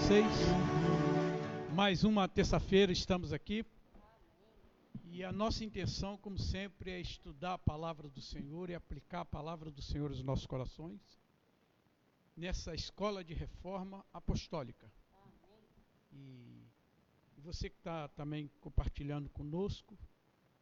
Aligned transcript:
vocês. 0.00 0.32
Mais 1.74 2.04
uma 2.04 2.26
terça-feira 2.26 2.90
estamos 2.90 3.34
aqui. 3.34 3.64
E 5.04 5.22
a 5.22 5.30
nossa 5.30 5.62
intenção, 5.62 6.16
como 6.16 6.38
sempre, 6.38 6.90
é 6.90 7.00
estudar 7.00 7.54
a 7.54 7.58
palavra 7.58 8.08
do 8.08 8.20
Senhor 8.20 8.70
e 8.70 8.74
aplicar 8.74 9.20
a 9.20 9.24
palavra 9.24 9.70
do 9.70 9.82
Senhor 9.82 10.10
aos 10.10 10.22
nossos 10.22 10.46
corações 10.46 11.00
nessa 12.34 12.74
escola 12.74 13.22
de 13.22 13.34
reforma 13.34 14.04
apostólica. 14.12 14.90
E 16.12 16.64
você 17.36 17.68
que 17.68 17.76
está 17.76 18.08
também 18.08 18.50
compartilhando 18.60 19.28
conosco, 19.28 19.98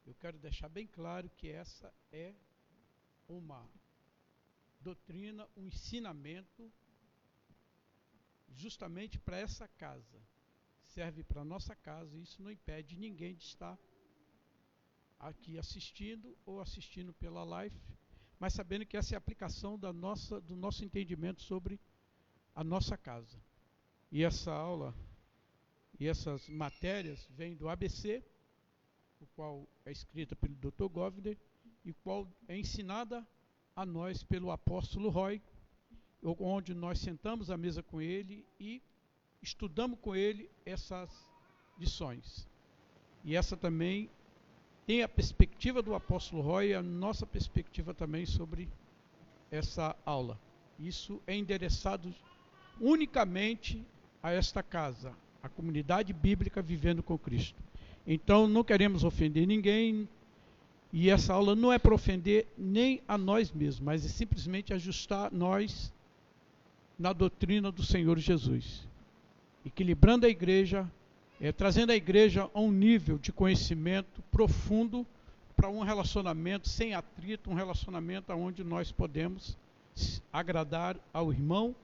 eu 0.05 0.15
quero 0.15 0.37
deixar 0.39 0.69
bem 0.69 0.87
claro 0.87 1.31
que 1.37 1.49
essa 1.49 1.93
é 2.11 2.35
uma 3.29 3.65
doutrina, 4.81 5.47
um 5.57 5.67
ensinamento 5.67 6.73
justamente 8.55 9.19
para 9.19 9.39
essa 9.39 9.69
casa. 9.69 10.21
Serve 10.85 11.23
para 11.23 11.45
nossa 11.45 11.75
casa 11.77 12.17
e 12.17 12.23
isso 12.23 12.43
não 12.43 12.51
impede 12.51 12.97
ninguém 12.97 13.35
de 13.35 13.45
estar 13.45 13.79
aqui 15.19 15.59
assistindo 15.59 16.37
ou 16.47 16.61
assistindo 16.61 17.13
pela 17.13 17.45
live, 17.45 17.79
mas 18.39 18.55
sabendo 18.55 18.87
que 18.87 18.97
essa 18.97 19.15
é 19.15 19.17
a 19.17 19.19
aplicação 19.19 19.79
da 19.79 19.93
nossa, 19.93 20.41
do 20.41 20.57
nosso 20.57 20.85
entendimento 20.85 21.43
sobre 21.43 21.81
a 22.55 22.63
nossa 22.63 22.97
casa. 22.97 23.39
E 24.11 24.23
essa 24.23 24.53
aula 24.53 24.95
e 25.99 26.07
essas 26.07 26.49
matérias 26.49 27.27
vêm 27.31 27.57
do 27.57 27.69
ABC, 27.69 28.25
o 29.21 29.27
qual 29.35 29.69
é 29.85 29.91
escrita 29.91 30.37
pelo 30.37 30.55
Dr. 30.55 30.89
Govner 30.89 31.37
e 31.85 31.93
qual 31.93 32.27
é 32.47 32.57
ensinada 32.57 33.27
a 33.75 33.85
nós 33.85 34.23
pelo 34.23 34.51
apóstolo 34.51 35.09
Roy, 35.09 35.43
onde 36.23 36.75
nós 36.75 36.99
sentamos 36.99 37.51
à 37.51 37.57
mesa 37.57 37.83
com 37.83 38.01
ele 38.01 38.45
e 38.59 38.83
estudamos 39.43 39.99
com 40.01 40.15
ele 40.15 40.51
essas 40.67 41.11
lições. 41.79 42.47
E 43.25 43.37
essa 43.37 43.57
também 43.57 44.11
tem 44.87 45.03
a 45.03 45.09
perspectiva 45.09 45.83
do 45.83 45.95
apóstolo 45.95 46.43
Roy 46.43 46.69
e 46.69 46.75
a 46.75 46.83
nossa 46.83 47.27
perspectiva 47.27 47.93
também 47.93 48.27
sobre 48.27 48.69
essa 49.51 49.95
aula. 50.05 50.39
Isso 50.79 51.21
é 51.27 51.37
endereçado 51.37 52.15
unicamente 52.81 53.85
a 54.23 54.33
esta 54.33 54.63
casa, 54.63 55.15
a 55.43 55.49
comunidade 55.49 56.13
bíblica 56.13 56.63
vivendo 56.63 57.03
com 57.03 57.19
Cristo. 57.19 57.63
Então 58.07 58.49
não 58.49 58.65
queremos 58.65 59.05
ofender 59.05 59.47
ninguém, 59.47 60.09
e 60.93 61.11
essa 61.11 61.35
aula 61.35 61.55
não 61.55 61.73
é 61.73 61.79
para 61.79 61.95
ofender 61.95 62.47
nem 62.57 63.03
a 63.07 63.19
nós 63.19 63.53
mesmos, 63.53 63.81
mas 63.81 64.05
é 64.05 64.09
simplesmente 64.09 64.73
ajustar 64.73 65.33
nós 65.33 65.93
na 66.99 67.13
doutrina 67.13 67.71
do 67.71 67.83
Senhor 67.83 68.19
Jesus, 68.19 68.87
equilibrando 69.65 70.27
a 70.27 70.29
igreja, 70.29 70.91
é, 71.41 71.53
trazendo 71.53 71.91
a 71.93 71.97
igreja 71.97 72.51
a 72.53 72.61
um 72.61 72.73
nível 72.73 73.19
de 73.19 73.33
conhecimento 73.33 74.23
profundo 74.33 75.07
para 75.55 75.69
um 75.69 75.83
relacionamento 75.83 76.69
sem 76.69 76.95
atrito, 76.95 77.51
um 77.51 77.55
relacionamento 77.55 78.33
onde 78.33 78.65
nós 78.65 78.91
podemos 78.91 79.57
agradar 80.33 80.97
ao 81.13 81.33
irmão 81.33 81.75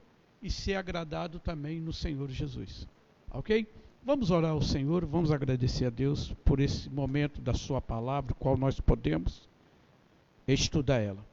e 0.41 0.49
ser 0.49 0.75
agradado 0.75 1.39
também 1.39 1.79
no 1.79 1.93
Senhor 1.93 2.29
Jesus. 2.29 2.87
Ok? 3.31 3.67
Vamos 4.03 4.29
orar 4.29 4.51
ao 4.51 4.61
Senhor, 4.61 5.05
vamos 5.05 5.31
agradecer 5.31 5.85
a 5.85 5.89
Deus 5.89 6.31
por 6.45 6.59
esse 6.59 6.89
momento 6.89 7.41
da 7.41 7.53
Sua 7.53 7.81
palavra, 7.81 8.35
qual 8.35 8.55
nós 8.55 8.79
podemos 8.79 9.49
estudar 10.47 10.99
ela. 10.99 11.25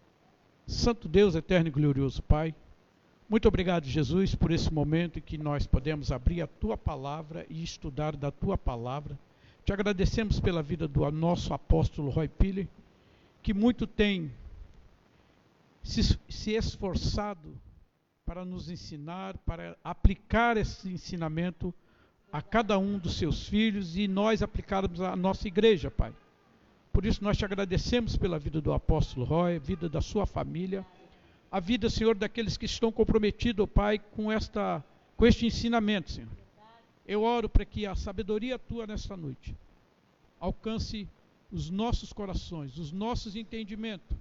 Santo 0.67 1.07
Deus, 1.09 1.35
eterno 1.35 1.69
e 1.69 1.71
glorioso 1.71 2.23
Pai, 2.23 2.55
muito 3.33 3.49
obrigado, 3.49 3.87
Jesus, 3.87 4.35
por 4.35 4.51
esse 4.51 4.71
momento 4.71 5.19
em 5.19 5.23
que 5.23 5.39
nós 5.39 5.67
podemos 5.67 6.13
abrir 6.13 6.43
a 6.43 6.47
tua 6.47 6.77
palavra 6.77 7.47
e 7.49 7.63
estudar 7.63 8.15
da 8.15 8.31
tua 8.31 8.59
palavra. 8.59 9.19
Te 9.65 9.73
agradecemos 9.73 10.39
pela 10.39 10.63
vida 10.63 10.87
do 10.87 11.11
nosso 11.11 11.55
apóstolo 11.55 12.11
Roy 12.11 12.29
Piller, 12.29 12.69
que 13.43 13.55
muito 13.55 13.87
tem 13.87 14.31
se, 15.83 16.19
esforçado 16.53 17.59
para 18.27 18.45
nos 18.45 18.69
ensinar, 18.69 19.39
para 19.47 19.79
aplicar 19.83 20.59
esse 20.59 20.91
ensinamento 20.91 21.73
a 22.31 22.43
cada 22.43 22.79
um 22.79 22.99
dos 22.99 23.17
seus 23.17 23.49
filhos 23.49 23.97
e 23.97 24.07
nós 24.07 24.43
aplicarmos 24.43 25.01
à 25.01 25.17
nossa 25.17 25.49
igreja, 25.49 25.91
Pai. 25.91 26.13
Por 26.93 27.07
isso 27.07 27.25
nós 27.25 27.39
te 27.39 27.47
agradecemos 27.47 28.15
pela 28.15 28.39
vida 28.39 28.61
do 28.61 28.75
apóstolo 28.75 29.25
Roy, 29.25 29.59
vida 29.59 29.89
da 29.89 30.03
sua 30.03 30.27
família 30.27 30.85
a 31.53 31.61
vida, 31.61 31.91
Senhor, 31.91 32.17
daqueles 32.17 32.57
que 32.57 32.65
estão 32.65 32.91
comprometidos, 32.91 33.69
Pai, 33.69 33.99
com, 33.99 34.33
esta, 34.33 34.83
com 35.19 35.27
este 35.27 35.45
ensinamento, 35.45 36.11
Senhor. 36.11 36.31
Eu 37.07 37.23
oro 37.23 37.47
para 37.47 37.67
que 37.67 37.85
a 37.85 37.95
sabedoria 37.95 38.59
tua 38.59 38.87
nesta 38.87 39.15
noite 39.19 39.55
alcance 40.41 41.07
os 41.53 41.69
nossos 41.69 42.11
corações, 42.11 42.79
os 42.79 42.91
nossos 42.91 43.37
entendimentos, 43.37 44.17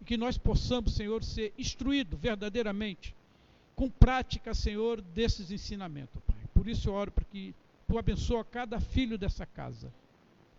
e 0.00 0.04
que 0.04 0.16
nós 0.16 0.38
possamos, 0.38 0.94
Senhor, 0.94 1.24
ser 1.24 1.52
instruídos 1.58 2.16
verdadeiramente, 2.20 3.12
com 3.74 3.90
prática, 3.90 4.54
Senhor, 4.54 5.00
desses 5.00 5.50
ensinamentos, 5.50 6.22
Pai. 6.24 6.36
Por 6.54 6.68
isso 6.68 6.90
eu 6.90 6.94
oro 6.94 7.10
para 7.10 7.24
que 7.24 7.52
tu 7.88 7.98
abençoa 7.98 8.44
cada 8.44 8.78
filho 8.78 9.18
dessa 9.18 9.44
casa, 9.44 9.92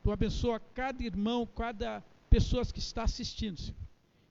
tu 0.03 0.11
abençoa 0.11 0.59
cada 0.75 1.01
irmão, 1.01 1.47
cada 1.55 2.03
pessoa 2.29 2.65
que 2.65 2.79
está 2.79 3.03
assistindo, 3.03 3.57
Senhor 3.57 3.88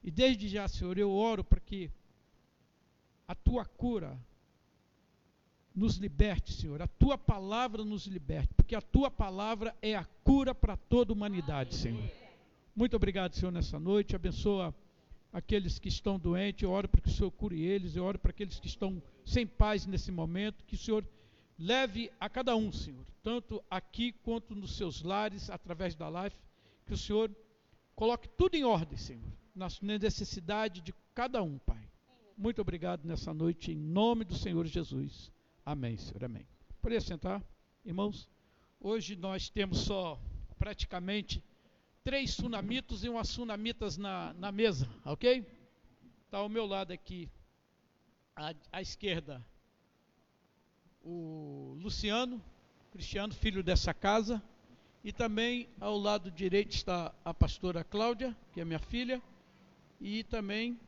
e 0.09 0.11
desde 0.11 0.49
já, 0.49 0.67
Senhor, 0.67 0.97
eu 0.97 1.13
oro 1.13 1.45
para 1.45 1.61
que 1.61 1.91
a 3.29 3.35
tua 3.35 3.67
cura 3.67 4.19
nos 5.75 5.97
liberte, 5.97 6.51
Senhor. 6.51 6.81
A 6.81 6.87
tua 6.87 7.19
palavra 7.19 7.85
nos 7.85 8.07
liberte, 8.07 8.55
porque 8.55 8.75
a 8.75 8.81
tua 8.81 9.11
palavra 9.11 9.77
é 9.83 9.95
a 9.95 10.07
cura 10.25 10.55
para 10.55 10.79
toda 10.79 11.13
a 11.13 11.15
humanidade, 11.15 11.75
Senhor. 11.75 12.11
Muito 12.75 12.97
obrigado, 12.97 13.35
Senhor, 13.35 13.53
nessa 13.53 13.79
noite. 13.79 14.17
Abençoa 14.17 14.75
aqueles 15.31 15.79
que 15.79 15.89
estão 15.89 16.19
doentes. 16.19 16.63
Eu 16.63 16.71
oro 16.71 16.89
para 16.89 17.03
que 17.03 17.09
o 17.09 17.13
Senhor 17.13 17.31
cure 17.33 17.61
eles. 17.61 17.95
Eu 17.95 18.05
oro 18.05 18.19
para 18.19 18.31
aqueles 18.31 18.59
que 18.59 18.67
estão 18.67 19.03
sem 19.27 19.47
paz 19.47 19.85
nesse 19.85 20.11
momento. 20.11 20.65
Que 20.65 20.75
o 20.75 20.79
Senhor 20.79 21.07
leve 21.59 22.11
a 22.19 22.31
cada 22.31 22.57
um, 22.57 22.73
Senhor, 22.73 23.05
tanto 23.23 23.63
aqui 23.71 24.13
quanto 24.13 24.55
nos 24.55 24.75
seus 24.75 25.03
lares, 25.03 25.51
através 25.51 25.95
da 25.95 26.09
live. 26.09 26.35
Que 26.87 26.95
o 26.95 26.97
Senhor 26.97 27.31
coloque 27.95 28.27
tudo 28.27 28.55
em 28.55 28.65
ordem, 28.65 28.97
Senhor 28.97 29.37
na 29.59 29.67
necessidade 29.99 30.81
de 30.81 30.95
cada 31.13 31.43
um, 31.43 31.59
Pai. 31.59 31.91
Muito 32.37 32.63
obrigado 32.63 33.05
nessa 33.05 33.35
noite, 33.35 33.73
em 33.73 33.77
nome 33.77 34.25
do 34.25 34.37
Senhor 34.37 34.65
Jesus. 34.65 35.33
Amém, 35.67 35.97
Senhor. 35.97 36.25
Amém. 36.25 36.47
Poderia 36.81 37.01
sentar, 37.01 37.43
irmãos? 37.85 38.31
Hoje 38.81 39.17
nós 39.17 39.51
temos 39.51 39.81
só 39.81 40.21
praticamente 40.57 41.43
três 42.05 42.31
sunamitos 42.31 43.03
e 43.03 43.09
umas 43.09 43.29
sunamitas 43.29 43.97
na, 43.97 44.33
na 44.35 44.53
mesa, 44.53 44.89
ok? 45.05 45.45
Está 46.25 46.39
ao 46.39 46.49
meu 46.49 46.65
lado 46.65 46.93
aqui, 46.93 47.29
à, 48.37 48.55
à 48.71 48.81
esquerda, 48.81 49.45
o 51.03 51.77
Luciano, 51.83 52.41
Cristiano, 52.93 53.35
filho 53.35 53.63
dessa 53.63 53.93
casa. 53.93 54.41
E 55.03 55.13
também 55.13 55.69
ao 55.81 55.97
lado 55.97 56.31
direito 56.31 56.73
está 56.73 57.15
a 57.25 57.33
pastora 57.33 57.83
Cláudia, 57.83 58.37
que 58.53 58.61
é 58.61 58.65
minha 58.65 58.81
filha, 58.81 59.23
e 60.01 60.25
também 60.25 60.79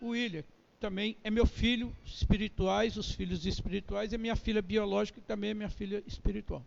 o 0.00 0.08
William, 0.08 0.44
também 0.80 1.16
é 1.24 1.30
meu 1.30 1.46
filho 1.46 1.94
espirituais, 2.04 2.96
os 2.96 3.10
filhos 3.10 3.46
espirituais, 3.46 4.12
é 4.12 4.18
minha 4.18 4.36
filha 4.36 4.60
biológica, 4.60 5.20
que 5.20 5.26
também 5.26 5.50
é 5.50 5.54
minha 5.54 5.70
filha 5.70 6.02
espiritual. 6.06 6.64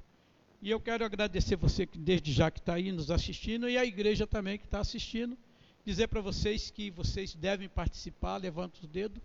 E 0.62 0.70
eu 0.70 0.80
quero 0.80 1.06
agradecer 1.06 1.56
você 1.56 1.86
que 1.86 1.98
desde 1.98 2.34
já 2.34 2.52
que 2.52 2.60
está 2.60 2.74
aí 2.74 2.92
nos 2.92 3.10
assistindo 3.10 3.70
e 3.70 3.78
a 3.78 3.86
igreja 3.86 4.28
também 4.28 4.58
que 4.58 4.66
está 4.66 4.80
assistindo, 4.80 5.38
dizer 5.86 6.08
para 6.08 6.22
vocês 6.22 6.70
que 6.70 6.92
vocês 6.92 7.34
devem 7.34 7.70
participar, 7.70 8.38
levanta 8.38 8.78
o 8.84 8.88
dedo 8.88 9.22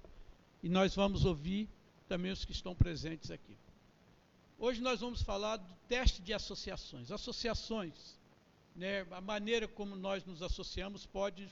e 0.62 0.69
nós 0.69 0.94
vamos 0.94 1.25
ouvir 1.25 1.69
também 2.08 2.31
os 2.31 2.44
que 2.44 2.52
estão 2.52 2.75
presentes 2.75 3.31
aqui. 3.31 3.56
Hoje 4.58 4.80
nós 4.80 5.00
vamos 5.00 5.23
falar 5.23 5.56
do 5.56 5.75
teste 5.88 6.23
de 6.23 6.33
associações. 6.33 7.11
Associações, 7.11 8.18
né, 8.76 9.04
a 9.11 9.21
maneira 9.21 9.66
como 9.66 9.97
nós 9.97 10.25
nos 10.25 10.40
associamos 10.40 11.04
pode 11.04 11.49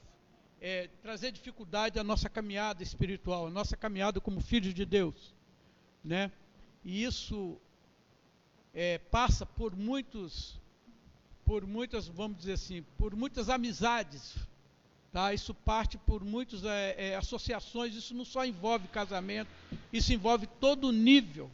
é, 0.63 0.89
trazer 1.03 1.33
dificuldade 1.33 1.99
à 1.99 2.05
nossa 2.05 2.31
caminhada 2.31 2.85
espiritual, 2.85 3.49
à 3.49 3.51
nossa 3.51 3.77
caminhada 3.77 4.21
como 4.21 4.41
filhos 4.41 4.73
de 4.73 4.85
Deus, 4.85 5.35
né? 6.05 6.31
E 6.85 7.03
isso 7.03 7.59
é, 8.73 8.99
passa 8.99 9.45
por 9.45 9.75
muitos, 9.75 10.61
por 11.45 11.67
muitas, 11.67 12.07
vamos 12.07 12.39
dizer 12.39 12.53
assim, 12.53 12.85
por 12.97 13.17
muitas 13.17 13.51
amizades, 13.51 14.37
tá? 15.13 15.35
Isso 15.35 15.53
parte 15.53 15.99
por 15.99 16.23
muitas 16.23 16.65
é, 16.65 16.95
é, 16.97 17.17
associações. 17.17 17.97
Isso 17.97 18.15
não 18.15 18.25
só 18.25 18.47
envolve 18.47 18.87
casamento, 18.87 19.51
isso 19.93 20.13
envolve 20.13 20.47
todo 20.47 20.89
o 20.89 20.93
nível 20.93 21.51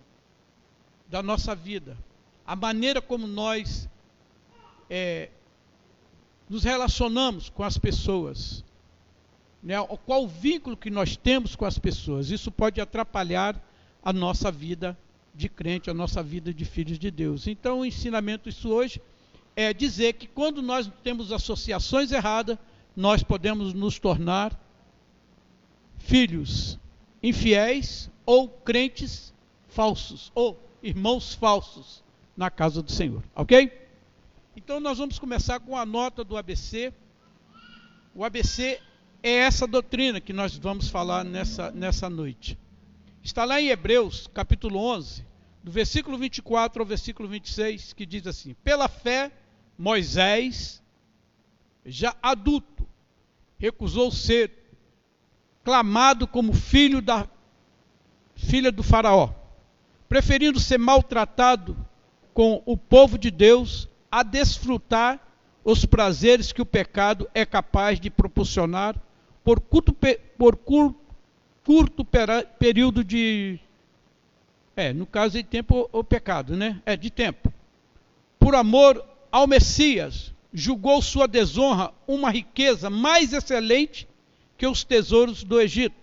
da 1.09 1.23
nossa 1.23 1.55
vida, 1.55 1.97
a 2.47 2.55
maneira 2.55 3.01
como 3.01 3.27
nós 3.27 3.89
é, 4.91 5.31
nos 6.47 6.63
relacionamos 6.63 7.49
com 7.49 7.65
as 7.65 7.79
pessoas, 7.79 8.63
né, 9.63 9.75
qual 10.07 10.25
o 10.25 10.29
vínculo 10.29 10.77
que 10.77 10.91
nós 10.91 11.17
temos 11.17 11.57
com 11.57 11.65
as 11.65 11.79
pessoas. 11.79 12.31
Isso 12.31 12.51
pode 12.51 12.81
atrapalhar 12.81 13.61
a 14.03 14.13
nossa 14.13 14.51
vida 14.51 14.97
de 15.35 15.49
crente, 15.49 15.91
a 15.91 15.95
nossa 15.95 16.23
vida 16.23 16.53
de 16.53 16.65
filhos 16.65 16.99
de 16.99 17.11
Deus. 17.11 17.47
Então, 17.47 17.81
o 17.81 17.87
ensinamento 17.87 18.49
isso 18.49 18.69
hoje 18.71 19.01
é 19.55 19.73
dizer 19.73 20.15
que 20.15 20.27
quando 20.27 20.63
nós 20.63 20.91
temos 21.03 21.33
associações 21.33 22.13
erradas, 22.13 22.59
nós 22.97 23.23
podemos 23.23 23.75
nos 23.75 23.99
tornar 23.99 24.59
filhos 25.99 26.79
infiéis 27.23 28.11
ou 28.25 28.49
crentes 28.49 29.33
falsos, 29.69 30.33
ou 30.35 30.61
irmãos 30.83 31.35
falsos 31.35 32.03
na 32.37 32.51
casa 32.51 32.83
do 32.83 32.91
Senhor, 32.91 33.23
ok? 33.35 33.73
Então 34.57 34.81
nós 34.81 34.99
vamos 34.99 35.19
começar 35.19 35.61
com 35.61 35.77
a 35.77 35.87
nota 35.87 36.25
do 36.25 36.37
ABC. 36.37 36.93
O 38.15 38.25
ABC 38.25 38.81
é 39.23 39.31
essa 39.31 39.67
doutrina 39.67 40.21
que 40.21 40.33
nós 40.33 40.57
vamos 40.57 40.89
falar 40.89 41.25
nessa, 41.25 41.71
nessa 41.73 42.09
noite. 42.09 42.59
Está 43.23 43.45
lá 43.45 43.61
em 43.61 43.69
Hebreus, 43.69 44.29
capítulo 44.33 44.79
11, 44.79 45.25
do 45.63 45.71
versículo 45.71 46.17
24 46.17 46.81
ao 46.81 46.87
versículo 46.87 47.29
26, 47.29 47.93
que 47.93 48.07
diz 48.07 48.27
assim: 48.27 48.55
Pela 48.65 48.89
fé, 48.89 49.33
Moisés, 49.77 50.83
já 51.85 52.15
adulto, 52.23 52.87
recusou 53.59 54.11
ser 54.11 54.53
clamado 55.65 56.27
como 56.27 56.53
filho 56.53 57.03
da 57.03 57.29
filha 58.35 58.71
do 58.71 58.83
Faraó, 58.83 59.31
preferindo 60.09 60.61
ser 60.61 60.79
maltratado 60.79 61.77
com 62.33 62.63
o 62.65 62.77
povo 62.77 63.19
de 63.19 63.31
Deus 63.31 63.89
a 64.11 64.23
desfrutar 64.23 65.21
os 65.65 65.85
prazeres 65.85 66.53
que 66.53 66.63
o 66.63 66.67
pecado 66.67 67.29
é 67.35 67.45
capaz 67.45 68.01
de 68.01 68.09
proporcionar 68.09 68.95
por 69.49 69.61
curto, 69.63 69.97
por 70.37 70.57
curto, 70.57 71.01
curto 71.65 72.07
período 72.59 73.03
de. 73.03 73.59
É, 74.77 74.93
no 74.93 75.07
caso 75.07 75.39
de 75.39 75.43
tempo, 75.43 75.89
o 75.91 76.05
pecado, 76.05 76.55
né? 76.55 76.83
É, 76.85 76.95
de 76.95 77.09
tempo. 77.09 77.51
Por 78.39 78.55
amor 78.55 79.03
ao 79.33 79.47
Messias, 79.47 80.35
julgou 80.53 81.01
sua 81.01 81.27
desonra 81.27 81.95
uma 82.07 82.31
riqueza 82.31 82.91
mais 82.91 83.33
excelente 83.33 84.07
que 84.59 84.67
os 84.67 84.85
tesouros 84.85 85.43
do 85.43 85.59
Egito, 85.59 85.97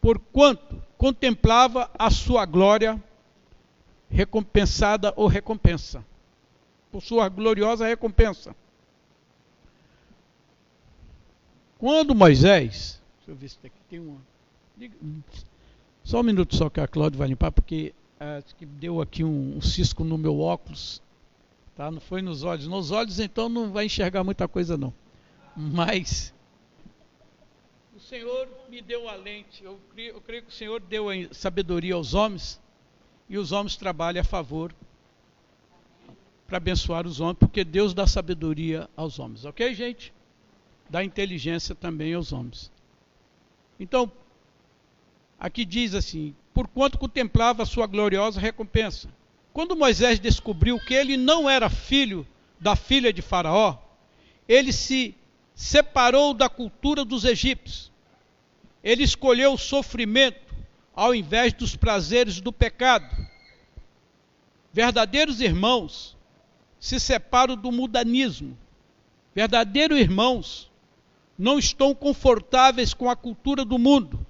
porquanto 0.00 0.82
contemplava 0.96 1.90
a 1.98 2.08
sua 2.10 2.46
glória 2.46 2.98
recompensada 4.08 5.12
ou 5.14 5.26
recompensa, 5.26 6.02
por 6.90 7.02
sua 7.02 7.28
gloriosa 7.28 7.86
recompensa. 7.86 8.56
Quando 11.78 12.12
Moisés, 12.12 13.00
deixa 13.18 13.30
eu 13.30 13.36
ver 13.36 13.48
se 13.48 13.58
aqui 13.64 13.78
tem 13.88 14.00
uma. 14.00 14.20
Só 16.02 16.20
um 16.20 16.24
minuto 16.24 16.56
só 16.56 16.68
que 16.68 16.80
a 16.80 16.88
Cláudia 16.88 17.18
vai 17.18 17.28
limpar, 17.28 17.52
porque 17.52 17.94
acho 18.18 18.54
que 18.56 18.66
deu 18.66 19.00
aqui 19.00 19.22
um, 19.22 19.56
um, 19.56 19.60
cisco 19.60 20.02
no 20.02 20.18
meu 20.18 20.40
óculos. 20.40 21.00
Tá? 21.76 21.90
Não 21.90 22.00
foi 22.00 22.20
nos 22.20 22.42
olhos. 22.42 22.66
Nos 22.66 22.90
olhos, 22.90 23.20
então, 23.20 23.48
não 23.48 23.70
vai 23.70 23.86
enxergar 23.86 24.24
muita 24.24 24.48
coisa, 24.48 24.76
não. 24.76 24.92
Mas 25.56 26.34
o 27.96 28.00
Senhor 28.00 28.48
me 28.68 28.82
deu 28.82 29.08
a 29.08 29.14
lente. 29.14 29.62
Eu 29.62 29.78
creio, 29.92 30.14
eu 30.14 30.20
creio 30.20 30.42
que 30.42 30.50
o 30.50 30.54
Senhor 30.54 30.80
deu 30.80 31.08
a 31.10 31.14
sabedoria 31.32 31.94
aos 31.94 32.12
homens. 32.12 32.60
E 33.28 33.38
os 33.38 33.52
homens 33.52 33.76
trabalham 33.76 34.20
a 34.20 34.24
favor 34.24 34.74
para 36.46 36.56
abençoar 36.56 37.06
os 37.06 37.20
homens, 37.20 37.38
porque 37.38 37.62
Deus 37.62 37.94
dá 37.94 38.06
sabedoria 38.06 38.88
aos 38.96 39.18
homens. 39.18 39.44
Ok, 39.44 39.74
gente? 39.74 40.12
Da 40.88 41.04
inteligência 41.04 41.74
também 41.74 42.14
aos 42.14 42.32
homens. 42.32 42.70
Então, 43.78 44.10
aqui 45.38 45.64
diz 45.64 45.94
assim: 45.94 46.34
porquanto 46.54 46.98
contemplava 46.98 47.62
a 47.62 47.66
sua 47.66 47.86
gloriosa 47.86 48.40
recompensa. 48.40 49.08
Quando 49.52 49.76
Moisés 49.76 50.18
descobriu 50.18 50.78
que 50.78 50.94
ele 50.94 51.16
não 51.16 51.48
era 51.48 51.68
filho 51.68 52.26
da 52.60 52.74
filha 52.74 53.12
de 53.12 53.22
Faraó, 53.22 53.78
ele 54.48 54.72
se 54.72 55.14
separou 55.54 56.32
da 56.32 56.48
cultura 56.48 57.04
dos 57.04 57.24
egípcios. 57.24 57.90
Ele 58.82 59.02
escolheu 59.02 59.52
o 59.52 59.58
sofrimento 59.58 60.54
ao 60.94 61.14
invés 61.14 61.52
dos 61.52 61.76
prazeres 61.76 62.40
do 62.40 62.52
pecado. 62.52 63.08
Verdadeiros 64.72 65.40
irmãos 65.40 66.16
se 66.80 66.98
separam 66.98 67.56
do 67.56 67.70
mudanismo. 67.70 68.56
Verdadeiros 69.34 69.98
irmãos 69.98 70.70
não 71.38 71.58
estão 71.58 71.94
confortáveis 71.94 72.92
com 72.92 73.08
a 73.08 73.14
cultura 73.14 73.64
do 73.64 73.78
mundo. 73.78 74.26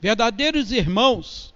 Verdadeiros 0.00 0.70
irmãos 0.70 1.54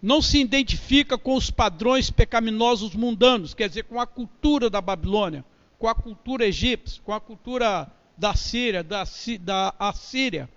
não 0.00 0.22
se 0.22 0.40
identifica 0.40 1.18
com 1.18 1.34
os 1.34 1.50
padrões 1.50 2.10
pecaminosos 2.10 2.94
mundanos, 2.94 3.52
quer 3.52 3.68
dizer, 3.68 3.84
com 3.84 4.00
a 4.00 4.06
cultura 4.06 4.70
da 4.70 4.80
Babilônia, 4.80 5.44
com 5.78 5.86
a 5.86 5.94
cultura 5.94 6.46
egípcia, 6.46 7.02
com 7.04 7.12
a 7.12 7.20
cultura 7.20 7.92
da 8.16 8.34
Síria, 8.34 8.82
da, 8.82 9.04
da 9.40 9.74
Assíria. 9.78 10.48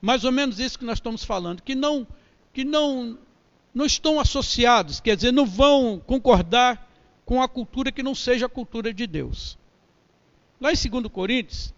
Mais 0.00 0.22
ou 0.22 0.30
menos 0.30 0.60
isso 0.60 0.78
que 0.78 0.84
nós 0.84 0.98
estamos 0.98 1.24
falando, 1.24 1.62
que 1.62 1.74
não 1.74 2.06
que 2.52 2.62
não 2.64 3.18
não 3.74 3.84
estão 3.84 4.20
associados, 4.20 5.00
quer 5.00 5.16
dizer, 5.16 5.32
não 5.32 5.44
vão 5.44 6.00
concordar 6.06 6.88
com 7.24 7.42
a 7.42 7.48
cultura 7.48 7.90
que 7.90 8.04
não 8.04 8.14
seja 8.14 8.46
a 8.46 8.48
cultura 8.48 8.94
de 8.94 9.04
Deus. 9.04 9.58
Lá 10.64 10.72
em 10.72 10.76
2 10.76 11.08
Coríntios, 11.08 11.74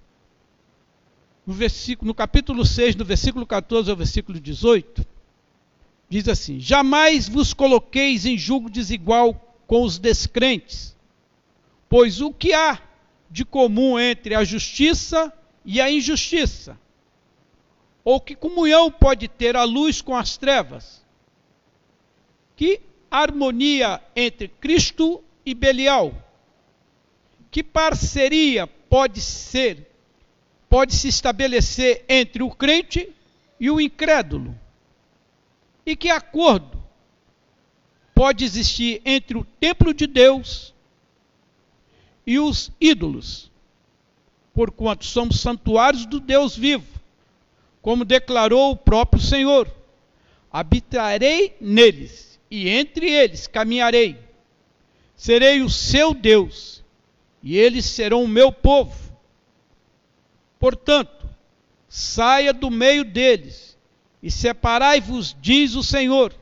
no, 1.45 1.53
versículo, 1.53 2.07
no 2.07 2.15
capítulo 2.15 2.65
6, 2.65 2.95
no 2.95 3.05
versículo 3.05 3.45
14 3.45 3.91
ao 3.91 3.97
versículo 3.97 4.39
18, 4.39 5.05
diz 6.09 6.29
assim: 6.29 6.61
Jamais 6.61 7.29
vos 7.29 7.53
coloqueis 7.53 8.25
em 8.25 8.39
julgo 8.39 8.71
desigual 8.71 9.35
com 9.67 9.83
os 9.83 9.99
descrentes, 9.99 10.97
pois 11.89 12.21
o 12.21 12.33
que 12.33 12.53
há 12.53 12.81
de 13.29 13.45
comum 13.45 13.99
entre 13.99 14.37
a 14.37 14.45
justiça 14.45 15.33
e 15.65 15.81
a 15.81 15.91
injustiça? 15.91 16.79
Ou 18.05 18.21
que 18.21 18.37
comunhão 18.37 18.89
pode 18.89 19.27
ter 19.27 19.57
a 19.57 19.65
luz 19.65 20.01
com 20.01 20.15
as 20.15 20.37
trevas? 20.37 21.05
Que 22.55 22.81
harmonia 23.11 24.01
entre 24.15 24.47
Cristo 24.47 25.25
e 25.45 25.55
Belial? 25.55 26.15
Que 27.51 27.65
parceria 27.65 28.69
pode 28.89 29.21
ser, 29.21 29.91
pode 30.69 30.95
se 30.95 31.09
estabelecer 31.09 32.05
entre 32.09 32.43
o 32.43 32.51
crente 32.51 33.13
e 33.59 33.71
o 33.71 33.81
incrédulo? 33.81 34.59
E 35.85 35.95
que 35.95 36.09
acordo 36.09 36.83
pode 38.15 38.45
existir 38.45 39.01
entre 39.05 39.37
o 39.37 39.45
templo 39.45 39.93
de 39.95 40.07
Deus 40.07 40.75
e 42.27 42.39
os 42.39 42.71
ídolos? 42.81 43.51
Porquanto 44.55 45.05
somos 45.05 45.41
santuários 45.41 46.07
do 46.07 46.19
Deus 46.19 46.57
vivo, 46.57 46.87
como 47.83 48.05
declarou 48.05 48.73
o 48.73 48.77
próprio 48.77 49.23
Senhor: 49.23 49.71
habitarei 50.51 51.57
neles 51.61 52.41
e 52.51 52.69
entre 52.69 53.11
eles 53.11 53.47
caminharei. 53.47 54.19
Serei 55.15 55.61
o 55.61 55.69
seu 55.69 56.15
Deus 56.15 56.76
e 57.47 57.57
eles 57.57 57.85
serão 57.85 58.25
o 58.25 58.29
meu 58.29 58.51
povo. 58.51 59.17
Portanto, 60.59 61.29
saia 61.89 62.53
do 62.53 62.73
meio 62.73 63.05
deles, 63.05 63.79
e 64.21 64.33
separai-vos, 64.33 65.37
diz 65.41 65.77
o 65.77 65.83
Senhor, 65.85 66.35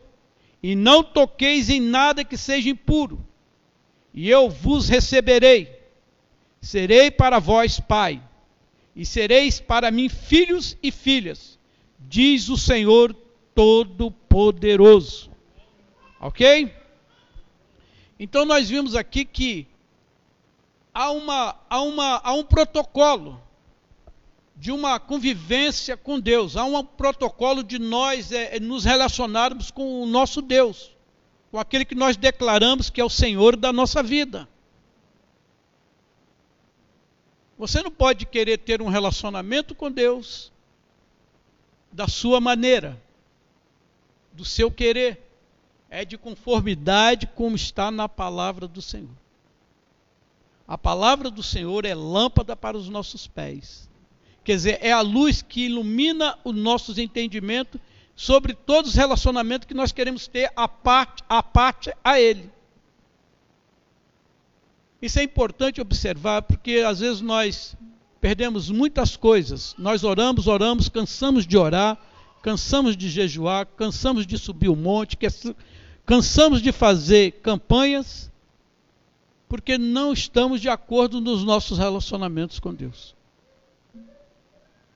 e 0.62 0.74
não 0.74 1.04
toqueis 1.04 1.68
em 1.68 1.78
nada 1.78 2.24
que 2.24 2.38
seja 2.38 2.70
impuro, 2.70 3.22
e 4.14 4.30
eu 4.30 4.48
vos 4.48 4.88
receberei. 4.88 5.78
Serei 6.62 7.10
para 7.10 7.38
vós 7.38 7.78
pai, 7.78 8.22
e 8.96 9.04
sereis 9.04 9.60
para 9.60 9.90
mim 9.90 10.08
filhos 10.08 10.74
e 10.82 10.90
filhas, 10.90 11.58
diz 12.00 12.48
o 12.48 12.56
Senhor 12.56 13.14
Todo-Poderoso. 13.54 15.30
Ok? 16.18 16.74
Então 18.18 18.46
nós 18.46 18.70
vimos 18.70 18.96
aqui 18.96 19.26
que 19.26 19.66
há, 20.94 21.10
uma, 21.10 21.56
uma, 21.70 22.32
um 22.32 22.44
protocolo 22.44 23.42
de 24.56 24.70
uma 24.70 25.00
convivência 25.00 25.96
com 25.96 26.20
Deus, 26.20 26.56
há 26.56 26.64
um 26.64 26.84
protocolo 26.84 27.64
de 27.64 27.78
nós 27.78 28.30
é, 28.30 28.56
é, 28.56 28.60
nos 28.60 28.84
relacionarmos 28.84 29.70
com 29.72 30.00
o 30.00 30.06
nosso 30.06 30.40
Deus, 30.40 30.94
com 31.50 31.58
aquele 31.58 31.84
que 31.84 31.96
nós 31.96 32.16
declaramos 32.16 32.88
que 32.88 33.00
é 33.00 33.04
o 33.04 33.10
Senhor 33.10 33.56
da 33.56 33.72
nossa 33.72 34.02
vida. 34.02 34.48
Você 37.58 37.82
não 37.82 37.90
pode 37.90 38.26
querer 38.26 38.58
ter 38.58 38.80
um 38.80 38.88
relacionamento 38.88 39.74
com 39.74 39.90
Deus 39.90 40.52
da 41.92 42.08
sua 42.08 42.40
maneira, 42.40 43.00
do 44.32 44.44
seu 44.44 44.70
querer. 44.70 45.22
É 45.88 46.04
de 46.04 46.18
conformidade 46.18 47.28
como 47.28 47.54
está 47.54 47.88
na 47.88 48.08
palavra 48.08 48.66
do 48.66 48.82
Senhor. 48.82 49.23
A 50.66 50.78
palavra 50.78 51.30
do 51.30 51.42
Senhor 51.42 51.84
é 51.84 51.94
lâmpada 51.94 52.56
para 52.56 52.76
os 52.76 52.88
nossos 52.88 53.26
pés. 53.26 53.88
Quer 54.42 54.56
dizer, 54.56 54.78
é 54.80 54.92
a 54.92 55.00
luz 55.00 55.42
que 55.42 55.66
ilumina 55.66 56.38
os 56.44 56.54
nossos 56.54 56.98
entendimentos 56.98 57.80
sobre 58.16 58.54
todos 58.54 58.90
os 58.90 58.96
relacionamentos 58.96 59.66
que 59.66 59.74
nós 59.74 59.92
queremos 59.92 60.26
ter 60.26 60.50
a 60.54 60.68
parte 60.68 61.22
a, 61.28 61.42
parte 61.42 61.92
a 62.02 62.20
Ele. 62.20 62.50
Isso 65.00 65.18
é 65.18 65.22
importante 65.22 65.80
observar, 65.80 66.42
porque 66.42 66.82
às 66.86 67.00
vezes 67.00 67.20
nós 67.20 67.76
perdemos 68.20 68.70
muitas 68.70 69.16
coisas. 69.16 69.74
Nós 69.76 70.02
oramos, 70.02 70.46
oramos, 70.46 70.88
cansamos 70.88 71.46
de 71.46 71.58
orar, 71.58 71.98
cansamos 72.42 72.96
de 72.96 73.10
jejuar, 73.10 73.66
cansamos 73.66 74.26
de 74.26 74.38
subir 74.38 74.68
o 74.68 74.76
monte, 74.76 75.18
cansamos 76.06 76.62
de 76.62 76.72
fazer 76.72 77.32
campanhas, 77.42 78.30
porque 79.54 79.78
não 79.78 80.12
estamos 80.12 80.60
de 80.60 80.68
acordo 80.68 81.20
nos 81.20 81.44
nossos 81.44 81.78
relacionamentos 81.78 82.58
com 82.58 82.74
Deus. 82.74 83.14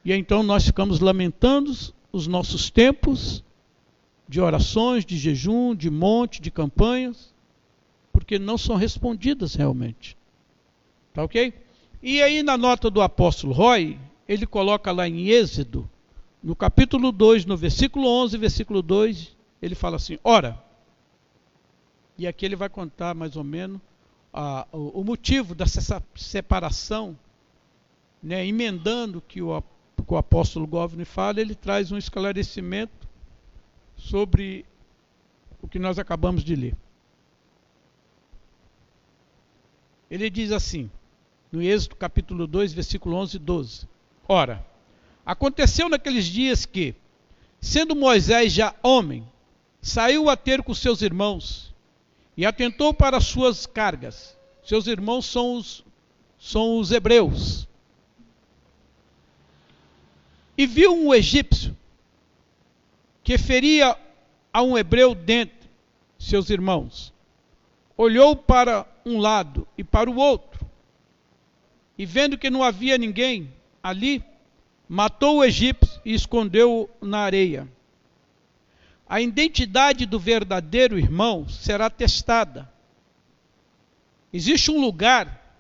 E 0.05 0.13
então 0.13 0.43
nós 0.43 0.67
ficamos 0.67 0.99
lamentando 0.99 1.71
os 2.11 2.27
nossos 2.27 2.69
tempos 2.69 3.45
de 4.29 4.41
orações, 4.41 5.07
de 5.07 5.17
jejum, 5.17 5.77
de 5.77 5.89
monte, 5.89 6.43
de 6.43 6.51
campanhas, 6.51 7.33
porque 8.13 8.37
não 8.37 8.59
são 8.59 8.75
respondidas 8.75 9.55
realmente. 9.55 10.17
Tá 11.15 11.23
ok? 11.23 11.55
E 12.03 12.21
aí 12.21 12.43
na 12.43 12.59
nota 12.59 12.91
do 12.91 13.01
apóstolo 13.01 13.53
Roy, 13.53 13.97
ele 14.29 14.45
coloca 14.45 14.91
lá 14.91 15.09
em 15.09 15.29
Êxodo, 15.29 15.89
no 16.43 16.57
capítulo 16.57 17.13
2, 17.13 17.45
no 17.45 17.57
versículo 17.57 18.09
11, 18.09 18.37
versículo 18.37 18.83
2, 18.83 19.37
ele 19.63 19.77
fala 19.77 19.95
assim: 19.95 20.19
Ora, 20.25 20.61
e 22.19 22.27
aqui 22.27 22.45
ele 22.45 22.57
vai 22.57 22.69
contar 22.69 23.15
mais 23.15 23.37
ou 23.37 23.45
menos 23.45 23.81
a, 24.33 24.67
o, 24.73 25.01
o, 25.01 25.05
motivo 25.05 25.55
dessa 25.55 26.03
separação, 26.15 27.19
né, 28.23 28.47
emendando 28.47 29.21
que 29.21 29.41
o, 29.41 29.63
que 29.63 30.15
o 30.15 30.17
apóstolo 30.17 30.67
Govni 30.67 31.05
fala, 31.05 31.41
ele 31.41 31.55
traz 31.55 31.91
um 31.91 31.99
esclarecimento 31.99 33.09
sobre 33.97 34.65
o 35.61 35.69
que 35.69 35.79
nós 35.79 35.99
acabamos 35.99 36.45
de 36.45 36.55
ler. 36.55 36.77
Ele 40.11 40.31
diz 40.31 40.53
assim, 40.53 40.91
no 41.51 41.63
Êxodo 41.63 41.97
capítulo 41.97 42.47
2, 42.47 42.73
versículo 42.73 43.17
11 43.17 43.37
e 43.37 43.39
12: 43.39 43.89
Ora, 44.27 44.65
aconteceu 45.25 45.89
naqueles 45.89 46.25
dias 46.27 46.65
que, 46.65 46.95
sendo 47.61 47.97
Moisés 47.97 48.53
já 48.53 48.75
homem, 48.83 49.27
saiu 49.81 50.31
a 50.31 50.37
ter 50.37 50.63
com 50.63 50.75
seus 50.75 51.03
irmãos 51.03 51.75
e 52.39 52.47
atentou 52.47 52.95
para 52.95 53.17
as 53.17 53.25
suas 53.25 53.67
cargas. 53.67 54.39
Seus 54.63 54.87
irmãos 54.87 55.27
são 55.27 55.55
os, 55.55 55.85
são 56.39 56.79
os 56.79 56.93
hebreus. 56.93 57.67
E 60.57 60.65
viu 60.65 60.95
um 60.95 61.13
egípcio 61.13 61.77
que 63.25 63.37
feria 63.37 63.99
a 64.53 64.63
um 64.63 64.79
hebreu 64.79 65.17
dentre 65.17 65.69
seus 66.17 66.49
irmãos. 66.49 67.13
Olhou 67.97 68.37
para 68.37 68.87
um 69.05 69.19
lado 69.19 69.67
e 69.77 69.83
para 69.83 70.09
o 70.09 70.17
outro. 70.17 70.65
E 71.99 72.07
vendo 72.07 72.39
que 72.39 72.51
não 72.51 72.63
havia 72.63 72.97
ninguém 72.97 73.53
ali, 73.83 74.23
matou 74.89 75.39
o 75.39 75.45
egípcio 75.45 76.01
e 76.05 76.15
escondeu-o 76.15 76.89
na 77.05 77.19
areia. 77.19 77.67
A 79.09 79.21
identidade 79.21 80.05
do 80.05 80.19
verdadeiro 80.19 80.99
irmão 80.99 81.49
será 81.49 81.89
testada. 81.89 82.71
Existe 84.31 84.71
um 84.71 84.79
lugar 84.79 85.57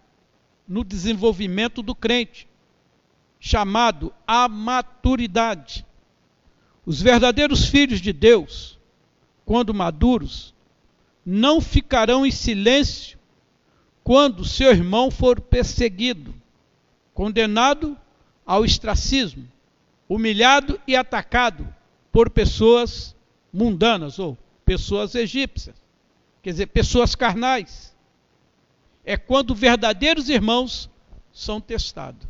no 0.68 0.84
desenvolvimento 0.84 1.82
do 1.82 1.94
crente 1.94 2.46
chamado 3.40 4.12
a 4.26 4.48
maturidade. 4.48 5.86
Os 6.84 7.00
verdadeiros 7.00 7.66
filhos 7.66 8.02
de 8.02 8.12
Deus, 8.12 8.78
quando 9.46 9.72
maduros, 9.72 10.54
não 11.24 11.60
ficarão 11.60 12.26
em 12.26 12.30
silêncio 12.30 13.18
quando 14.04 14.44
seu 14.44 14.70
irmão 14.70 15.10
for 15.10 15.40
perseguido, 15.40 16.34
condenado 17.14 17.96
ao 18.44 18.62
ostracismo, 18.62 19.46
humilhado 20.08 20.80
e 20.86 20.96
atacado 20.96 21.66
por 22.10 22.30
pessoas 22.30 23.14
mundanas 23.52 24.18
ou 24.18 24.36
pessoas 24.64 25.14
egípcias, 25.14 25.76
quer 26.42 26.50
dizer, 26.50 26.66
pessoas 26.66 27.14
carnais. 27.14 27.96
É 29.04 29.16
quando 29.16 29.54
verdadeiros 29.54 30.28
irmãos 30.28 30.90
são 31.32 31.60
testados, 31.60 32.26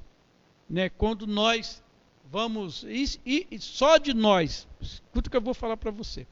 né? 0.70 0.88
Quando 0.88 1.26
nós 1.26 1.82
vamos 2.30 2.84
e, 2.84 3.18
e 3.50 3.58
só 3.58 3.96
de 3.96 4.14
nós, 4.14 4.68
escuta 4.80 5.28
o 5.28 5.30
que 5.30 5.36
eu 5.36 5.42
vou 5.42 5.54
falar 5.54 5.76
para 5.76 5.90
você. 5.90 6.26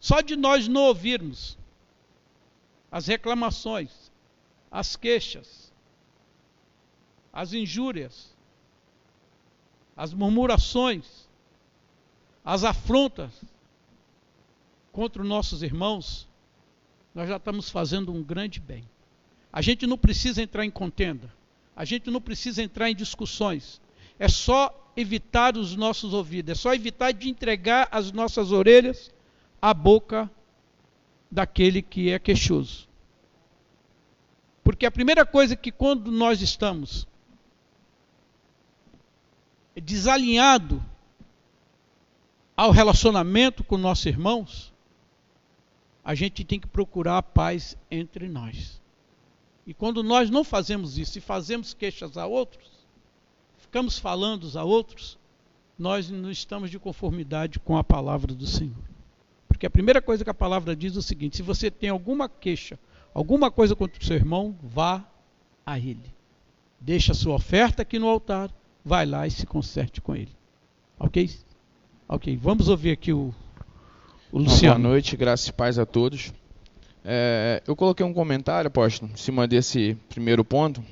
Só 0.00 0.20
de 0.20 0.34
nós 0.34 0.66
não 0.66 0.82
ouvirmos 0.82 1.56
as 2.90 3.06
reclamações, 3.06 4.10
as 4.70 4.96
queixas, 4.96 5.72
as 7.32 7.52
injúrias, 7.52 8.34
as 9.96 10.12
murmurações, 10.12 11.28
as 12.44 12.64
afrontas 12.64 13.32
contra 14.94 15.20
os 15.20 15.28
nossos 15.28 15.60
irmãos, 15.64 16.28
nós 17.12 17.28
já 17.28 17.36
estamos 17.36 17.68
fazendo 17.68 18.12
um 18.12 18.22
grande 18.22 18.60
bem. 18.60 18.88
A 19.52 19.60
gente 19.60 19.88
não 19.88 19.98
precisa 19.98 20.40
entrar 20.40 20.64
em 20.64 20.70
contenda, 20.70 21.34
a 21.74 21.84
gente 21.84 22.12
não 22.12 22.20
precisa 22.20 22.62
entrar 22.62 22.88
em 22.88 22.94
discussões, 22.94 23.80
é 24.20 24.28
só 24.28 24.72
evitar 24.96 25.56
os 25.56 25.74
nossos 25.74 26.14
ouvidos, 26.14 26.52
é 26.52 26.54
só 26.54 26.72
evitar 26.72 27.10
de 27.10 27.28
entregar 27.28 27.88
as 27.90 28.12
nossas 28.12 28.52
orelhas 28.52 29.12
à 29.60 29.74
boca 29.74 30.30
daquele 31.28 31.82
que 31.82 32.10
é 32.10 32.18
queixoso. 32.20 32.88
Porque 34.62 34.86
a 34.86 34.92
primeira 34.92 35.26
coisa 35.26 35.56
que 35.56 35.72
quando 35.72 36.12
nós 36.12 36.40
estamos 36.40 37.04
desalinhado 39.74 40.80
ao 42.56 42.70
relacionamento 42.70 43.64
com 43.64 43.76
nossos 43.76 44.06
irmãos, 44.06 44.73
a 46.04 46.14
gente 46.14 46.44
tem 46.44 46.60
que 46.60 46.66
procurar 46.66 47.18
a 47.18 47.22
paz 47.22 47.76
entre 47.90 48.28
nós. 48.28 48.80
E 49.66 49.72
quando 49.72 50.02
nós 50.02 50.28
não 50.28 50.44
fazemos 50.44 50.98
isso 50.98 51.16
e 51.16 51.22
fazemos 51.22 51.72
queixas 51.72 52.18
a 52.18 52.26
outros, 52.26 52.70
ficamos 53.56 53.98
falando 53.98 54.46
a 54.58 54.62
outros, 54.62 55.18
nós 55.78 56.10
não 56.10 56.30
estamos 56.30 56.70
de 56.70 56.78
conformidade 56.78 57.58
com 57.58 57.76
a 57.78 57.82
palavra 57.82 58.34
do 58.34 58.46
Senhor. 58.46 58.84
Porque 59.48 59.66
a 59.66 59.70
primeira 59.70 60.02
coisa 60.02 60.22
que 60.22 60.30
a 60.30 60.34
palavra 60.34 60.76
diz 60.76 60.94
é 60.94 60.98
o 60.98 61.02
seguinte: 61.02 61.36
se 61.36 61.42
você 61.42 61.70
tem 61.70 61.88
alguma 61.88 62.28
queixa, 62.28 62.78
alguma 63.14 63.50
coisa 63.50 63.74
contra 63.74 64.00
o 64.00 64.04
seu 64.04 64.16
irmão, 64.16 64.54
vá 64.62 65.02
a 65.64 65.78
ele. 65.78 66.12
Deixa 66.78 67.12
a 67.12 67.14
sua 67.14 67.36
oferta 67.36 67.80
aqui 67.80 67.98
no 67.98 68.08
altar, 68.08 68.54
vai 68.84 69.06
lá 69.06 69.26
e 69.26 69.30
se 69.30 69.46
conserte 69.46 70.02
com 70.02 70.14
ele. 70.14 70.32
Ok? 70.98 71.30
Ok, 72.06 72.36
vamos 72.36 72.68
ouvir 72.68 72.90
aqui 72.90 73.12
o, 73.12 73.34
Luciano. 74.38 74.80
Boa 74.80 74.90
noite, 74.90 75.16
graças 75.16 75.46
e 75.46 75.52
paz 75.52 75.78
a 75.78 75.86
todos. 75.86 76.32
É, 77.04 77.62
eu 77.68 77.76
coloquei 77.76 78.04
um 78.04 78.12
comentário, 78.12 78.66
apóstolo, 78.66 79.12
em 79.12 79.16
cima 79.16 79.46
desse 79.46 79.96
primeiro 80.08 80.44
ponto. 80.44 80.82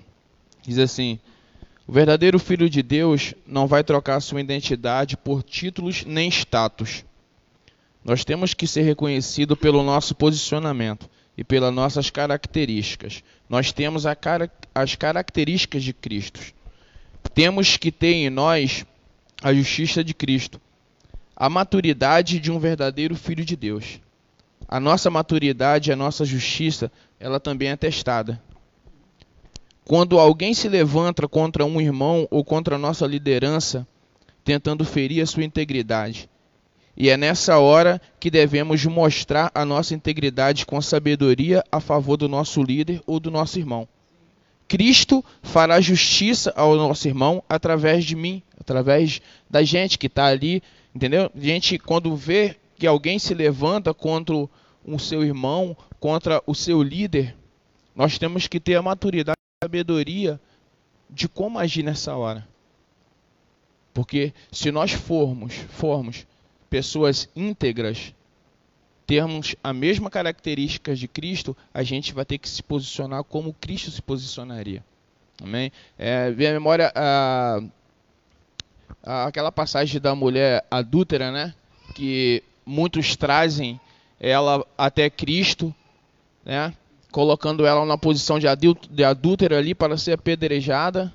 Diz 0.62 0.78
assim: 0.78 1.18
O 1.85 1.92
verdadeiro 1.92 2.38
filho 2.38 2.70
de 2.70 2.85
Deus 2.85 3.35
não 3.44 3.66
vai 3.66 3.83
trocar 3.83 4.20
sua 4.20 4.40
identidade 4.40 5.16
por 5.16 5.42
títulos 5.42 6.05
nem 6.05 6.28
status. 6.28 7.05
Nós 8.05 8.24
temos 8.24 8.55
que 8.55 8.64
ser 8.64 8.83
reconhecido 8.83 9.57
pelo 9.57 9.83
nosso 9.83 10.14
posicionamento 10.14 11.11
e 11.37 11.42
pelas 11.42 11.74
nossas 11.74 12.11
características. 12.11 13.24
Nós 13.48 13.72
temos 13.72 14.05
cara, 14.20 14.48
as 14.72 14.94
características 14.94 15.83
de 15.83 15.92
Cristo. 15.92 16.40
Temos 17.35 17.76
que 17.76 17.90
ter 17.90 18.14
em 18.14 18.31
nós 18.31 18.87
a 19.42 19.52
justiça 19.52 20.05
de 20.05 20.14
Cristo, 20.14 20.61
a 21.42 21.50
maturidade 21.50 22.38
de 22.38 22.52
um 22.52 22.59
verdadeiro 22.61 23.16
filho 23.16 23.44
de 23.44 23.57
Deus. 23.57 24.00
A 24.68 24.78
nossa 24.78 25.11
maturidade, 25.11 25.90
a 25.90 25.96
nossa 25.96 26.24
justiça, 26.24 26.88
ela 27.18 27.40
também 27.40 27.70
é 27.70 27.76
testada. 27.76 28.40
Quando 29.85 30.20
alguém 30.20 30.55
se 30.55 30.68
levanta 30.68 31.26
contra 31.26 31.64
um 31.64 31.81
irmão 31.81 32.28
ou 32.31 32.44
contra 32.44 32.76
a 32.76 32.78
nossa 32.78 33.09
liderança, 33.09 33.85
tentando 34.44 34.85
ferir 34.85 35.20
a 35.20 35.26
sua 35.26 35.42
integridade, 35.42 36.31
e 36.96 37.11
é 37.11 37.16
nessa 37.16 37.59
hora 37.59 38.00
que 38.20 38.31
devemos 38.31 38.87
mostrar 38.87 39.50
a 39.52 39.64
nossa 39.64 39.96
integridade 39.96 40.64
com 40.64 40.81
sabedoria 40.81 41.64
a 41.72 41.81
favor 41.81 42.16
do 42.16 42.28
nosso 42.28 42.62
líder 42.62 43.02
ou 43.05 43.18
do 43.18 43.33
nosso 43.33 43.59
irmão. 43.59 43.88
Cristo 44.68 45.24
fará 45.42 45.81
justiça 45.81 46.52
ao 46.55 46.76
nosso 46.76 47.09
irmão 47.09 47.42
através 47.48 48.05
de 48.05 48.14
mim, 48.14 48.44
através 48.61 49.20
da 49.50 49.64
gente 49.64 49.98
que 49.98 50.07
está 50.07 50.26
ali, 50.26 50.62
entendeu? 50.94 51.31
Gente, 51.35 51.78
quando 51.78 52.14
vê 52.16 52.57
que 52.76 52.87
alguém 52.87 53.18
se 53.18 53.35
levanta 53.35 53.94
contra 53.94 54.35
o 54.35 54.98
seu 54.98 55.24
irmão, 55.24 55.76
contra 56.00 56.42
o 56.46 56.55
seu 56.55 56.83
líder, 56.83 57.37
nós 57.94 58.18
temos 58.18 58.46
que 58.46 58.59
ter 58.59 58.74
a 58.74 58.83
maturidade 58.83 59.37
e 59.37 59.64
a 59.64 59.66
sabedoria 59.66 60.40
de 61.09 61.28
como 61.28 61.59
agir 61.59 61.83
nessa 61.83 62.16
hora. 62.16 62.46
Porque 63.92 64.33
se 64.50 64.70
nós 64.70 64.92
formos, 64.92 65.55
formos 65.55 66.26
pessoas 66.70 67.28
íntegras, 67.37 68.14
termos 69.07 69.55
a 69.62 69.72
mesma 69.72 70.09
característica 70.09 70.94
de 70.94 71.07
Cristo, 71.07 71.57
a 71.74 71.83
gente 71.83 72.14
vai 72.14 72.24
ter 72.24 72.38
que 72.38 72.48
se 72.48 72.62
posicionar 72.62 73.22
como 73.24 73.52
Cristo 73.52 73.90
se 73.90 74.00
posicionaria. 74.00 74.83
Amém? 75.42 75.70
É, 75.98 76.31
vem 76.31 76.48
a 76.48 76.52
memória 76.52 76.90
a, 76.94 77.59
a, 77.59 77.62
aquela 79.03 79.51
passagem 79.51 80.01
da 80.01 80.15
mulher 80.15 80.65
adúltera, 80.71 81.31
né? 81.31 81.55
Que 81.95 82.43
muitos 82.65 83.17
trazem 83.17 83.81
ela 84.21 84.65
até 84.77 85.11
Cristo, 85.11 85.75
né? 86.45 86.75
Colocando 87.11 87.67
ela 87.67 87.85
na 87.85 87.99
posição 87.99 88.38
de, 88.38 88.47
adúltera 89.05 89.59
ali 89.59 89.75
para 89.75 89.99
ser 89.99 90.12
apedrejada. 90.12 91.12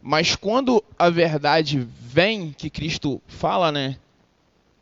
Mas 0.00 0.36
quando 0.36 0.84
a 0.98 1.10
verdade 1.10 1.86
vem, 2.00 2.52
que 2.52 2.70
Cristo 2.70 3.20
fala, 3.26 3.72
né? 3.72 3.96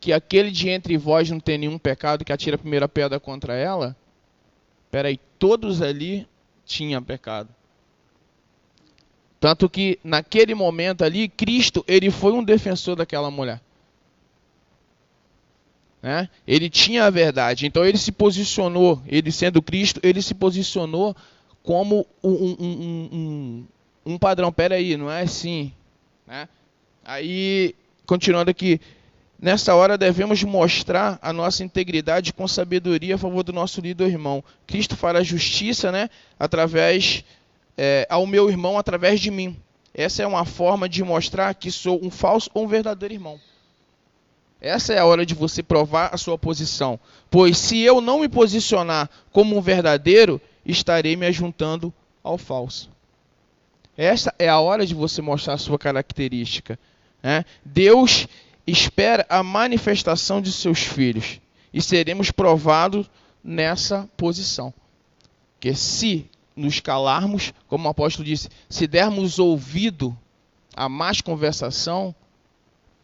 que 0.05 0.13
aquele 0.13 0.51
de 0.51 0.69
entre 0.69 0.99
vós 0.99 1.31
não 1.31 1.39
tem 1.39 1.57
nenhum 1.57 1.79
pecado 1.79 2.23
que 2.23 2.31
atira 2.31 2.57
a 2.57 2.59
primeira 2.59 2.87
pedra 2.87 3.19
contra 3.19 3.55
ela, 3.55 3.97
peraí, 4.91 5.19
todos 5.39 5.81
ali 5.81 6.27
tinham 6.63 7.01
pecado. 7.01 7.49
Tanto 9.45 9.69
que 9.69 9.99
naquele 10.03 10.55
momento 10.55 11.03
ali, 11.03 11.29
Cristo, 11.29 11.85
ele 11.87 12.09
foi 12.09 12.31
um 12.31 12.43
defensor 12.43 12.95
daquela 12.95 13.29
mulher. 13.29 13.61
Né? 16.01 16.27
Ele 16.47 16.67
tinha 16.67 17.05
a 17.05 17.11
verdade, 17.11 17.67
então 17.67 17.85
ele 17.85 17.99
se 17.99 18.11
posicionou, 18.11 18.99
ele 19.05 19.31
sendo 19.31 19.61
Cristo, 19.61 19.99
ele 20.01 20.19
se 20.19 20.33
posicionou 20.33 21.15
como 21.61 22.07
um, 22.23 22.31
um, 22.31 22.55
um, 22.59 23.09
um, 23.13 24.13
um 24.13 24.17
padrão. 24.17 24.51
Peraí, 24.51 24.97
não 24.97 25.11
é 25.11 25.21
assim. 25.21 25.71
Né? 26.25 26.49
Aí, 27.03 27.75
continuando 28.07 28.49
aqui, 28.49 28.81
Nessa 29.37 29.75
hora 29.75 29.97
devemos 29.97 30.41
mostrar 30.43 31.19
a 31.21 31.31
nossa 31.31 31.63
integridade 31.63 32.33
com 32.33 32.47
sabedoria 32.47 33.13
a 33.13 33.17
favor 33.17 33.43
do 33.43 33.53
nosso 33.53 33.81
líder 33.81 34.07
irmão. 34.07 34.43
Cristo 34.65 34.95
fará 34.95 35.21
justiça, 35.21 35.91
né, 35.91 36.09
através 36.39 37.23
é, 37.77 38.07
ao 38.09 38.25
meu 38.25 38.49
irmão 38.49 38.77
através 38.77 39.19
de 39.19 39.31
mim. 39.31 39.57
Essa 39.93 40.23
é 40.23 40.27
uma 40.27 40.45
forma 40.45 40.89
de 40.89 41.03
mostrar 41.03 41.53
que 41.53 41.71
sou 41.71 42.03
um 42.03 42.11
falso 42.11 42.49
ou 42.53 42.65
um 42.65 42.67
verdadeiro 42.67 43.13
irmão. 43.13 43.39
Essa 44.59 44.93
é 44.93 44.99
a 44.99 45.05
hora 45.05 45.25
de 45.25 45.33
você 45.33 45.61
provar 45.61 46.09
a 46.13 46.17
sua 46.17 46.37
posição. 46.37 46.99
Pois 47.29 47.57
se 47.57 47.79
eu 47.79 48.01
não 48.01 48.19
me 48.19 48.27
posicionar 48.27 49.09
como 49.31 49.57
um 49.57 49.61
verdadeiro, 49.61 50.41
estarei 50.65 51.15
me 51.15 51.25
ajuntando 51.25 51.93
ao 52.23 52.37
falso. 52.37 52.89
Essa 53.97 54.33
é 54.37 54.49
a 54.49 54.59
hora 54.59 54.85
de 54.85 54.93
você 54.93 55.21
mostrar 55.21 55.53
a 55.53 55.57
sua 55.57 55.79
característica. 55.79 56.77
Né? 57.21 57.45
Deus 57.63 58.27
espera 58.67 59.25
a 59.29 59.43
manifestação 59.43 60.41
de 60.41 60.51
seus 60.51 60.79
filhos 60.79 61.39
e 61.73 61.81
seremos 61.81 62.31
provados 62.31 63.09
nessa 63.43 64.09
posição. 64.17 64.73
Que 65.59 65.73
se 65.73 66.29
nos 66.55 66.79
calarmos, 66.79 67.53
como 67.67 67.87
o 67.87 67.91
apóstolo 67.91 68.25
disse, 68.25 68.49
se 68.69 68.87
dermos 68.87 69.39
ouvido 69.39 70.17
a 70.75 70.87
mais 70.87 71.21
conversação, 71.21 72.13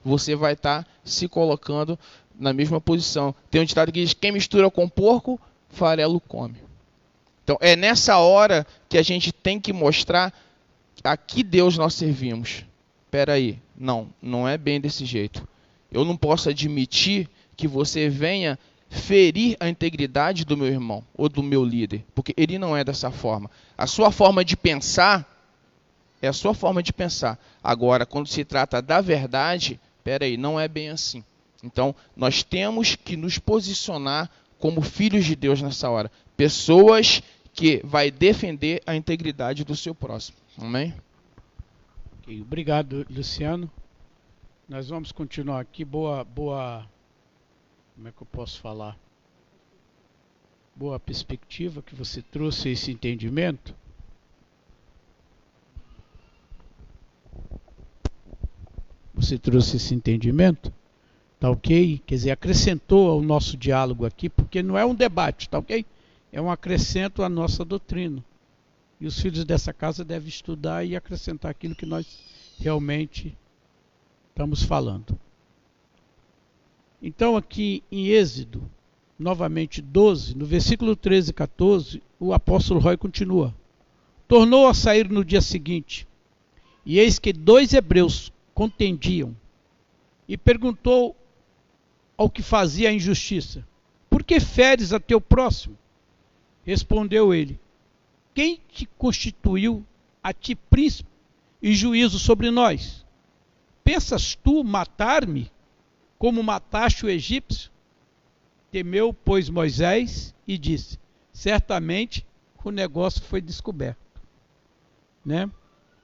você 0.04 0.36
vai 0.36 0.54
estar 0.54 0.88
se 1.04 1.28
colocando 1.28 1.98
na 2.40 2.54
mesma 2.54 2.82
posição. 2.82 3.36
Tem 3.50 3.62
um 3.62 3.66
ditado 3.66 3.92
que 3.92 4.02
diz: 4.02 4.14
quem 4.14 4.32
mistura 4.32 4.70
com 4.70 4.88
porco, 4.88 5.40
farelo 5.70 6.20
come. 6.20 6.58
Então 7.44 7.58
é 7.60 7.76
nessa 7.76 8.18
hora 8.18 8.66
que 8.88 8.98
a 8.98 9.04
gente 9.04 9.32
tem 9.32 9.60
que 9.60 9.74
mostrar 9.74 10.34
a 11.04 11.18
que 11.18 11.44
Deus 11.44 11.78
nós 11.78 11.94
servimos. 11.94 12.66
Espera 13.06 13.34
aí, 13.34 13.60
não, 13.78 14.08
não 14.22 14.48
é 14.48 14.58
bem 14.58 14.80
desse 14.80 15.06
jeito. 15.06 15.48
Eu 15.92 16.06
não 16.06 16.16
posso 16.16 16.50
admitir 16.50 17.30
que 17.58 17.68
você 17.68 18.08
venha 18.08 18.58
ferir 18.92 19.56
a 19.58 19.70
integridade 19.70 20.44
do 20.44 20.58
meu 20.58 20.68
irmão 20.68 21.02
ou 21.16 21.30
do 21.30 21.42
meu 21.42 21.64
líder, 21.64 22.04
porque 22.14 22.34
ele 22.36 22.60
não 22.60 22.76
é 22.76 22.84
dessa 22.84 23.10
forma. 23.10 23.50
A 23.78 23.88
sua 23.88 24.12
forma 24.12 24.44
de 24.44 24.58
pensar 24.58 25.26
é 26.22 26.28
a 26.28 26.34
sua 26.34 26.54
forma 26.54 26.84
de 26.84 26.92
pensar. 26.92 27.40
Agora, 27.64 28.06
quando 28.06 28.28
se 28.28 28.44
trata 28.44 28.82
da 28.82 29.00
verdade, 29.00 29.80
peraí, 30.04 30.36
não 30.36 30.60
é 30.60 30.68
bem 30.68 30.90
assim. 30.90 31.24
Então, 31.64 31.96
nós 32.18 32.44
temos 32.44 32.96
que 32.96 33.16
nos 33.16 33.40
posicionar 33.40 34.30
como 34.60 34.82
filhos 34.82 35.26
de 35.26 35.38
Deus 35.38 35.62
nessa 35.62 35.90
hora. 35.90 36.12
Pessoas 36.36 37.24
que 37.54 37.80
vai 37.86 38.12
defender 38.12 38.82
a 38.86 38.94
integridade 38.94 39.64
do 39.64 39.76
seu 39.76 39.96
próximo. 39.96 40.38
Amém? 40.58 40.94
Okay, 42.22 42.42
obrigado, 42.42 43.06
Luciano. 43.10 43.72
Nós 44.68 44.90
vamos 44.90 45.14
continuar 45.14 45.62
aqui. 45.62 45.86
Boa, 45.86 46.26
boa. 46.26 46.86
Como 48.02 48.10
é 48.10 48.12
que 48.12 48.24
eu 48.24 48.28
posso 48.32 48.60
falar? 48.60 48.98
Boa 50.76 51.00
perspectiva 51.00 51.84
que 51.84 51.94
você 51.94 52.20
trouxe 52.20 52.70
esse 52.70 52.90
entendimento. 52.92 53.76
Você 59.14 59.38
trouxe 59.38 59.78
esse 59.78 59.94
entendimento, 59.94 60.74
tá 61.40 61.52
ok? 61.52 62.02
Quer 62.04 62.16
dizer, 62.16 62.32
acrescentou 62.32 63.12
ao 63.12 63.22
nosso 63.22 63.56
diálogo 63.56 64.04
aqui, 64.04 64.30
porque 64.30 64.64
não 64.64 64.76
é 64.76 64.84
um 64.84 64.96
debate, 64.96 65.48
tá 65.48 65.60
ok? 65.60 65.86
É 66.32 66.42
um 66.42 66.50
acrescento 66.50 67.22
à 67.22 67.30
nossa 67.30 67.64
doutrina. 67.64 68.26
E 69.00 69.06
os 69.06 69.22
filhos 69.22 69.46
dessa 69.46 69.72
casa 69.72 70.04
devem 70.04 70.28
estudar 70.28 70.84
e 70.84 70.96
acrescentar 70.96 71.52
aquilo 71.52 71.76
que 71.76 71.86
nós 71.86 72.18
realmente 72.60 73.38
estamos 74.32 74.64
falando. 74.64 75.16
Então, 77.02 77.36
aqui 77.36 77.84
em 77.92 78.10
Êxodo, 78.10 78.70
novamente 79.18 79.82
12, 79.82 80.38
no 80.38 80.46
versículo 80.46 80.96
13 80.96 81.32
e 81.32 81.34
14, 81.34 82.04
o 82.20 82.32
apóstolo 82.32 82.80
Roy 82.80 82.96
continua: 82.96 83.56
Tornou 84.28 84.68
a 84.68 84.74
sair 84.74 85.10
no 85.10 85.26
dia 85.26 85.42
seguinte, 85.42 86.08
e 86.86 87.00
eis 87.00 87.18
que 87.18 87.34
dois 87.34 87.74
hebreus 87.74 88.32
contendiam, 88.54 89.36
e 90.28 90.38
perguntou 90.38 91.16
ao 92.16 92.30
que 92.30 92.44
fazia 92.44 92.90
a 92.90 92.94
injustiça: 92.94 93.66
Por 94.08 94.24
que 94.24 94.40
feres 94.40 94.94
a 94.94 95.00
teu 95.00 95.20
próximo? 95.20 95.76
Respondeu 96.64 97.34
ele: 97.34 97.60
Quem 98.36 98.60
te 98.70 98.88
constituiu 98.98 99.84
a 100.22 100.32
ti 100.32 100.54
príncipe 100.54 101.10
e 101.60 101.74
juízo 101.74 102.20
sobre 102.20 102.52
nós? 102.52 103.04
Pensas 103.84 104.36
tu 104.36 104.64
matar-me 104.64 105.52
como 106.22 106.44
mataste 106.44 107.04
o 107.04 107.10
egípcio? 107.10 107.72
Temeu, 108.70 109.12
pois, 109.12 109.50
Moisés 109.50 110.36
e 110.48 110.56
disse: 110.56 111.00
Certamente 111.34 112.24
o 112.64 112.70
negócio 112.70 113.24
foi 113.24 113.42
descoberto. 113.42 114.22
Né? 115.26 115.50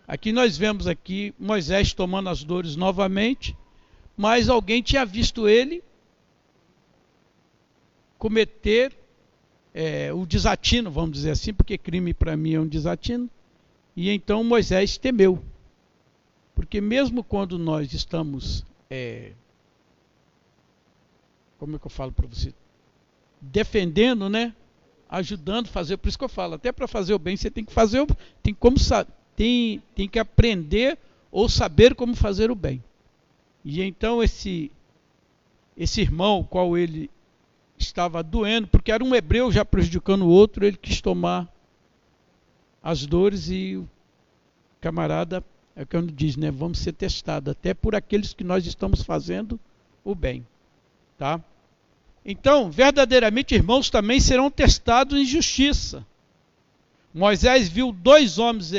Aqui 0.08 0.32
nós 0.32 0.58
vemos 0.58 0.88
aqui 0.88 1.36
Moisés 1.38 1.94
tomando 1.94 2.30
as 2.30 2.44
dores 2.44 2.76
novamente, 2.76 3.56
mas 4.18 4.50
alguém 4.50 4.82
tinha 4.82 5.06
visto 5.06 5.48
ele 5.48 5.84
cometer 8.18 8.98
é, 9.72 10.12
o 10.12 10.26
desatino, 10.26 10.90
vamos 10.90 11.12
dizer 11.12 11.30
assim, 11.30 11.54
porque 11.54 11.78
crime 11.78 12.12
para 12.12 12.36
mim 12.36 12.56
é 12.56 12.60
um 12.60 12.68
desatino. 12.68 13.30
E 13.96 14.10
então 14.10 14.44
Moisés 14.44 14.98
temeu. 14.98 15.44
Porque 16.56 16.82
mesmo 16.82 17.24
quando 17.24 17.60
nós 17.60 17.94
estamos, 17.94 18.66
é, 18.90 19.34
como 21.58 21.76
é 21.76 21.80
que 21.80 21.86
eu 21.86 21.92
falo 21.92 22.12
para 22.12 22.28
você, 22.28 22.54
defendendo, 23.42 24.30
né? 24.30 24.54
Ajudando 25.10 25.68
a 25.68 25.72
fazer, 25.72 25.98
por 25.98 26.10
isso 26.10 26.18
que 26.18 26.26
eu 26.26 26.30
falo, 26.30 26.56
até 26.56 26.72
para 26.72 26.88
fazer 26.88 27.14
o 27.14 27.20
bem 27.20 27.38
você 27.38 27.50
tem 27.50 27.64
que 27.64 27.72
fazer, 27.72 28.02
o, 28.02 28.08
tem 28.44 28.54
como 28.54 28.78
tem, 29.36 29.82
tem 29.96 30.08
que 30.10 30.20
aprender 30.20 30.98
ou 31.32 31.48
saber 31.48 31.96
como 31.96 32.16
fazer 32.16 32.52
o 32.52 32.56
bem. 32.56 32.84
E 33.64 33.82
então 33.82 34.24
esse 34.24 34.72
esse 35.78 36.02
irmão, 36.02 36.44
qual 36.44 36.76
ele 36.76 37.10
estava 37.78 38.24
doendo, 38.24 38.68
porque 38.68 38.92
era 38.92 39.04
um 39.04 39.14
hebreu 39.14 39.52
já 39.52 39.64
prejudicando 39.64 40.24
o 40.24 40.30
outro, 40.30 40.66
ele 40.66 40.76
quis 40.76 41.00
tomar 41.00 41.48
as 42.82 43.06
dores 43.06 43.50
e 43.50 43.78
o 43.78 43.88
camarada, 44.82 45.44
é 45.76 45.84
o 45.84 45.86
que 45.86 46.02
diz, 46.02 46.36
né? 46.36 46.50
Vamos 46.50 46.80
ser 46.80 46.94
testados, 46.94 47.52
até 47.52 47.74
por 47.74 47.94
aqueles 47.94 48.34
que 48.34 48.44
nós 48.44 48.66
estamos 48.66 49.04
fazendo 49.04 49.60
o 50.04 50.16
bem. 50.16 50.46
Tá? 51.18 51.42
Então, 52.24 52.70
verdadeiramente, 52.70 53.56
irmãos, 53.56 53.90
também 53.90 54.20
serão 54.20 54.52
testados 54.52 55.18
em 55.18 55.26
justiça. 55.26 56.06
Moisés 57.14 57.68
viu 57.70 57.92
dois 57.92 58.38
homens 58.38 58.72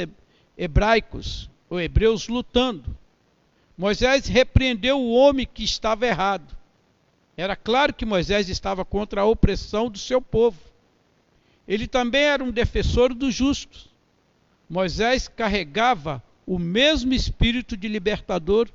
hebraicos, 0.57 1.51
ou 1.69 1.81
hebreus, 1.81 2.29
lutando. 2.29 2.97
Moisés 3.77 4.27
repreendeu 4.27 5.01
o 5.01 5.13
homem 5.13 5.47
que 5.47 5.65
estava 5.65 6.07
errado. 6.07 6.57
Era 7.37 7.57
claro 7.57 7.95
que 7.95 8.05
Moisés 8.05 8.49
estava 8.49 8.85
contra 8.85 9.23
a 9.23 9.25
opressão 9.25 9.89
do 9.89 9.99
seu 9.99 10.21
povo. 10.21 10.59
Ele 11.67 11.87
também 11.87 12.23
era 12.23 12.43
um 12.43 12.51
defensor 12.51 13.15
dos 13.15 13.35
justos. 13.35 13.89
Moisés 14.69 15.29
carregava 15.29 16.23
o 16.47 16.59
mesmo 16.59 17.15
espírito 17.15 17.77
de 17.77 17.89
libertador 17.89 18.69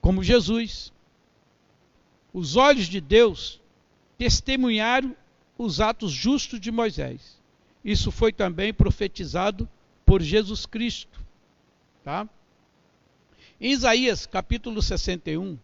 como 0.00 0.22
Jesus. 0.22 0.92
Os 2.32 2.56
olhos 2.56 2.86
de 2.86 3.00
Deus 3.00 3.60
testemunharam 4.16 5.16
os 5.56 5.80
atos 5.80 6.12
justos 6.12 6.60
de 6.60 6.70
Moisés. 6.70 7.38
Isso 7.84 8.10
foi 8.10 8.32
também 8.32 8.72
profetizado 8.72 9.68
por 10.04 10.22
Jesus 10.22 10.66
Cristo. 10.66 11.20
Tá? 12.04 12.28
Em 13.60 13.72
Isaías 13.72 14.26
capítulo 14.26 14.80
61, 14.80 15.58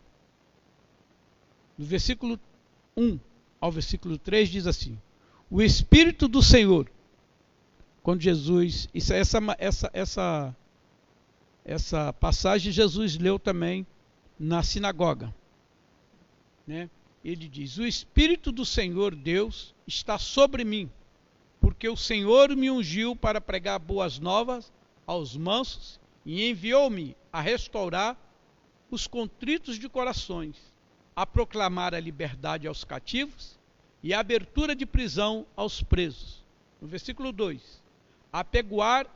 no 1.76 1.84
versículo 1.84 2.40
1 2.96 3.18
ao 3.60 3.70
versículo 3.70 4.18
3 4.18 4.48
diz 4.48 4.66
assim: 4.66 4.98
O 5.50 5.62
Espírito 5.62 6.28
do 6.28 6.42
Senhor, 6.42 6.90
quando 8.02 8.20
Jesus, 8.20 8.88
isso, 8.92 9.12
essa, 9.12 9.38
essa, 9.58 9.90
essa, 9.92 10.56
essa 11.64 12.12
passagem 12.12 12.72
Jesus 12.72 13.16
leu 13.16 13.38
também 13.38 13.86
na 14.38 14.62
sinagoga. 14.62 15.34
Né? 16.66 16.88
Ele 17.24 17.48
diz: 17.48 17.78
O 17.78 17.86
Espírito 17.86 18.52
do 18.52 18.64
Senhor 18.64 19.14
Deus 19.14 19.74
está 19.86 20.18
sobre 20.18 20.64
mim, 20.64 20.90
porque 21.60 21.88
o 21.88 21.96
Senhor 21.96 22.54
me 22.56 22.70
ungiu 22.70 23.14
para 23.16 23.40
pregar 23.40 23.78
boas 23.78 24.18
novas 24.18 24.72
aos 25.06 25.36
mansos 25.36 26.00
e 26.24 26.48
enviou-me 26.48 27.16
a 27.32 27.40
restaurar 27.40 28.18
os 28.90 29.06
contritos 29.06 29.78
de 29.78 29.88
corações 29.88 30.56
a 31.16 31.26
proclamar 31.26 31.94
a 31.94 32.00
liberdade 32.00 32.66
aos 32.66 32.84
cativos 32.84 33.58
e 34.02 34.12
a 34.12 34.20
abertura 34.20 34.74
de 34.74 34.84
prisão 34.84 35.46
aos 35.56 35.82
presos. 35.82 36.44
No 36.80 36.88
versículo 36.88 37.32
2: 37.32 37.82
a 38.32 38.42
pregoar, 38.42 39.06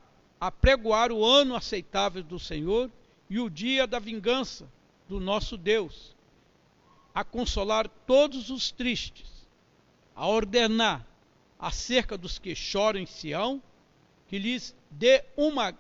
a 0.41 0.51
pregoar 0.51 1.11
o 1.11 1.25
ano 1.25 1.55
aceitável 1.55 2.23
do 2.23 2.39
Senhor 2.39 2.91
e 3.29 3.39
o 3.41 3.51
dia 3.51 3.87
da 3.87 3.99
vingança 3.99 4.67
do 5.09 5.19
nosso 5.19 5.57
Deus, 5.57 6.17
a 7.19 7.25
consolar 7.25 7.89
todos 8.07 8.49
os 8.49 8.71
tristes, 8.71 9.27
a 10.15 10.29
ordenar 10.29 11.05
acerca 11.59 12.17
dos 12.17 12.39
que 12.39 12.55
choram 12.55 13.01
em 13.01 13.07
Sião, 13.07 13.61
que 14.29 14.39
lhes 14.39 14.73
dê 14.89 15.25
uma 15.37 15.77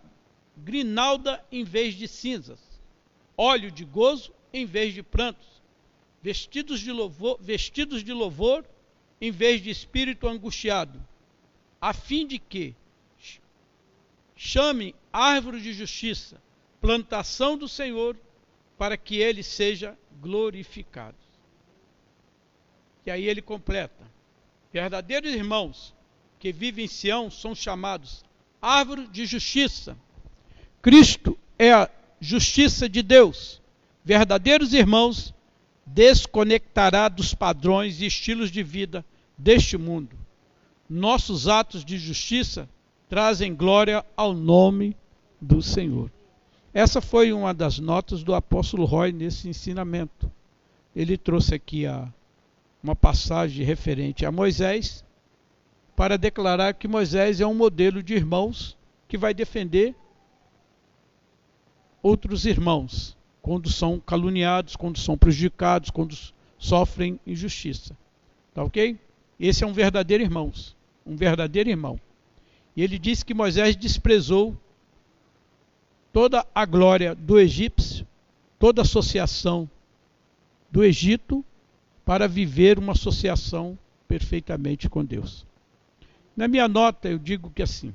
grinalda 0.57 1.41
em 1.53 1.63
vez 1.63 1.95
de 1.95 2.09
cinzas, 2.09 2.59
óleo 3.37 3.71
de 3.71 3.85
gozo 3.85 4.35
em 4.53 4.67
vez 4.67 4.93
de 4.93 5.01
prantos, 5.01 5.63
vestidos 6.21 6.81
de 6.81 6.91
louvor, 6.91 7.39
vestidos 7.41 8.03
de 8.03 8.13
louvor 8.13 8.65
em 9.21 9.31
vez 9.31 9.63
de 9.63 9.71
espírito 9.71 10.27
angustiado, 10.27 11.01
a 11.81 11.95
fim 11.95 12.27
de 12.27 12.41
que 12.41 12.75
chame 14.35 14.93
árvore 15.13 15.61
de 15.61 15.73
justiça, 15.73 16.43
plantação 16.81 17.57
do 17.57 17.69
Senhor, 17.69 18.17
para 18.77 18.97
que 18.97 19.19
ele 19.19 19.45
seja 19.45 19.97
glorificado. 20.21 21.28
E 23.09 23.11
aí 23.11 23.27
ele 23.27 23.41
completa: 23.41 24.05
verdadeiros 24.71 25.33
irmãos 25.33 25.95
que 26.39 26.53
vivem 26.53 26.85
em 26.85 26.89
Sião 26.89 27.31
são 27.31 27.55
chamados 27.55 28.23
árvore 28.61 29.07
de 29.07 29.25
justiça. 29.25 29.97
Cristo 30.83 31.39
é 31.59 31.73
a 31.73 31.91
justiça 32.21 32.87
de 32.87 33.03
Deus. 33.03 33.63
Verdadeiros 34.05 34.75
irmãos 34.75 35.33
desconectará 35.87 37.09
dos 37.09 37.33
padrões 37.33 38.03
e 38.03 38.05
estilos 38.05 38.51
de 38.51 38.63
vida 38.63 39.03
deste 39.39 39.79
mundo. 39.79 40.15
Nossos 40.87 41.49
atos 41.49 41.87
de 41.87 41.97
justiça 41.97 42.69
trazem 43.09 43.55
glória 43.55 44.05
ao 44.15 44.35
nome 44.35 44.95
do 45.41 45.63
Senhor. 45.63 46.13
Essa 46.75 47.01
foi 47.01 47.33
uma 47.33 47.55
das 47.55 47.79
notas 47.79 48.23
do 48.23 48.35
apóstolo 48.35 48.85
Roy 48.85 49.13
nesse 49.13 49.49
ensinamento. 49.49 50.31
Ele 50.95 51.17
trouxe 51.17 51.55
aqui 51.55 51.87
a, 51.87 52.13
uma 52.83 52.95
passagem 52.95 53.65
referente 53.65 54.25
a 54.25 54.33
Moisés 54.33 55.05
para 55.97 56.17
declarar 56.17 56.75
que 56.75 56.87
Moisés 56.87 57.41
é 57.41 57.47
um 57.47 57.55
modelo 57.55 58.03
de 58.03 58.15
irmãos 58.15 58.77
que 59.09 59.19
vai 59.19 59.35
defender 59.35 59.95
outros 62.03 62.47
irmãos 62.47 63.17
quando 63.43 63.71
são 63.71 63.99
caluniados, 63.99 64.77
quando 64.77 64.99
são 64.99 65.17
prejudicados, 65.17 65.91
quando 65.91 66.17
sofrem 66.59 67.19
injustiça. 67.27 67.97
Tá 68.55 68.63
ok? 68.63 68.99
Esse 69.41 69.65
é 69.65 69.67
um 69.67 69.73
verdadeiro 69.73 70.23
irmão, 70.23 70.53
um 71.07 71.17
verdadeiro 71.17 71.71
irmão. 71.71 71.99
E 72.77 72.83
ele 72.83 72.99
disse 72.99 73.25
que 73.25 73.35
Moisés 73.35 73.75
desprezou 73.75 74.57
toda 76.13 76.47
a 76.55 76.65
glória 76.65 77.15
do 77.15 77.39
egípcio, 77.39 78.07
toda 78.59 78.81
a 78.81 78.85
associação 78.85 79.69
do 80.71 80.85
Egito, 80.85 81.45
para 82.09 82.27
viver 82.27 82.79
uma 82.79 82.93
associação 82.93 83.79
perfeitamente 84.09 84.89
com 84.89 85.05
Deus. 85.05 85.45
Na 86.35 86.49
minha 86.49 86.67
nota 86.67 87.07
eu 87.07 87.19
digo 87.19 87.51
que 87.51 87.63
assim, 87.63 87.95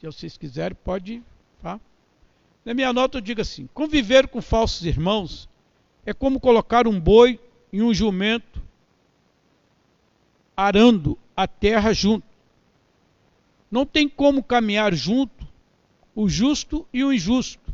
se 0.00 0.06
vocês 0.06 0.36
quiserem, 0.36 0.76
pode. 0.82 1.22
Tá? 1.62 1.78
Na 2.64 2.74
minha 2.74 2.92
nota 2.92 3.18
eu 3.18 3.22
digo 3.22 3.40
assim: 3.40 3.68
conviver 3.72 4.26
com 4.26 4.42
falsos 4.42 4.84
irmãos 4.84 5.48
é 6.04 6.12
como 6.12 6.40
colocar 6.40 6.88
um 6.88 6.98
boi 6.98 7.38
e 7.72 7.80
um 7.80 7.94
jumento 7.94 8.60
arando 10.56 11.16
a 11.36 11.46
terra 11.46 11.92
junto. 11.92 12.26
Não 13.70 13.86
tem 13.86 14.08
como 14.08 14.42
caminhar 14.42 14.92
junto 14.92 15.46
o 16.12 16.28
justo 16.28 16.84
e 16.92 17.04
o 17.04 17.12
injusto. 17.12 17.72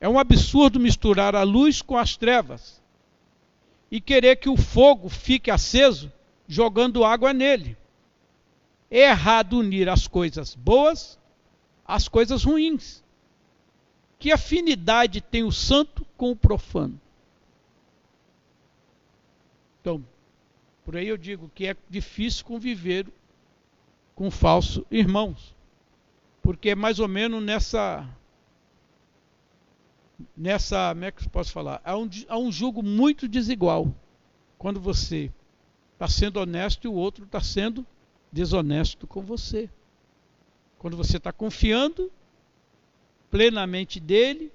É 0.00 0.08
um 0.08 0.18
absurdo 0.18 0.80
misturar 0.80 1.36
a 1.36 1.42
luz 1.42 1.82
com 1.82 1.98
as 1.98 2.16
trevas 2.16 2.85
e 3.90 4.00
querer 4.00 4.36
que 4.36 4.48
o 4.48 4.56
fogo 4.56 5.08
fique 5.08 5.50
aceso 5.50 6.12
jogando 6.46 7.04
água 7.04 7.32
nele. 7.32 7.76
É 8.90 9.10
errado 9.10 9.58
unir 9.58 9.88
as 9.88 10.06
coisas 10.06 10.54
boas 10.54 11.18
às 11.84 12.08
coisas 12.08 12.44
ruins. 12.44 13.04
Que 14.18 14.32
afinidade 14.32 15.20
tem 15.20 15.42
o 15.42 15.52
santo 15.52 16.06
com 16.16 16.30
o 16.30 16.36
profano? 16.36 17.00
Então, 19.80 20.04
por 20.84 20.96
aí 20.96 21.08
eu 21.08 21.16
digo 21.16 21.50
que 21.54 21.66
é 21.66 21.76
difícil 21.88 22.44
conviver 22.44 23.06
com 24.14 24.30
falsos 24.30 24.82
irmãos. 24.90 25.54
Porque 26.42 26.70
é 26.70 26.74
mais 26.74 26.98
ou 26.98 27.06
menos 27.08 27.42
nessa. 27.42 28.08
Nessa. 30.36 30.90
Como 30.90 31.04
é 31.04 31.10
que 31.10 31.24
eu 31.24 31.30
posso 31.30 31.52
falar? 31.52 31.80
Há 31.84 31.96
um, 31.96 32.08
há 32.28 32.38
um 32.38 32.50
julgo 32.50 32.82
muito 32.82 33.28
desigual. 33.28 33.94
Quando 34.58 34.80
você 34.80 35.30
está 35.92 36.08
sendo 36.08 36.38
honesto 36.38 36.84
e 36.84 36.88
o 36.88 36.94
outro 36.94 37.24
está 37.24 37.40
sendo 37.40 37.86
desonesto 38.30 39.06
com 39.06 39.22
você. 39.22 39.68
Quando 40.78 40.96
você 40.96 41.16
está 41.16 41.32
confiando 41.32 42.12
plenamente 43.30 43.98
dele, 43.98 44.52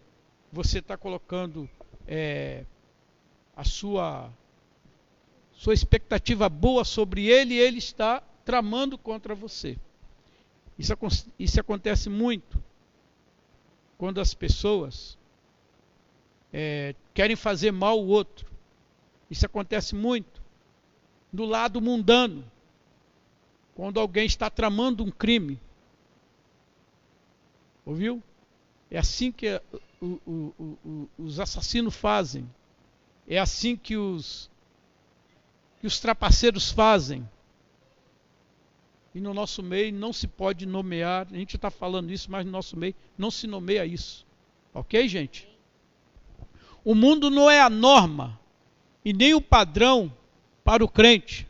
você 0.52 0.80
está 0.80 0.96
colocando 0.98 1.70
é, 2.08 2.64
a 3.56 3.64
sua, 3.64 4.30
sua 5.54 5.74
expectativa 5.74 6.48
boa 6.48 6.84
sobre 6.84 7.26
ele 7.26 7.56
e 7.56 7.60
ele 7.60 7.80
está 7.80 8.22
tramando 8.46 8.98
contra 8.98 9.34
você. 9.34 9.78
Isso, 10.78 10.94
isso 11.38 11.60
acontece 11.60 12.10
muito 12.10 12.62
quando 13.98 14.20
as 14.20 14.34
pessoas 14.34 15.18
é, 16.52 16.96
querem 17.14 17.36
fazer 17.36 17.72
mal 17.72 18.00
ao 18.00 18.06
outro. 18.06 18.50
Isso 19.30 19.46
acontece 19.46 19.96
muito. 19.96 20.42
Do 21.32 21.46
lado 21.46 21.80
mundano, 21.80 22.44
quando 23.74 24.00
alguém 24.00 24.26
está 24.26 24.50
tramando 24.50 25.04
um 25.04 25.12
crime. 25.12 25.60
Ouviu? 27.86 28.22
É 28.90 28.98
assim 28.98 29.32
que 29.32 29.62
o, 30.02 30.20
o, 30.26 30.78
o, 30.86 31.10
os 31.18 31.40
assassinos 31.40 31.96
fazem. 31.96 32.50
É 33.28 33.40
assim 33.40 33.78
que 33.78 33.96
os, 33.96 34.52
que 35.80 35.88
os 35.88 36.00
trapaceiros 36.00 36.70
fazem. 36.70 37.28
E 39.14 39.20
no 39.20 39.34
nosso 39.34 39.62
meio 39.62 39.94
não 39.94 40.14
se 40.14 40.28
pode 40.28 40.66
nomear, 40.66 41.28
a 41.30 41.36
gente 41.36 41.56
está 41.56 41.70
falando 41.70 42.12
isso, 42.12 42.32
mas 42.32 42.46
no 42.46 42.52
nosso 42.52 42.78
meio 42.78 42.96
não 43.18 43.30
se 43.30 43.46
nomeia 43.46 43.86
isso. 43.86 44.26
Ok, 44.74 45.08
gente? 45.08 45.51
O 46.84 46.96
mundo 46.96 47.30
não 47.30 47.50
é 47.50 47.62
a 47.62 47.70
norma 47.70 48.40
e 49.06 49.14
nem 49.14 49.34
o 49.34 49.42
padrão 49.42 50.12
para 50.64 50.84
o 50.84 50.88
crente. 50.88 51.48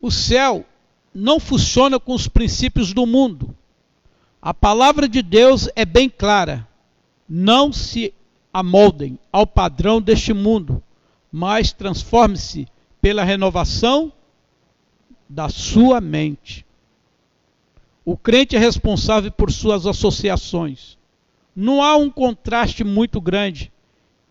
O 0.00 0.10
céu 0.10 0.64
não 1.12 1.40
funciona 1.40 1.98
com 1.98 2.14
os 2.14 2.28
princípios 2.28 2.92
do 2.92 3.04
mundo. 3.04 3.54
A 4.40 4.54
palavra 4.54 5.08
de 5.08 5.22
Deus 5.22 5.68
é 5.74 5.84
bem 5.84 6.08
clara. 6.08 6.66
Não 7.28 7.72
se 7.72 8.14
amoldem 8.52 9.18
ao 9.32 9.46
padrão 9.46 10.00
deste 10.00 10.32
mundo, 10.32 10.82
mas 11.30 11.72
transforme-se 11.72 12.66
pela 13.00 13.24
renovação 13.24 14.12
da 15.28 15.48
sua 15.48 16.00
mente. 16.00 16.64
O 18.10 18.16
crente 18.16 18.56
é 18.56 18.58
responsável 18.58 19.30
por 19.30 19.52
suas 19.52 19.84
associações. 19.84 20.96
Não 21.54 21.82
há 21.82 21.94
um 21.94 22.08
contraste 22.08 22.82
muito 22.82 23.20
grande 23.20 23.70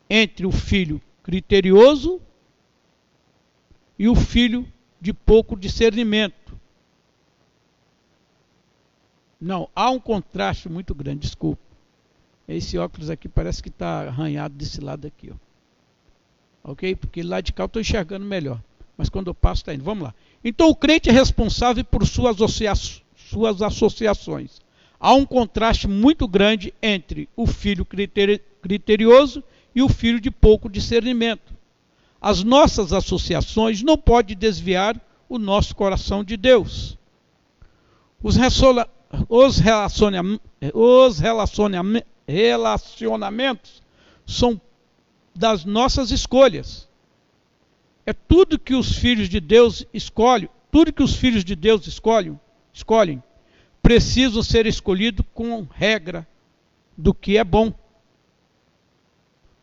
entre 0.10 0.48
o 0.48 0.52
filho 0.52 1.00
criterioso 1.22 2.20
e 4.00 4.10
o 4.10 4.16
filho 4.16 4.66
de 5.00 5.14
pouco 5.14 5.56
discernimento. 5.56 6.58
Não, 9.40 9.70
há 9.76 9.92
um 9.92 10.00
contraste 10.00 10.68
muito 10.68 10.96
grande, 10.96 11.20
desculpa. 11.20 11.62
Esse 12.48 12.80
óculos 12.80 13.12
aqui 13.12 13.30
parece 13.30 13.62
que 13.62 13.70
está 13.70 14.08
arranhado 14.08 14.56
desse 14.56 14.82
lado 14.82 15.06
aqui. 15.06 15.32
Ó. 15.32 16.72
Ok? 16.72 16.96
Porque 16.96 17.22
lá 17.22 17.42
de 17.42 17.54
cá 17.54 17.62
eu 17.62 17.68
estou 17.68 17.80
enxergando 17.80 18.26
melhor. 18.26 18.60
Mas 18.98 19.08
quando 19.08 19.28
eu 19.28 19.36
passo, 19.36 19.62
está 19.62 19.72
indo. 19.72 19.84
Vamos 19.84 20.06
lá. 20.06 20.16
Então 20.44 20.68
o 20.68 20.76
crente 20.76 21.10
é 21.12 21.14
responsável 21.14 21.86
por 21.86 22.08
suas, 22.08 22.38
associa 22.38 22.72
suas 23.30 23.62
associações. 23.62 24.62
Há 25.00 25.14
um 25.14 25.26
contraste 25.26 25.88
muito 25.88 26.28
grande 26.28 26.74
entre 26.82 27.30
o 27.36 27.46
filho 27.46 27.86
criteri 27.86 28.42
criterioso 28.62 29.44
e 29.76 29.82
o 29.82 29.90
filho 29.90 30.20
de 30.20 30.32
pouco 30.32 30.68
discernimento. 30.70 31.56
As 32.20 32.44
nossas 32.44 32.92
associações 32.92 33.84
não 33.84 33.98
podem 33.98 34.36
desviar 34.36 35.00
o 35.30 35.38
nosso 35.38 35.76
coração 35.76 36.24
de 36.24 36.36
Deus. 36.36 36.98
Os, 38.24 38.36
os, 39.30 39.60
os 40.74 41.20
relaciona 41.20 42.04
relacionamentos 42.28 43.84
são 44.26 44.60
das 45.36 45.64
nossas 45.64 46.10
escolhas. 46.10 46.90
É 48.06 48.14
tudo 48.14 48.58
que 48.58 48.74
os 48.74 48.94
filhos 48.94 49.30
de 49.30 49.40
Deus 49.40 49.86
escolhem, 49.94 50.50
tudo 50.72 50.92
que 50.92 51.04
os 51.04 51.16
filhos 51.16 51.46
de 51.46 51.56
Deus 51.56 51.86
escolhem, 51.86 52.40
escolhem, 52.78 53.24
precisam 53.82 54.44
ser 54.44 54.66
escolhidos 54.66 55.26
com 55.34 55.62
regra 55.64 56.28
do 56.96 57.14
que 57.14 57.38
é 57.38 57.44
bom. 57.44 57.74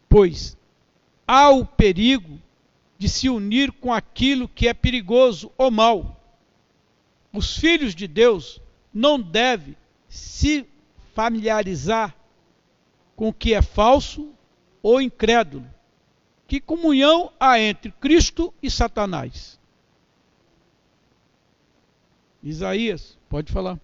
Pois 0.08 0.56
há 1.26 1.50
o 1.50 1.64
perigo 1.64 2.40
de 2.98 3.08
se 3.08 3.28
unir 3.28 3.72
com 3.72 3.92
aquilo 3.92 4.48
que 4.48 4.68
é 4.68 4.74
perigoso 4.74 5.50
ou 5.56 5.70
mal. 5.70 6.20
Os 7.32 7.56
filhos 7.56 7.94
de 7.94 8.06
Deus 8.06 8.60
não 8.92 9.20
devem 9.20 9.76
se 10.08 10.66
familiarizar 11.14 12.14
com 13.16 13.28
o 13.28 13.32
que 13.32 13.54
é 13.54 13.62
falso 13.62 14.32
ou 14.82 15.00
incrédulo. 15.00 15.66
Que 16.46 16.60
comunhão 16.60 17.32
há 17.38 17.58
entre 17.58 17.90
Cristo 17.92 18.52
e 18.62 18.70
Satanás? 18.70 19.58
Isaías, 22.44 23.18
pode 23.26 23.50
falar. 23.50 23.80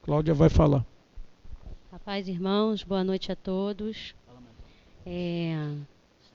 Cláudia 0.00 0.32
vai 0.32 0.48
falar. 0.48 0.82
Rapaz, 1.92 2.26
irmãos, 2.26 2.82
boa 2.82 3.04
noite 3.04 3.30
a 3.30 3.36
todos. 3.36 4.14
É, 5.04 5.52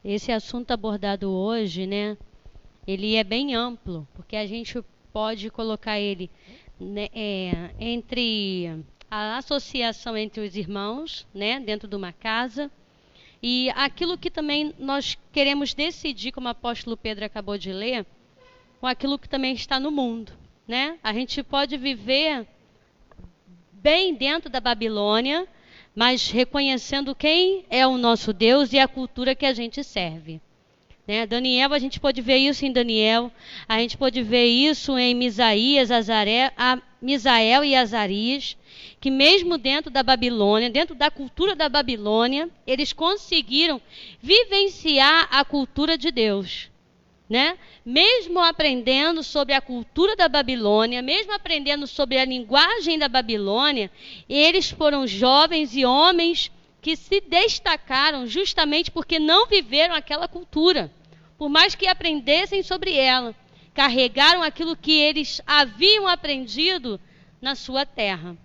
esse 0.05 0.31
assunto 0.31 0.69
abordado 0.69 1.31
hoje, 1.31 1.87
né, 1.87 2.15
ele 2.85 3.15
é 3.15 3.23
bem 3.23 3.55
amplo, 3.55 4.07
porque 4.13 4.35
a 4.35 4.45
gente 4.45 4.79
pode 5.11 5.49
colocar 5.49 5.99
ele 5.99 6.29
né, 6.79 7.09
é, 7.11 7.71
entre 7.79 8.85
a 9.09 9.37
associação 9.37 10.15
entre 10.15 10.45
os 10.45 10.55
irmãos, 10.55 11.25
né, 11.33 11.59
dentro 11.59 11.87
de 11.87 11.95
uma 11.95 12.13
casa, 12.13 12.69
e 13.41 13.71
aquilo 13.71 14.15
que 14.15 14.29
também 14.29 14.75
nós 14.77 15.17
queremos 15.31 15.73
decidir, 15.73 16.33
como 16.33 16.45
o 16.45 16.51
apóstolo 16.51 16.95
Pedro 16.95 17.25
acabou 17.25 17.57
de 17.57 17.73
ler, 17.73 18.05
com 18.79 18.85
aquilo 18.85 19.17
que 19.17 19.27
também 19.27 19.53
está 19.53 19.79
no 19.79 19.89
mundo, 19.89 20.33
né? 20.67 20.97
A 21.03 21.13
gente 21.13 21.43
pode 21.43 21.77
viver 21.77 22.47
bem 23.71 24.13
dentro 24.13 24.49
da 24.49 24.59
Babilônia, 24.59 25.47
mas 25.95 26.29
reconhecendo 26.29 27.13
quem 27.13 27.65
é 27.69 27.85
o 27.85 27.97
nosso 27.97 28.31
Deus 28.31 28.71
e 28.73 28.79
a 28.79 28.87
cultura 28.87 29.35
que 29.35 29.45
a 29.45 29.53
gente 29.53 29.83
serve. 29.83 30.41
Né? 31.05 31.27
Daniel, 31.27 31.73
a 31.73 31.79
gente 31.79 31.99
pode 31.99 32.21
ver 32.21 32.37
isso 32.37 32.65
em 32.65 32.71
Daniel, 32.71 33.29
a 33.67 33.77
gente 33.79 33.97
pode 33.97 34.23
ver 34.23 34.45
isso 34.45 34.97
em 34.97 35.13
Misaías, 35.13 35.91
Azaré, 35.91 36.53
Misael 37.01 37.65
e 37.65 37.75
Azarias, 37.75 38.55
que 39.01 39.11
mesmo 39.11 39.57
dentro 39.57 39.91
da 39.91 40.01
Babilônia, 40.01 40.69
dentro 40.69 40.95
da 40.95 41.11
cultura 41.11 41.53
da 41.53 41.67
Babilônia, 41.67 42.49
eles 42.65 42.93
conseguiram 42.93 43.81
vivenciar 44.21 45.27
a 45.29 45.43
cultura 45.43 45.97
de 45.97 46.09
Deus 46.09 46.71
né? 47.33 47.57
Mesmo 47.83 48.39
aprendendo 48.39 49.23
sobre 49.23 49.55
a 49.55 49.59
cultura 49.59 50.15
da 50.15 50.29
Babilônia, 50.29 51.01
mesmo 51.01 51.33
aprendendo 51.33 51.87
sobre 51.87 52.19
a 52.19 52.25
linguagem 52.25 52.99
da 52.99 53.07
Babilônia, 53.07 53.89
eles 54.29 54.69
foram 54.69 55.07
jovens 55.07 55.75
e 55.75 55.83
homens 55.83 56.51
que 56.79 56.95
se 56.95 57.19
destacaram 57.21 58.27
justamente 58.27 58.91
porque 58.91 59.17
não 59.17 59.47
viveram 59.47 59.95
aquela 59.95 60.27
cultura. 60.27 60.91
Por 61.35 61.49
mais 61.49 61.73
que 61.73 61.87
aprendessem 61.87 62.61
sobre 62.61 62.95
ela, 62.95 63.33
carregaram 63.73 64.43
aquilo 64.43 64.77
que 64.77 64.91
eles 64.91 65.41
haviam 65.47 66.07
aprendido 66.07 67.01
na 67.41 67.55
sua 67.55 67.83
terra, 67.83 68.37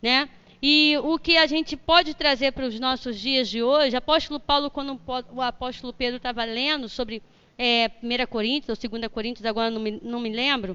né? 0.00 0.30
E 0.62 0.96
o 1.02 1.18
que 1.18 1.36
a 1.36 1.46
gente 1.46 1.76
pode 1.76 2.14
trazer 2.14 2.52
para 2.52 2.66
os 2.66 2.80
nossos 2.80 3.20
dias 3.20 3.50
de 3.50 3.62
hoje, 3.62 3.94
apóstolo 3.96 4.40
Paulo, 4.40 4.70
quando 4.70 4.98
o 5.30 5.42
apóstolo 5.42 5.92
Pedro 5.92 6.16
estava 6.16 6.42
lendo 6.44 6.88
sobre 6.88 7.22
é, 7.62 7.90
1 8.02 8.26
Coríntios 8.26 8.82
ou 8.82 8.90
2 8.90 9.12
Coríntios, 9.12 9.44
agora 9.44 9.70
não 9.70 9.82
me, 9.82 10.00
não 10.02 10.18
me 10.18 10.30
lembro, 10.30 10.74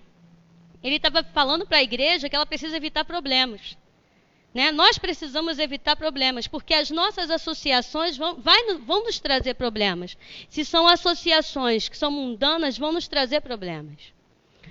ele 0.84 0.98
estava 0.98 1.24
falando 1.24 1.66
para 1.66 1.78
a 1.78 1.84
igreja 1.84 2.30
que 2.30 2.36
ela 2.36 2.46
precisa 2.46 2.78
evitar 2.78 3.04
problemas. 3.04 3.76
Né? 4.54 4.72
Nós 4.72 5.00
precisamos 5.00 5.58
evitar 5.58 5.96
problemas, 5.96 6.48
porque 6.48 6.76
as 6.76 6.92
nossas 6.92 7.32
associações 7.32 8.16
vão, 8.16 8.36
vai, 8.36 8.76
vão 8.76 9.04
nos 9.04 9.20
trazer 9.20 9.56
problemas. 9.56 10.16
Se 10.48 10.64
são 10.64 10.88
associações 10.88 11.90
que 11.90 11.98
são 11.98 12.12
mundanas, 12.12 12.78
vão 12.78 12.92
nos 12.92 13.08
trazer 13.08 13.42
problemas. 13.42 14.14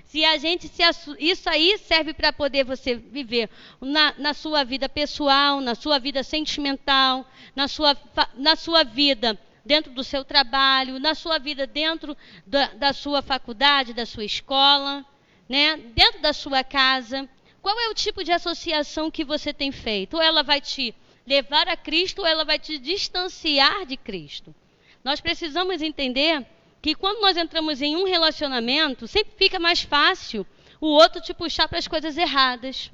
Se 0.05 0.23
a 0.23 0.37
gente 0.37 0.69
se 0.69 0.83
isso 1.19 1.49
aí 1.49 1.77
serve 1.79 2.13
para 2.13 2.31
poder 2.31 2.63
você 2.63 2.95
viver 2.95 3.49
na, 3.81 4.13
na, 4.17 4.33
sua 4.33 4.63
vida 4.63 4.87
pessoal, 4.87 5.59
na 5.59 5.75
sua 5.75 5.99
vida 5.99 6.23
sentimental, 6.23 7.29
na 7.53 7.67
sua, 7.67 7.97
na 8.35 8.55
sua 8.55 8.83
vida 8.83 9.37
dentro 9.65 9.91
do 9.91 10.03
seu 10.03 10.23
trabalho, 10.23 10.99
na 10.99 11.15
sua 11.15 11.39
vida 11.39 11.65
dentro 11.65 12.15
da, 12.45 12.67
da 12.67 12.93
sua 12.93 13.21
faculdade, 13.21 13.93
da 13.93 14.05
sua 14.05 14.23
escola, 14.23 15.03
né? 15.49 15.77
dentro 15.95 16.21
da 16.21 16.31
sua 16.31 16.63
casa. 16.63 17.27
Qual 17.61 17.77
é 17.79 17.89
o 17.89 17.95
tipo 17.95 18.23
de 18.23 18.31
associação 18.31 19.09
que 19.09 19.25
você 19.25 19.51
tem 19.51 19.71
feito? 19.71 20.17
Ou 20.17 20.21
ela 20.21 20.43
vai 20.43 20.61
te 20.61 20.93
levar 21.25 21.67
a 21.67 21.75
Cristo 21.75 22.19
ou 22.19 22.27
ela 22.27 22.45
vai 22.45 22.59
te 22.59 22.77
distanciar 22.77 23.85
de 23.85 23.97
Cristo? 23.97 24.53
Nós 25.03 25.19
precisamos 25.19 25.81
entender 25.81 26.45
que 26.81 26.93
quando 26.93 27.19
nós 27.21 27.35
entramos 27.35 27.81
em 27.81 27.95
um 27.95 28.05
relacionamento, 28.05 29.07
sempre 29.07 29.33
fica 29.35 29.59
mais 29.59 29.81
fácil 29.81 30.45
o 30.79 30.87
outro 30.87 31.19
te 31.19 31.33
puxar 31.33 31.67
para 31.67 31.79
as 31.79 31.87
coisas 31.87 32.17
erradas. 32.17 32.91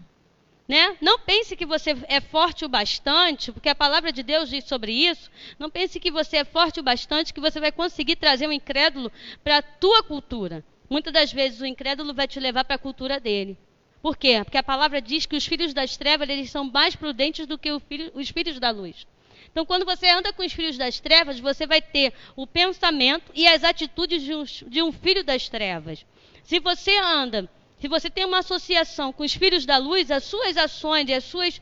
Né? 0.71 0.95
Não 1.01 1.19
pense 1.19 1.53
que 1.57 1.65
você 1.65 1.97
é 2.07 2.21
forte 2.21 2.63
o 2.63 2.69
bastante, 2.69 3.51
porque 3.51 3.67
a 3.67 3.75
palavra 3.75 4.09
de 4.09 4.23
Deus 4.23 4.49
diz 4.49 4.63
sobre 4.63 4.93
isso. 4.93 5.29
Não 5.59 5.69
pense 5.69 5.99
que 5.99 6.09
você 6.09 6.37
é 6.37 6.45
forte 6.45 6.79
o 6.79 6.83
bastante 6.83 7.33
que 7.33 7.41
você 7.41 7.59
vai 7.59 7.73
conseguir 7.73 8.15
trazer 8.15 8.47
um 8.47 8.53
incrédulo 8.53 9.11
para 9.43 9.57
a 9.57 9.61
tua 9.61 10.01
cultura. 10.01 10.63
Muitas 10.89 11.11
das 11.11 11.33
vezes 11.33 11.59
o 11.59 11.65
incrédulo 11.65 12.13
vai 12.13 12.25
te 12.25 12.39
levar 12.39 12.63
para 12.63 12.77
a 12.77 12.79
cultura 12.79 13.19
dele. 13.19 13.57
Por 14.01 14.15
quê? 14.15 14.39
Porque 14.45 14.57
a 14.57 14.63
palavra 14.63 15.01
diz 15.01 15.25
que 15.25 15.35
os 15.35 15.45
filhos 15.45 15.73
das 15.73 15.97
trevas 15.97 16.29
eles 16.29 16.49
são 16.49 16.63
mais 16.63 16.95
prudentes 16.95 17.45
do 17.45 17.57
que 17.57 17.77
filho, 17.81 18.09
os 18.13 18.29
filhos 18.29 18.57
da 18.57 18.71
luz. 18.71 19.05
Então, 19.51 19.65
quando 19.65 19.85
você 19.85 20.07
anda 20.07 20.31
com 20.31 20.41
os 20.41 20.53
filhos 20.53 20.77
das 20.77 21.01
trevas, 21.01 21.37
você 21.37 21.67
vai 21.67 21.81
ter 21.81 22.13
o 22.33 22.47
pensamento 22.47 23.29
e 23.35 23.45
as 23.45 23.65
atitudes 23.65 24.23
de 24.23 24.33
um, 24.33 24.45
de 24.69 24.81
um 24.81 24.93
filho 24.93 25.21
das 25.21 25.49
trevas. 25.49 26.05
Se 26.45 26.61
você 26.61 26.97
anda, 26.97 27.49
se 27.81 27.87
você 27.87 28.11
tem 28.11 28.25
uma 28.25 28.39
associação 28.39 29.11
com 29.11 29.23
os 29.23 29.33
filhos 29.33 29.65
da 29.65 29.77
luz, 29.77 30.11
as 30.11 30.23
suas 30.23 30.55
ações 30.55 31.09
e 31.09 31.13
as 31.13 31.23
suas 31.23 31.59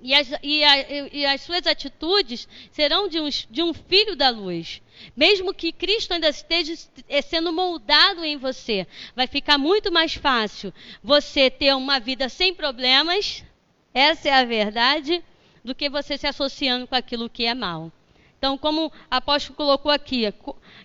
e 0.00 0.12
as, 0.14 0.28
e, 0.42 0.64
a, 0.64 1.08
e 1.12 1.26
as, 1.26 1.40
suas 1.40 1.66
atitudes 1.66 2.48
serão 2.70 3.08
de 3.08 3.20
um, 3.20 3.28
de 3.28 3.62
um, 3.62 3.72
filho 3.72 4.14
da 4.14 4.30
luz. 4.30 4.80
Mesmo 5.16 5.54
que 5.54 5.72
Cristo 5.72 6.12
ainda 6.12 6.28
esteja 6.28 6.72
eh, 7.08 7.22
sendo 7.22 7.52
moldado 7.52 8.24
em 8.24 8.36
você, 8.36 8.86
vai 9.14 9.26
ficar 9.26 9.58
muito 9.58 9.90
mais 9.90 10.14
fácil 10.14 10.72
você 11.02 11.50
ter 11.50 11.74
uma 11.74 11.98
vida 11.98 12.28
sem 12.28 12.54
problemas, 12.54 13.44
essa 13.92 14.28
é 14.28 14.32
a 14.32 14.44
verdade, 14.44 15.22
do 15.64 15.74
que 15.74 15.90
você 15.90 16.16
se 16.16 16.28
associando 16.28 16.86
com 16.86 16.94
aquilo 16.94 17.28
que 17.28 17.44
é 17.44 17.54
mal. 17.54 17.92
Então, 18.38 18.56
como 18.56 18.86
o 18.86 18.92
apóstolo 19.10 19.56
colocou 19.56 19.90
aqui, 19.90 20.32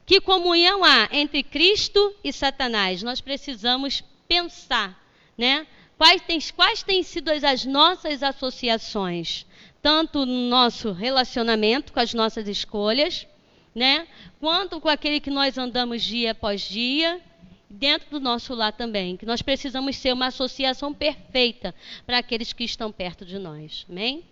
que 0.07 0.19
comunhão 0.19 0.83
há 0.83 1.07
entre 1.11 1.43
Cristo 1.43 2.15
e 2.23 2.33
Satanás? 2.33 3.03
Nós 3.03 3.21
precisamos 3.21 4.03
pensar, 4.27 4.99
né? 5.37 5.67
Quais 5.97 6.21
têm, 6.21 6.39
quais 6.55 6.83
têm 6.83 7.03
sido 7.03 7.29
as 7.29 7.65
nossas 7.65 8.23
associações? 8.23 9.45
Tanto 9.81 10.25
no 10.25 10.49
nosso 10.49 10.91
relacionamento 10.91 11.93
com 11.93 11.99
as 11.99 12.13
nossas 12.13 12.47
escolhas, 12.47 13.27
né? 13.73 14.07
Quanto 14.39 14.79
com 14.79 14.89
aquele 14.89 15.19
que 15.19 15.29
nós 15.29 15.57
andamos 15.57 16.01
dia 16.01 16.31
após 16.31 16.61
dia, 16.61 17.21
dentro 17.69 18.09
do 18.11 18.19
nosso 18.19 18.53
lar 18.53 18.71
também. 18.71 19.17
Que 19.17 19.25
nós 19.25 19.41
precisamos 19.41 19.97
ser 19.97 20.13
uma 20.13 20.27
associação 20.27 20.93
perfeita 20.93 21.73
para 22.05 22.19
aqueles 22.19 22.53
que 22.53 22.63
estão 22.63 22.91
perto 22.91 23.25
de 23.25 23.39
nós. 23.39 23.85
Amém? 23.89 24.23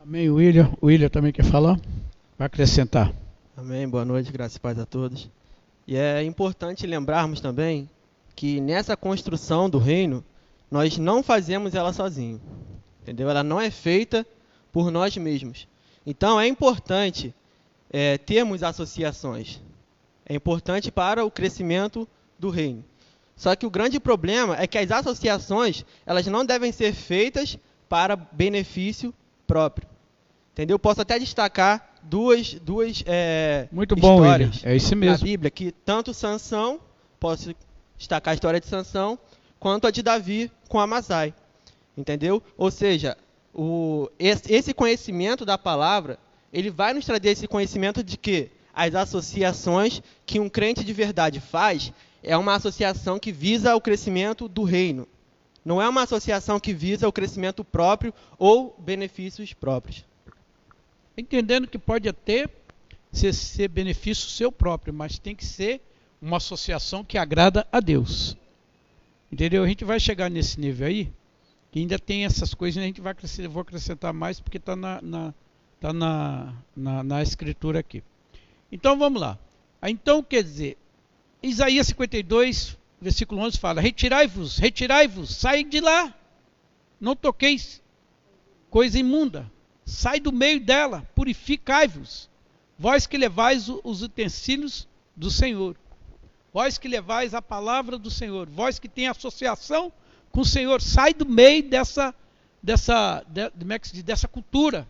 Amém, 0.00 0.28
William. 0.30 0.72
O 0.80 0.86
William 0.86 1.08
também 1.08 1.32
quer 1.32 1.44
falar? 1.44 1.78
Vai 2.36 2.46
acrescentar. 2.46 3.14
Amém. 3.56 3.88
Boa 3.88 4.04
noite, 4.04 4.32
graças 4.32 4.56
e 4.56 4.60
paz 4.60 4.78
a 4.78 4.84
todos. 4.84 5.30
E 5.86 5.96
é 5.96 6.22
importante 6.22 6.86
lembrarmos 6.86 7.40
também 7.40 7.88
que 8.34 8.60
nessa 8.60 8.96
construção 8.96 9.68
do 9.68 9.78
reino, 9.78 10.24
nós 10.70 10.96
não 10.96 11.22
fazemos 11.22 11.74
ela 11.74 11.92
sozinho. 11.92 12.40
Entendeu? 13.02 13.28
Ela 13.28 13.42
não 13.42 13.60
é 13.60 13.70
feita 13.70 14.26
por 14.72 14.90
nós 14.90 15.16
mesmos. 15.16 15.68
Então 16.06 16.40
é 16.40 16.46
importante 16.46 17.34
é, 17.90 18.16
termos 18.16 18.62
associações. 18.62 19.60
É 20.24 20.34
importante 20.34 20.90
para 20.90 21.24
o 21.24 21.30
crescimento 21.30 22.08
do 22.38 22.48
reino. 22.48 22.84
Só 23.36 23.54
que 23.56 23.66
o 23.66 23.70
grande 23.70 23.98
problema 23.98 24.56
é 24.56 24.66
que 24.66 24.78
as 24.78 24.90
associações 24.90 25.84
elas 26.06 26.26
não 26.26 26.44
devem 26.44 26.70
ser 26.70 26.94
feitas 26.94 27.58
para 27.88 28.16
benefício 28.16 29.12
próprio. 29.46 29.88
Entendeu? 30.52 30.78
Posso 30.78 31.02
até 31.02 31.18
destacar 31.18 31.91
duas, 32.02 32.54
duas 32.54 33.02
é, 33.06 33.68
Muito 33.72 33.94
bom, 33.96 34.16
histórias 34.16 34.56
William. 34.56 34.70
é 34.72 34.76
isso 34.76 34.96
mesmo. 34.96 35.18
na 35.18 35.22
Bíblia 35.24 35.50
que 35.50 35.72
tanto 35.72 36.12
Sansão, 36.12 36.80
posso 37.18 37.54
destacar 37.96 38.32
a 38.32 38.34
história 38.34 38.60
de 38.60 38.66
Sansão, 38.66 39.18
quanto 39.58 39.86
a 39.86 39.90
de 39.90 40.02
Davi 40.02 40.50
com 40.68 40.80
Amazai. 40.80 41.34
Entendeu? 41.96 42.42
Ou 42.56 42.70
seja, 42.70 43.16
o, 43.54 44.08
esse 44.18 44.72
conhecimento 44.72 45.44
da 45.44 45.58
palavra, 45.58 46.18
ele 46.52 46.70
vai 46.70 46.94
nos 46.94 47.04
trazer 47.04 47.30
esse 47.30 47.46
conhecimento 47.46 48.02
de 48.02 48.16
que 48.16 48.50
as 48.74 48.94
associações 48.94 50.02
que 50.24 50.40
um 50.40 50.48
crente 50.48 50.82
de 50.84 50.92
verdade 50.92 51.38
faz 51.40 51.92
é 52.22 52.36
uma 52.36 52.54
associação 52.54 53.18
que 53.18 53.30
visa 53.30 53.74
o 53.76 53.80
crescimento 53.80 54.48
do 54.48 54.64
reino. 54.64 55.06
Não 55.64 55.80
é 55.80 55.88
uma 55.88 56.02
associação 56.02 56.58
que 56.58 56.72
visa 56.72 57.06
o 57.06 57.12
crescimento 57.12 57.62
próprio 57.62 58.12
ou 58.38 58.74
benefícios 58.78 59.52
próprios. 59.52 60.04
Entendendo 61.16 61.66
que 61.66 61.78
pode 61.78 62.08
até 62.08 62.48
ser, 63.12 63.32
ser 63.32 63.68
benefício 63.68 64.28
seu 64.30 64.50
próprio, 64.50 64.94
mas 64.94 65.18
tem 65.18 65.34
que 65.34 65.44
ser 65.44 65.80
uma 66.20 66.38
associação 66.38 67.04
que 67.04 67.18
agrada 67.18 67.66
a 67.70 67.80
Deus. 67.80 68.36
Entendeu? 69.30 69.64
A 69.64 69.68
gente 69.68 69.84
vai 69.84 69.98
chegar 69.98 70.30
nesse 70.30 70.60
nível 70.60 70.86
aí, 70.86 71.12
que 71.70 71.78
ainda 71.78 71.98
tem 71.98 72.24
essas 72.24 72.54
coisas, 72.54 72.82
a 72.82 72.86
gente 72.86 73.00
vai 73.00 73.12
acrescentar, 73.12 73.50
vou 73.50 73.62
acrescentar 73.62 74.12
mais 74.12 74.40
porque 74.40 74.58
está 74.58 74.76
na, 74.76 75.00
na, 75.02 75.34
tá 75.80 75.92
na, 75.92 76.54
na, 76.76 77.02
na 77.02 77.22
escritura 77.22 77.80
aqui. 77.80 78.02
Então 78.70 78.98
vamos 78.98 79.20
lá. 79.20 79.38
Então 79.82 80.22
quer 80.22 80.42
dizer, 80.42 80.78
Isaías 81.42 81.88
52, 81.88 82.78
versículo 83.00 83.40
11 83.42 83.58
fala: 83.58 83.80
Retirai-vos, 83.80 84.58
retirai-vos, 84.58 85.34
sai 85.34 85.64
de 85.64 85.80
lá, 85.80 86.14
não 87.00 87.16
toqueis 87.16 87.82
coisa 88.70 88.98
imunda, 88.98 89.50
sai 89.84 90.20
do 90.20 90.32
meio 90.32 90.60
dela, 90.60 91.08
purificai-vos, 91.14 92.28
vós 92.78 93.06
que 93.06 93.16
levais 93.16 93.68
os 93.68 94.02
utensílios 94.02 94.88
do 95.16 95.30
Senhor. 95.30 95.76
Vós 96.52 96.76
que 96.76 96.86
levais 96.86 97.32
a 97.32 97.40
palavra 97.40 97.96
do 97.96 98.10
Senhor, 98.10 98.48
vós 98.48 98.78
que 98.78 98.88
tem 98.88 99.08
associação 99.08 99.92
com 100.30 100.40
o 100.40 100.44
Senhor, 100.44 100.82
sai 100.82 101.14
do 101.14 101.26
meio 101.26 101.68
dessa 101.68 102.14
dessa 102.62 103.24
de, 103.28 103.40
é 103.40 104.02
dessa 104.02 104.28
cultura. 104.28 104.86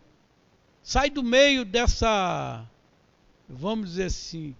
Sai 0.82 1.08
do 1.08 1.22
meio 1.22 1.64
dessa 1.64 2.64
vamos 3.48 3.90
dizer 3.90 4.04
assim, 4.04 4.56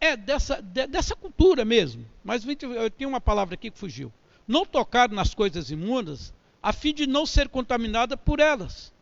é 0.00 0.16
dessa 0.16 0.60
de, 0.60 0.86
dessa 0.86 1.14
cultura 1.14 1.64
mesmo. 1.64 2.04
Mas 2.24 2.44
eu 2.44 2.90
tenho 2.90 3.08
uma 3.08 3.20
palavra 3.20 3.54
aqui 3.54 3.70
que 3.70 3.78
fugiu. 3.78 4.12
Não 4.46 4.64
tocar 4.64 5.08
nas 5.10 5.34
coisas 5.34 5.70
imundas, 5.70 6.32
a 6.62 6.72
fim 6.72 6.92
de 6.92 7.06
não 7.06 7.24
ser 7.26 7.48
contaminada 7.48 8.16
por 8.16 8.40
elas. 8.40 8.92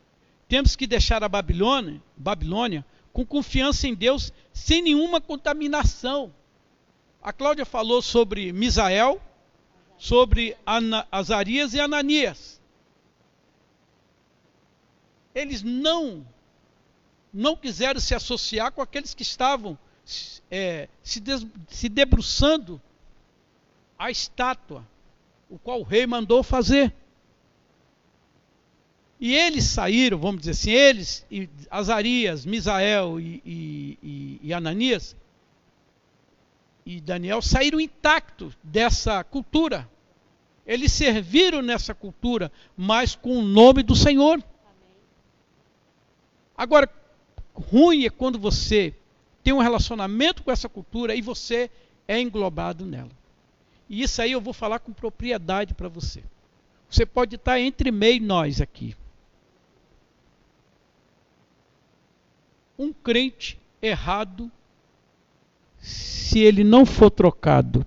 Temos 0.49 0.76
que 0.76 0.86
deixar 0.86 1.24
a 1.24 1.28
Babilônia, 1.28 2.03
Babilônia 2.16 2.84
com 3.12 3.24
confiança 3.24 3.86
em 3.86 3.95
Deus, 3.95 4.32
sem 4.53 4.82
nenhuma 4.82 5.20
contaminação. 5.20 6.34
A 7.22 7.32
Cláudia 7.32 7.64
falou 7.64 8.03
sobre 8.03 8.53
Misael, 8.53 9.22
sobre 9.97 10.57
Ana, 10.66 11.07
Azarias 11.11 11.74
e 11.74 11.80
Ananias. 11.80 12.61
Eles 15.34 15.62
não 15.62 16.26
não 17.32 17.57
quiseram 17.57 17.99
se 17.99 18.14
associar 18.14 18.70
com 18.70 18.80
aqueles 18.80 19.12
que 19.12 19.22
estavam 19.22 19.76
é, 20.49 20.88
se, 21.03 21.18
des, 21.18 21.45
se 21.66 21.88
debruçando 21.88 22.80
a 23.99 24.09
estátua, 24.11 24.86
o 25.51 25.59
qual 25.59 25.80
o 25.80 25.84
rei 25.84 26.07
mandou 26.07 26.45
fazer. 26.45 26.95
E 29.26 29.34
eles 29.34 29.64
saíram, 29.64 30.18
vamos 30.18 30.42
dizer 30.42 30.50
assim, 30.50 30.70
eles, 30.70 31.24
Azarias, 31.70 32.44
Misael 32.44 33.18
e, 33.18 33.40
e, 33.42 33.98
e, 34.02 34.40
e 34.42 34.52
Ananias, 34.52 35.16
e 36.84 37.00
Daniel 37.00 37.40
saíram 37.40 37.80
intactos 37.80 38.52
dessa 38.62 39.24
cultura. 39.24 39.88
Eles 40.66 40.92
serviram 40.92 41.62
nessa 41.62 41.94
cultura, 41.94 42.52
mas 42.76 43.14
com 43.14 43.38
o 43.38 43.40
nome 43.40 43.82
do 43.82 43.96
Senhor. 43.96 44.44
Agora, 46.54 46.86
ruim 47.54 48.04
é 48.04 48.10
quando 48.10 48.38
você 48.38 48.94
tem 49.42 49.54
um 49.54 49.62
relacionamento 49.62 50.42
com 50.42 50.52
essa 50.52 50.68
cultura 50.68 51.14
e 51.14 51.22
você 51.22 51.70
é 52.06 52.20
englobado 52.20 52.84
nela. 52.84 53.10
E 53.88 54.02
isso 54.02 54.20
aí 54.20 54.32
eu 54.32 54.40
vou 54.42 54.52
falar 54.52 54.80
com 54.80 54.92
propriedade 54.92 55.72
para 55.72 55.88
você. 55.88 56.22
Você 56.90 57.06
pode 57.06 57.36
estar 57.36 57.58
entre 57.58 57.90
meio 57.90 58.22
nós 58.22 58.60
aqui. 58.60 58.94
Um 62.78 62.92
crente 62.92 63.58
errado 63.80 64.50
se 65.78 66.40
ele 66.40 66.64
não 66.64 66.86
for 66.86 67.10
trocado 67.10 67.86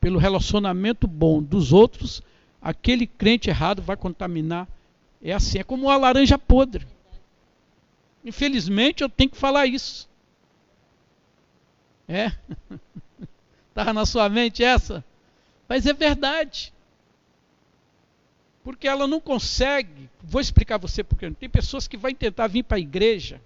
pelo 0.00 0.18
relacionamento 0.18 1.06
bom 1.06 1.42
dos 1.42 1.72
outros, 1.72 2.22
aquele 2.62 3.06
crente 3.06 3.50
errado 3.50 3.82
vai 3.82 3.96
contaminar. 3.96 4.68
É 5.22 5.32
assim, 5.32 5.58
é 5.58 5.64
como 5.64 5.86
uma 5.86 5.96
laranja 5.96 6.38
podre. 6.38 6.86
Infelizmente 8.24 9.02
eu 9.02 9.08
tenho 9.08 9.30
que 9.30 9.36
falar 9.36 9.66
isso. 9.66 10.08
É? 12.06 12.32
Estava 13.68 13.92
na 13.92 14.06
sua 14.06 14.28
mente 14.28 14.62
essa? 14.62 15.04
Mas 15.68 15.86
é 15.86 15.92
verdade. 15.92 16.72
Porque 18.62 18.86
ela 18.86 19.06
não 19.06 19.20
consegue. 19.20 20.08
Vou 20.22 20.40
explicar 20.40 20.78
você 20.78 21.02
porque 21.02 21.30
tem 21.32 21.48
pessoas 21.48 21.88
que 21.88 21.96
vão 21.96 22.14
tentar 22.14 22.46
vir 22.46 22.62
para 22.62 22.76
a 22.76 22.80
igreja 22.80 23.40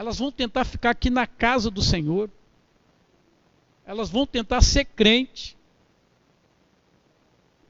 elas 0.00 0.18
vão 0.18 0.32
tentar 0.32 0.64
ficar 0.64 0.88
aqui 0.88 1.10
na 1.10 1.26
casa 1.26 1.70
do 1.70 1.82
Senhor. 1.82 2.30
Elas 3.84 4.08
vão 4.08 4.26
tentar 4.26 4.62
ser 4.62 4.86
crente. 4.86 5.58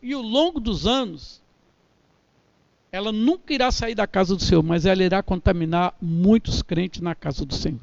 E 0.01 0.13
ao 0.13 0.23
longo 0.23 0.61
dos 0.61 0.87
anos, 0.87 1.43
ela 2.93 3.11
nunca 3.11 3.53
irá 3.53 3.73
sair 3.73 3.97
da 3.97 4.07
casa 4.07 4.37
do 4.37 4.45
Senhor, 4.45 4.63
mas 4.63 4.87
ela 4.87 5.03
irá 5.03 5.25
contaminar 5.25 5.93
muitos 6.01 6.63
crentes 6.63 7.01
na 7.01 7.17
casa 7.17 7.45
do 7.45 7.53
Senhor. 7.53 7.81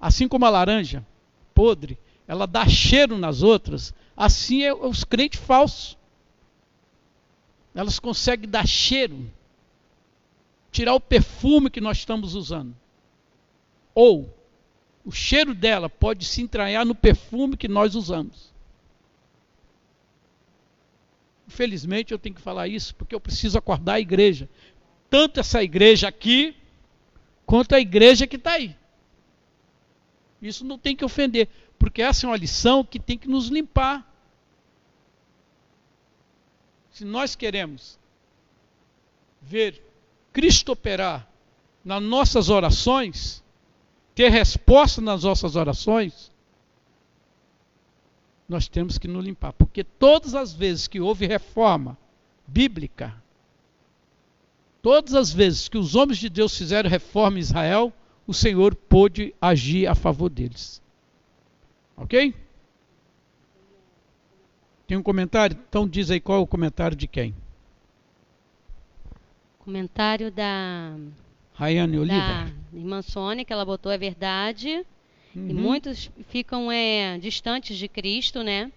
Assim 0.00 0.26
como 0.26 0.46
a 0.46 0.50
laranja 0.50 1.06
podre, 1.54 1.98
ela 2.26 2.46
dá 2.46 2.66
cheiro 2.66 3.18
nas 3.18 3.42
outras, 3.42 3.92
assim 4.16 4.62
é 4.62 4.72
os 4.72 5.04
crentes 5.04 5.38
falsos. 5.38 5.98
Elas 7.74 7.98
conseguem 7.98 8.48
dar 8.48 8.66
cheiro, 8.66 9.30
tirar 10.72 10.94
o 10.94 11.00
perfume 11.00 11.68
que 11.68 11.78
nós 11.82 11.98
estamos 11.98 12.34
usando. 12.34 12.74
Ou 13.94 14.36
o 15.04 15.10
cheiro 15.10 15.54
dela 15.54 15.88
pode 15.88 16.24
se 16.24 16.42
entranhar 16.42 16.84
no 16.84 16.94
perfume 16.94 17.56
que 17.56 17.68
nós 17.68 17.94
usamos. 17.94 18.50
Infelizmente 21.48 22.12
eu 22.12 22.18
tenho 22.18 22.34
que 22.34 22.40
falar 22.40 22.68
isso 22.68 22.94
porque 22.94 23.14
eu 23.14 23.20
preciso 23.20 23.58
acordar 23.58 23.94
a 23.94 24.00
igreja. 24.00 24.48
Tanto 25.08 25.40
essa 25.40 25.62
igreja 25.62 26.06
aqui, 26.06 26.54
quanto 27.44 27.74
a 27.74 27.80
igreja 27.80 28.26
que 28.26 28.36
está 28.36 28.52
aí. 28.52 28.76
Isso 30.40 30.64
não 30.64 30.78
tem 30.78 30.94
que 30.94 31.04
ofender, 31.04 31.48
porque 31.78 32.00
essa 32.00 32.24
é 32.24 32.28
uma 32.28 32.36
lição 32.36 32.84
que 32.84 33.00
tem 33.00 33.18
que 33.18 33.28
nos 33.28 33.48
limpar. 33.48 34.06
Se 36.92 37.04
nós 37.04 37.34
queremos 37.34 37.98
ver 39.42 39.82
Cristo 40.32 40.72
operar 40.72 41.28
nas 41.84 42.02
nossas 42.02 42.48
orações, 42.48 43.42
ter 44.14 44.30
resposta 44.30 45.00
nas 45.00 45.24
nossas 45.24 45.56
orações, 45.56 46.30
nós 48.48 48.68
temos 48.68 48.98
que 48.98 49.06
nos 49.06 49.24
limpar. 49.24 49.52
Porque 49.52 49.84
todas 49.84 50.34
as 50.34 50.52
vezes 50.52 50.88
que 50.88 51.00
houve 51.00 51.26
reforma 51.26 51.96
bíblica, 52.46 53.14
todas 54.82 55.14
as 55.14 55.32
vezes 55.32 55.68
que 55.68 55.78
os 55.78 55.94
homens 55.94 56.18
de 56.18 56.28
Deus 56.28 56.56
fizeram 56.56 56.90
reforma 56.90 57.38
em 57.38 57.40
Israel, 57.40 57.92
o 58.26 58.34
Senhor 58.34 58.74
pôde 58.74 59.34
agir 59.40 59.86
a 59.86 59.94
favor 59.94 60.28
deles. 60.28 60.82
Ok? 61.96 62.34
Tem 64.86 64.96
um 64.96 65.02
comentário? 65.02 65.56
Então 65.68 65.86
diz 65.88 66.10
aí 66.10 66.20
qual 66.20 66.38
é 66.38 66.42
o 66.42 66.46
comentário 66.46 66.96
de 66.96 67.06
quem? 67.06 67.34
Comentário 69.60 70.32
da 70.32 70.96
Rayane 71.60 71.98
Oliva. 71.98 72.50
Da 72.72 72.78
irmã 72.78 73.02
Sônia, 73.02 73.44
que 73.44 73.52
ela 73.52 73.66
botou 73.66 73.92
é 73.92 73.98
verdade. 73.98 74.82
Uhum. 75.36 75.50
E 75.50 75.52
muitos 75.52 76.10
ficam 76.30 76.72
é, 76.72 77.18
distantes 77.18 77.76
de 77.76 77.86
Cristo, 77.86 78.42
né? 78.42 78.72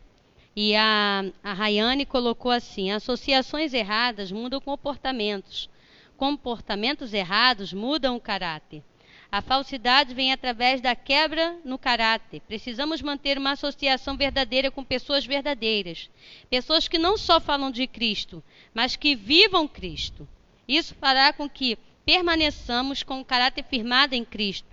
E 0.54 0.76
a, 0.76 1.24
a 1.42 1.54
Rayane 1.54 2.06
colocou 2.06 2.52
assim: 2.52 2.92
associações 2.92 3.74
erradas 3.74 4.34
mudam 4.34 4.60
comportamentos. 4.60 5.70
Comportamentos 6.18 7.14
errados 7.14 7.72
mudam 7.72 8.18
o 8.18 8.20
caráter. 8.20 8.84
A 9.32 9.42
falsidade 9.42 10.14
vem 10.14 10.34
através 10.34 10.82
da 10.82 10.94
quebra 10.94 11.56
no 11.64 11.78
caráter. 11.78 12.42
Precisamos 12.42 13.02
manter 13.02 13.38
uma 13.38 13.52
associação 13.52 14.18
verdadeira 14.18 14.70
com 14.70 14.84
pessoas 14.84 15.26
verdadeiras. 15.26 16.10
Pessoas 16.50 16.90
que 16.90 17.00
não 17.00 17.18
só 17.18 17.40
falam 17.40 17.72
de 17.72 17.88
Cristo, 17.88 18.44
mas 18.74 18.98
que 18.98 19.16
vivam 19.16 19.70
Cristo. 19.70 20.28
Isso 20.68 20.94
fará 20.96 21.32
com 21.32 21.50
que 21.50 21.78
permaneçamos 22.06 23.04
com 23.04 23.22
o 23.22 23.26
caráter 23.26 23.64
firmado 23.64 24.16
em 24.16 24.26
Cristo. 24.26 24.68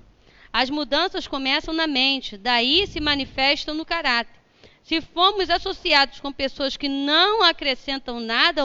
As 0.52 0.68
mudanças 0.68 1.28
começam 1.28 1.72
na 1.72 1.86
mente, 1.86 2.36
daí 2.36 2.86
se 2.86 3.00
manifestam 3.00 3.74
no 3.74 3.84
caráter. 3.84 4.40
Se 4.82 5.00
formos 5.00 5.48
associados 5.48 6.18
com 6.18 6.32
pessoas 6.32 6.76
que 6.76 6.88
não 6.88 7.44
acrescentam 7.44 8.18
nada 8.18 8.62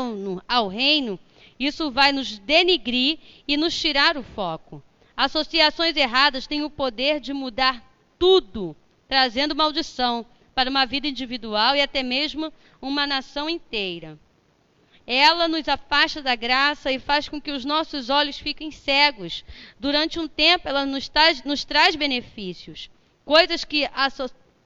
ao, 0.47 0.67
reino, 0.67 1.19
isso 1.59 1.91
vai 1.91 2.11
nos 2.11 2.39
denigrir 2.39 3.19
e 3.47 3.55
nos 3.55 3.79
tirar 3.79 4.17
o 4.17 4.23
foco. 4.23 4.81
Associações 5.15 5.95
erradas 5.95 6.47
têm 6.47 6.63
o 6.63 6.69
poder 6.69 7.19
de 7.19 7.33
mudar 7.33 7.83
tudo, 8.17 8.75
trazendo 9.07 9.55
maldição 9.55 10.25
para 10.55 10.69
uma 10.69 10.85
vida 10.85 11.07
individual 11.07 11.75
e 11.75 11.81
até 11.81 12.01
mesmo 12.01 12.51
uma 12.81 13.05
nação 13.05 13.49
inteira. 13.49 14.17
Ela 15.07 15.47
nos 15.47 15.67
afasta 15.69 16.21
da 16.21 16.35
graça 16.35 16.91
e 16.91 16.97
faz 16.97 17.29
com 17.29 17.39
que 17.39 17.51
os 17.51 17.63
nossos 17.63 18.09
olhos 18.09 18.39
fiquem 18.39 18.71
cegos. 18.71 19.43
Durante 19.79 20.19
um 20.19 20.27
tempo, 20.27 20.67
ela 20.67 20.85
nos 20.85 21.07
traz, 21.07 21.43
nos 21.43 21.63
traz 21.63 21.95
benefícios, 21.95 22.89
coisas 23.23 23.63
que, 23.63 23.87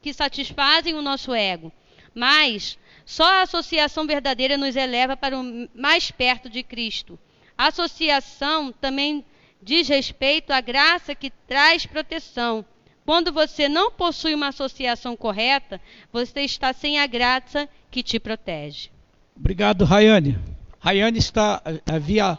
que 0.01 0.13
satisfazem 0.13 0.93
o 0.93 1.01
nosso 1.01 1.33
ego. 1.33 1.71
Mas 2.15 2.77
só 3.05 3.25
a 3.25 3.41
associação 3.41 4.07
verdadeira 4.07 4.57
nos 4.57 4.75
eleva 4.75 5.17
para 5.17 5.37
o 5.37 5.69
mais 5.73 6.09
perto 6.09 6.49
de 6.49 6.63
Cristo. 6.63 7.19
A 7.57 7.67
associação 7.67 8.71
também 8.71 9.25
diz 9.61 9.89
respeito 9.89 10.51
à 10.51 10.61
graça 10.61 11.13
que 11.13 11.29
traz 11.29 11.85
proteção. 11.85 12.63
Quando 13.05 13.33
você 13.33 13.67
não 13.67 13.91
possui 13.91 14.33
uma 14.33 14.49
associação 14.49 15.17
correta, 15.17 15.81
você 16.13 16.41
está 16.41 16.71
sem 16.71 16.99
a 16.99 17.07
graça 17.07 17.67
que 17.91 18.03
te 18.03 18.19
protege. 18.19 18.91
Obrigado, 19.39 19.85
Rayane. 19.85 20.37
Rayane 20.79 21.17
está 21.17 21.61
uh, 21.65 21.99
via 21.99 22.37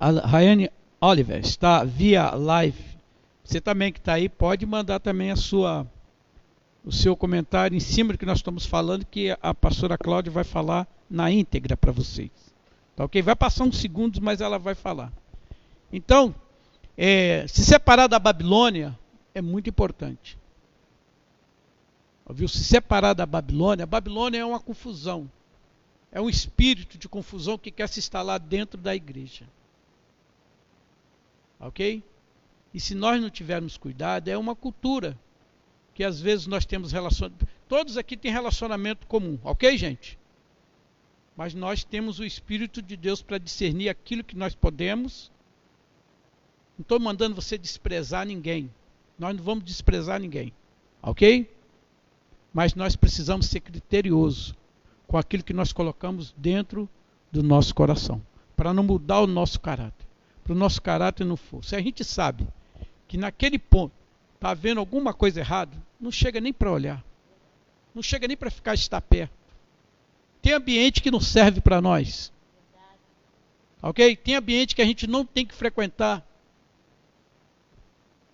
Rayane 0.00 0.70
Oliver 1.00 1.40
está 1.40 1.82
via 1.82 2.30
live. 2.30 2.80
Você 3.42 3.60
também 3.60 3.92
que 3.92 3.98
está 3.98 4.14
aí 4.14 4.28
pode 4.28 4.64
mandar 4.64 5.00
também 5.00 5.32
a 5.32 5.36
sua 5.36 5.84
o 6.84 6.92
seu 6.92 7.16
comentário 7.16 7.76
em 7.76 7.80
cima 7.80 8.12
do 8.12 8.18
que 8.18 8.24
nós 8.24 8.38
estamos 8.38 8.64
falando, 8.64 9.04
que 9.04 9.36
a 9.42 9.52
pastora 9.52 9.98
Cláudia 9.98 10.30
vai 10.30 10.44
falar 10.44 10.86
na 11.10 11.30
íntegra 11.30 11.76
para 11.76 11.92
vocês. 11.92 12.30
Tá 12.94 13.04
ok? 13.04 13.20
Vai 13.20 13.36
passar 13.36 13.64
uns 13.64 13.78
segundos, 13.78 14.20
mas 14.20 14.40
ela 14.40 14.58
vai 14.58 14.74
falar. 14.74 15.12
Então, 15.92 16.34
é, 16.96 17.44
se 17.48 17.64
separar 17.64 18.06
da 18.06 18.18
Babilônia 18.18 18.96
é 19.34 19.42
muito 19.42 19.68
importante. 19.68 20.38
Viu? 22.30 22.48
Se 22.48 22.62
separar 22.62 23.14
da 23.14 23.26
Babilônia, 23.26 23.82
a 23.82 23.86
Babilônia 23.86 24.38
é 24.38 24.44
uma 24.44 24.60
confusão. 24.60 25.28
É 26.10 26.20
um 26.20 26.28
espírito 26.28 26.96
de 26.96 27.08
confusão 27.08 27.58
que 27.58 27.70
quer 27.70 27.88
se 27.88 27.98
instalar 27.98 28.40
dentro 28.40 28.80
da 28.80 28.94
igreja. 28.94 29.46
Ok? 31.60 32.02
E 32.72 32.80
se 32.80 32.94
nós 32.94 33.20
não 33.20 33.30
tivermos 33.30 33.76
cuidado, 33.76 34.28
é 34.28 34.36
uma 34.36 34.54
cultura 34.54 35.18
que 35.94 36.04
às 36.04 36.20
vezes 36.20 36.46
nós 36.46 36.64
temos 36.64 36.92
relacionamento. 36.92 37.46
Todos 37.68 37.96
aqui 37.96 38.16
têm 38.16 38.30
relacionamento 38.30 39.06
comum, 39.06 39.38
ok, 39.42 39.76
gente? 39.76 40.18
Mas 41.36 41.54
nós 41.54 41.84
temos 41.84 42.18
o 42.18 42.24
Espírito 42.24 42.80
de 42.80 42.96
Deus 42.96 43.20
para 43.20 43.38
discernir 43.38 43.88
aquilo 43.88 44.24
que 44.24 44.36
nós 44.36 44.54
podemos 44.54 45.30
não 46.78 46.82
estou 46.82 47.00
mandando 47.00 47.34
você 47.34 47.58
desprezar 47.58 48.24
ninguém. 48.24 48.72
Nós 49.18 49.36
não 49.36 49.42
vamos 49.42 49.64
desprezar 49.64 50.20
ninguém. 50.20 50.52
Ok? 51.02 51.52
Mas 52.54 52.74
nós 52.74 52.94
precisamos 52.94 53.46
ser 53.46 53.60
criteriosos 53.60 54.54
com 55.08 55.16
aquilo 55.16 55.42
que 55.42 55.54
nós 55.54 55.72
colocamos 55.72 56.34
dentro 56.36 56.88
do 57.32 57.42
nosso 57.42 57.74
coração. 57.74 58.22
Para 58.54 58.74
não 58.74 58.82
mudar 58.82 59.20
o 59.20 59.26
nosso 59.26 59.58
caráter. 59.58 60.06
Para 60.44 60.52
o 60.52 60.56
nosso 60.56 60.80
caráter 60.80 61.24
não 61.24 61.36
for. 61.36 61.64
Se 61.64 61.74
a 61.74 61.80
gente 61.80 62.04
sabe 62.04 62.46
que 63.08 63.16
naquele 63.16 63.58
ponto 63.58 63.92
está 64.34 64.50
havendo 64.50 64.78
alguma 64.78 65.14
coisa 65.14 65.40
errada, 65.40 65.76
não 65.98 66.12
chega 66.12 66.40
nem 66.40 66.52
para 66.52 66.70
olhar. 66.70 67.02
Não 67.94 68.02
chega 68.02 68.28
nem 68.28 68.36
para 68.36 68.50
ficar 68.50 68.74
estar 68.74 69.00
perto. 69.00 69.32
Tem 70.42 70.52
ambiente 70.52 71.02
que 71.02 71.10
não 71.10 71.20
serve 71.20 71.60
para 71.60 71.80
nós. 71.80 72.30
Ok? 73.82 74.14
Tem 74.14 74.36
ambiente 74.36 74.76
que 74.76 74.82
a 74.82 74.84
gente 74.84 75.06
não 75.06 75.24
tem 75.24 75.46
que 75.46 75.54
frequentar. 75.54 76.22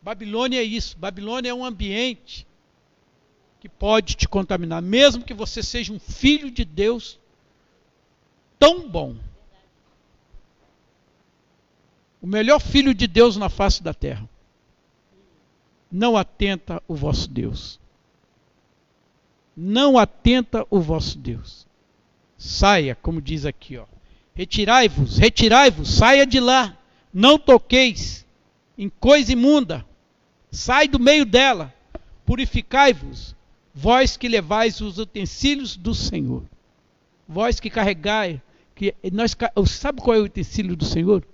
Babilônia 0.03 0.59
é 0.59 0.65
isso. 0.65 0.99
Babilônia 0.99 1.51
é 1.51 1.55
um 1.55 1.65
ambiente 1.65 2.47
que 3.65 3.69
pode 3.71 4.15
te 4.15 4.29
contaminar, 4.29 4.83
mesmo 4.83 5.25
que 5.25 5.33
você 5.33 5.63
seja 5.63 5.91
um 5.91 5.99
filho 5.99 6.51
de 6.51 6.67
Deus 6.67 7.19
tão 8.59 8.87
bom. 8.87 9.17
O 12.21 12.27
melhor 12.27 12.61
filho 12.61 12.93
de 12.93 13.07
Deus 13.07 13.39
na 13.39 13.49
face 13.49 13.83
da 13.83 13.95
terra. 13.95 14.29
Não 15.91 16.15
atenta 16.15 16.83
o 16.87 16.95
vosso 16.95 17.27
Deus. 17.27 17.81
Não 19.57 19.97
atenta 19.97 20.67
o 20.69 20.79
vosso 20.79 21.17
Deus. 21.17 21.67
Saia, 22.37 22.95
como 22.95 23.23
diz 23.23 23.47
aqui, 23.47 23.79
ó. 23.79 23.87
Retirai-vos, 24.35 25.17
retirai-vos, 25.17 25.89
saia 25.89 26.27
de 26.27 26.39
lá. 26.39 26.77
Não 27.15 27.39
toqueis 27.39 28.27
em 28.77 28.91
coisa 28.91 29.33
imunda 29.33 29.87
sai 30.51 30.87
do 30.87 31.01
meio 31.01 31.25
dela, 31.25 31.75
purificai-vos, 32.27 33.35
vós 33.75 34.17
que 34.17 34.29
levais 34.29 34.81
os 34.81 34.99
utensílios 34.99 35.77
do 35.77 35.95
Senhor. 35.95 36.45
Vós 37.27 37.59
que 37.59 37.69
carregai, 37.69 38.41
que 38.75 38.95
nós 39.13 39.37
sabe 39.67 40.01
qual 40.01 40.17
é 40.17 40.21
o 40.21 40.25
utensílio 40.25 40.77
do 40.77 40.85
Senhor? 40.85 41.27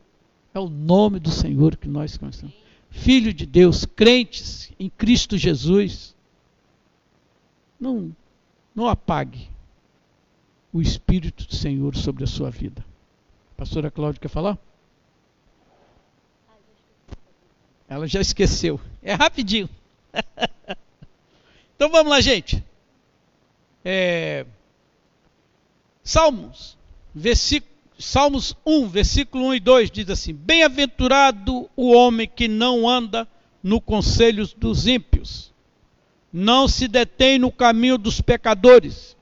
É 0.54 0.58
o 0.58 0.68
nome 0.68 1.20
do 1.20 1.30
Senhor 1.30 1.76
que 1.76 1.88
nós 1.88 2.16
conhecemos. 2.16 2.54
Filho 2.90 3.32
de 3.32 3.44
Deus, 3.44 3.84
crentes 3.84 4.72
em 4.78 4.88
Cristo 4.88 5.36
Jesus. 5.36 6.16
Não 7.78 8.14
não 8.74 8.86
apague 8.86 9.50
o 10.72 10.80
espírito 10.80 11.46
do 11.46 11.54
Senhor 11.54 11.96
sobre 11.96 12.24
a 12.24 12.26
sua 12.26 12.50
vida. 12.50 12.84
Pastora 13.56 13.90
Cláudia 13.90 14.20
quer 14.20 14.28
falar? 14.28 14.56
Ela 17.88 18.06
já 18.06 18.20
esqueceu. 18.20 18.80
É 19.02 19.12
rapidinho. 19.12 19.68
então 21.80 21.88
vamos 21.88 22.10
lá, 22.10 22.20
gente. 22.20 22.62
É, 23.82 24.44
Salmos, 26.04 26.76
versículo, 27.14 27.72
Salmos 27.98 28.54
1, 28.66 28.86
versículo 28.86 29.46
1 29.46 29.54
e 29.54 29.60
2 29.60 29.90
diz 29.90 30.10
assim: 30.10 30.34
Bem-aventurado 30.34 31.70
o 31.74 31.90
homem 31.90 32.28
que 32.28 32.48
não 32.48 32.86
anda 32.86 33.26
no 33.62 33.80
conselho 33.80 34.46
dos 34.58 34.86
ímpios, 34.86 35.54
não 36.30 36.68
se 36.68 36.86
detém 36.86 37.38
no 37.38 37.50
caminho 37.50 37.96
dos 37.96 38.20
pecadores, 38.20 39.16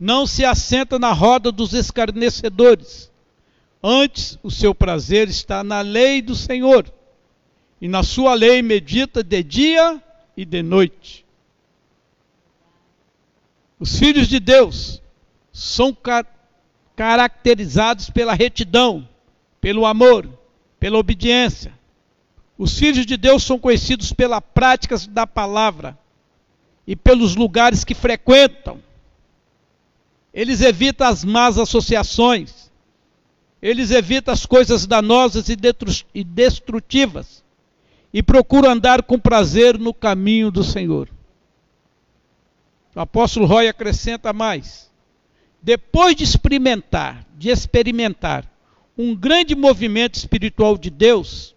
não 0.00 0.26
se 0.26 0.46
assenta 0.46 0.98
na 0.98 1.12
roda 1.12 1.52
dos 1.52 1.74
escarnecedores. 1.74 3.12
Antes, 3.82 4.38
o 4.42 4.50
seu 4.50 4.74
prazer 4.74 5.28
está 5.28 5.62
na 5.62 5.82
lei 5.82 6.22
do 6.22 6.34
Senhor, 6.34 6.90
e 7.78 7.86
na 7.86 8.02
sua 8.02 8.32
lei 8.32 8.62
medita 8.62 9.22
de 9.22 9.42
dia 9.42 10.02
e 10.34 10.46
de 10.46 10.62
noite. 10.62 11.27
Os 13.78 13.98
filhos 13.98 14.26
de 14.26 14.40
Deus 14.40 15.00
são 15.52 15.94
ca 15.94 16.24
caracterizados 16.96 18.10
pela 18.10 18.34
retidão, 18.34 19.08
pelo 19.60 19.86
amor, 19.86 20.28
pela 20.80 20.98
obediência. 20.98 21.72
Os 22.58 22.76
filhos 22.76 23.06
de 23.06 23.16
Deus 23.16 23.44
são 23.44 23.56
conhecidos 23.56 24.12
pela 24.12 24.40
prática 24.40 24.96
da 25.08 25.24
palavra 25.24 25.96
e 26.84 26.96
pelos 26.96 27.36
lugares 27.36 27.84
que 27.84 27.94
frequentam. 27.94 28.82
Eles 30.34 30.60
evitam 30.60 31.06
as 31.06 31.24
más 31.24 31.56
associações. 31.56 32.68
Eles 33.62 33.92
evitam 33.92 34.34
as 34.34 34.44
coisas 34.44 34.84
danosas 34.84 35.48
e 35.48 36.24
destrutivas. 36.24 37.44
E 38.12 38.24
procuram 38.24 38.70
andar 38.70 39.04
com 39.04 39.20
prazer 39.20 39.78
no 39.78 39.94
caminho 39.94 40.50
do 40.50 40.64
Senhor. 40.64 41.08
O 42.94 43.00
apóstolo 43.00 43.46
Roy 43.46 43.68
acrescenta 43.68 44.32
mais. 44.32 44.90
Depois 45.62 46.14
de 46.16 46.24
experimentar, 46.24 47.26
de 47.36 47.50
experimentar 47.50 48.50
um 48.96 49.14
grande 49.14 49.54
movimento 49.54 50.14
espiritual 50.14 50.76
de 50.76 50.90
Deus, 50.90 51.54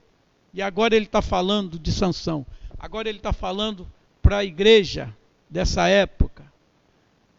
e 0.53 0.61
agora 0.61 0.95
ele 0.95 1.05
está 1.05 1.21
falando 1.21 1.79
de 1.79 1.91
Sansão, 1.91 2.45
agora 2.77 3.09
ele 3.09 3.17
está 3.17 3.33
falando 3.33 3.87
para 4.21 4.37
a 4.37 4.45
igreja 4.45 5.15
dessa 5.49 5.87
época. 5.87 6.51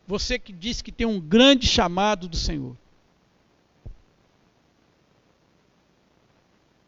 Você 0.07 0.39
que 0.39 0.53
diz 0.53 0.83
que 0.83 0.91
tem 0.91 1.07
um 1.07 1.21
grande 1.21 1.67
chamado 1.67 2.29
do 2.29 2.37
Senhor. 2.37 2.77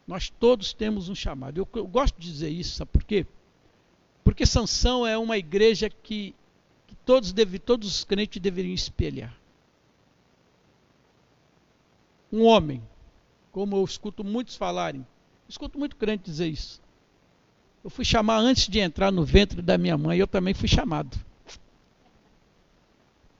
Nós 0.07 0.29
todos 0.29 0.73
temos 0.73 1.09
um 1.09 1.15
chamado. 1.15 1.59
Eu, 1.59 1.69
eu 1.75 1.87
gosto 1.87 2.21
de 2.21 2.31
dizer 2.31 2.51
isso, 2.51 2.77
sabe 2.77 2.91
por 2.93 3.05
quê? 3.05 3.27
Porque 4.23 4.45
Sansão 4.45 5.07
é 5.07 5.17
uma 5.17 5.39
igreja 5.39 5.89
que 5.89 6.35
todos, 7.05 7.33
deve, 7.33 7.59
todos 7.59 7.89
os 7.89 8.05
crentes 8.05 8.41
deveriam 8.41 8.75
espelhar. 8.75 9.35
Um 12.33 12.45
homem, 12.45 12.83
como 13.53 13.77
eu 13.77 13.85
escuto 13.85 14.25
muitos 14.25 14.57
falarem, 14.57 15.07
escuto 15.49 15.79
muito 15.79 15.97
crente 15.97 16.25
dizer 16.25 16.49
isso. 16.49 16.83
Eu 17.83 17.91
fui 17.91 18.05
chamar 18.05 18.39
antes 18.39 18.67
de 18.67 18.79
entrar 18.81 19.13
no 19.13 19.25
ventre 19.25 19.61
da 19.61 19.77
minha 19.77 19.97
mãe, 19.97 20.19
eu 20.19 20.27
também 20.27 20.55
fui 20.55 20.69
chamado. 20.69 21.19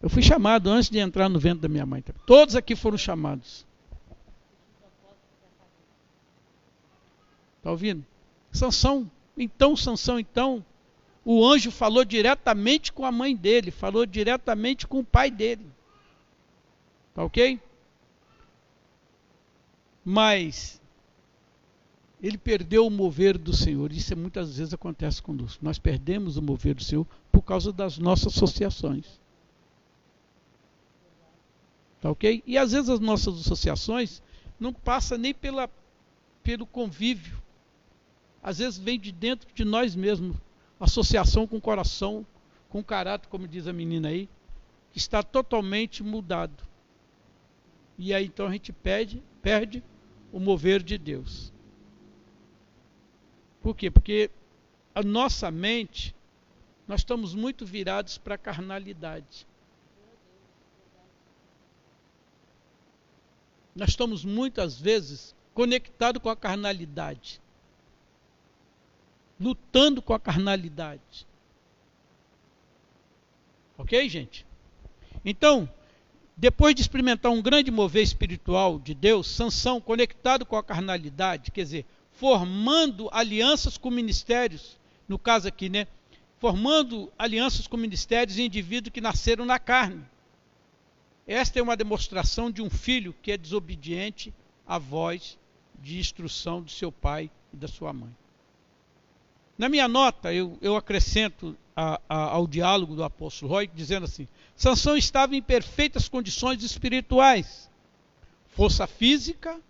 Eu 0.03 0.11
fui 0.11 0.23
chamado 0.23 0.69
antes 0.69 0.91
de 0.91 0.99
entrar 0.99 1.31
no 1.31 1.39
ventre 1.39 1.61
da 1.61 1.69
minha 1.69 1.87
mãe. 1.87 2.05
Todos 2.27 2.55
aqui 2.55 2.77
foram 2.77 2.99
chamados. 2.99 3.67
Está 7.57 7.71
ouvindo? 7.71 8.05
Sansão. 8.53 9.11
Então, 9.35 9.75
Sansão, 9.75 10.21
então, 10.21 10.63
o 11.25 11.47
anjo 11.47 11.71
falou 11.71 12.05
diretamente 12.05 12.93
com 12.93 13.05
a 13.05 13.13
mãe 13.13 13.35
dele, 13.35 13.71
falou 13.71 14.05
diretamente 14.05 14.87
com 14.87 14.99
o 14.99 15.05
pai 15.05 15.31
dele. 15.31 15.67
Tá 17.15 17.25
ok? 17.25 17.59
Mas 20.05 20.81
ele 22.23 22.37
perdeu 22.37 22.87
o 22.87 22.91
mover 22.91 23.39
do 23.39 23.55
Senhor. 23.55 23.91
Isso 23.93 24.15
muitas 24.17 24.59
vezes 24.59 24.75
acontece 24.75 25.23
conosco. 25.23 25.65
Nós 25.65 25.79
perdemos 25.79 26.37
o 26.37 26.43
mover 26.43 26.75
do 26.75 26.85
Senhor 26.85 27.07
por 27.33 27.43
causa 27.43 27.73
das 27.73 27.97
nossas 27.97 28.35
associações. 28.35 29.21
Tá 32.01 32.11
ok? 32.11 32.43
E 32.47 32.59
às 32.59 32.73
vezes 32.73 32.91
as 32.91 33.01
nossas 33.01 33.41
associações 33.41 34.23
não 34.61 34.75
passam 34.75 35.17
nem 35.17 35.33
pela, 35.33 35.71
pelo 36.43 36.67
convívio. 36.67 37.43
Às 38.43 38.59
vezes 38.59 38.79
vem 38.79 39.01
de 39.01 39.11
dentro 39.11 39.49
de 39.55 39.65
nós 39.65 39.97
mesmos 39.97 40.37
associação 40.85 41.47
com 41.47 41.57
o 41.57 41.61
coração, 41.61 42.27
com 42.69 42.81
o 42.81 42.85
caráter, 42.85 43.29
como 43.29 43.49
diz 43.49 43.67
a 43.67 43.73
menina 43.73 44.09
aí, 44.09 44.29
está 44.95 45.23
totalmente 45.23 46.03
mudado. 46.03 46.63
E 47.99 48.13
aí 48.13 48.27
então 48.27 48.47
a 48.47 48.53
gente 48.53 48.73
perde, 48.73 49.23
perde 49.41 49.83
o 50.33 50.41
mover 50.41 50.83
de 50.83 50.99
Deus. 50.99 51.53
Por 53.63 53.77
quê? 53.77 53.91
Porque 53.91 54.31
a 54.95 55.03
nossa 55.03 55.51
mente, 55.51 56.15
nós 56.87 57.01
estamos 57.01 57.35
muito 57.35 57.65
virados 57.65 58.19
para 58.19 58.35
a 58.35 58.39
carnalidade. 58.39 59.47
Nós 63.75 63.91
estamos 63.91 64.25
muitas 64.25 64.81
vezes 64.81 65.35
conectados 65.53 66.23
com 66.23 66.29
a 66.29 66.37
carnalidade 66.37 67.41
lutando 69.41 70.01
com 70.01 70.15
a 70.15 70.21
carnalidade. 70.21 71.27
Ok, 73.77 74.09
gente? 74.09 74.47
Então, 75.25 75.69
depois 76.37 76.75
de 76.75 76.83
experimentar 76.83 77.31
um 77.33 77.43
grande 77.43 77.71
mover 77.71 78.03
espiritual 78.03 78.79
de 78.79 78.95
Deus, 78.95 79.29
Sansão, 79.29 79.81
conectado 79.81 80.45
com 80.45 80.57
a 80.57 80.63
carnalidade, 80.63 81.51
quer 81.51 81.63
dizer, 81.63 81.87
formando 82.13 83.09
alianças 83.13 83.77
com 83.77 83.91
ministérios, 83.91 84.77
no 85.09 85.19
caso 85.19 85.49
aqui, 85.49 85.69
né? 85.69 85.87
Formando 86.39 87.13
alianças 87.19 87.67
com 87.67 87.77
ministérios 87.77 88.39
e 88.39 88.43
indivíduos 88.43 88.93
que 88.93 89.01
nasceram 89.01 89.45
na 89.45 89.59
carne. 89.59 90.05
Esta 91.27 91.59
é 91.59 91.63
uma 91.63 91.77
demonstração 91.77 92.51
de 92.51 92.61
um 92.61 92.69
filho 92.69 93.15
que 93.23 93.33
é 93.33 93.37
desobediente 93.37 94.33
à 94.67 94.79
voz 94.79 95.39
de 95.81 95.99
instrução 95.99 96.63
do 96.63 96.71
seu 96.71 96.93
pai 96.93 97.31
e 97.53 97.57
da 97.57 97.67
sua 97.67 97.93
mãe. 97.93 98.15
Na 99.57 99.69
minha 99.69 99.87
nota, 99.87 100.33
eu, 100.33 100.59
eu 100.61 100.77
acrescento 100.77 101.57
a, 101.77 102.01
a, 102.09 102.17
ao 102.31 102.47
diálogo 102.47 102.95
do 102.95 103.05
apóstolo 103.05 103.53
Roy, 103.53 103.71
dizendo 103.73 104.05
assim: 104.05 104.27
Sansão 104.57 104.97
estava 104.97 105.37
em 105.37 105.43
perfeitas 105.43 106.09
condições 106.09 106.63
espirituais, 106.63 107.71
força 108.49 108.87
física, 108.87 109.61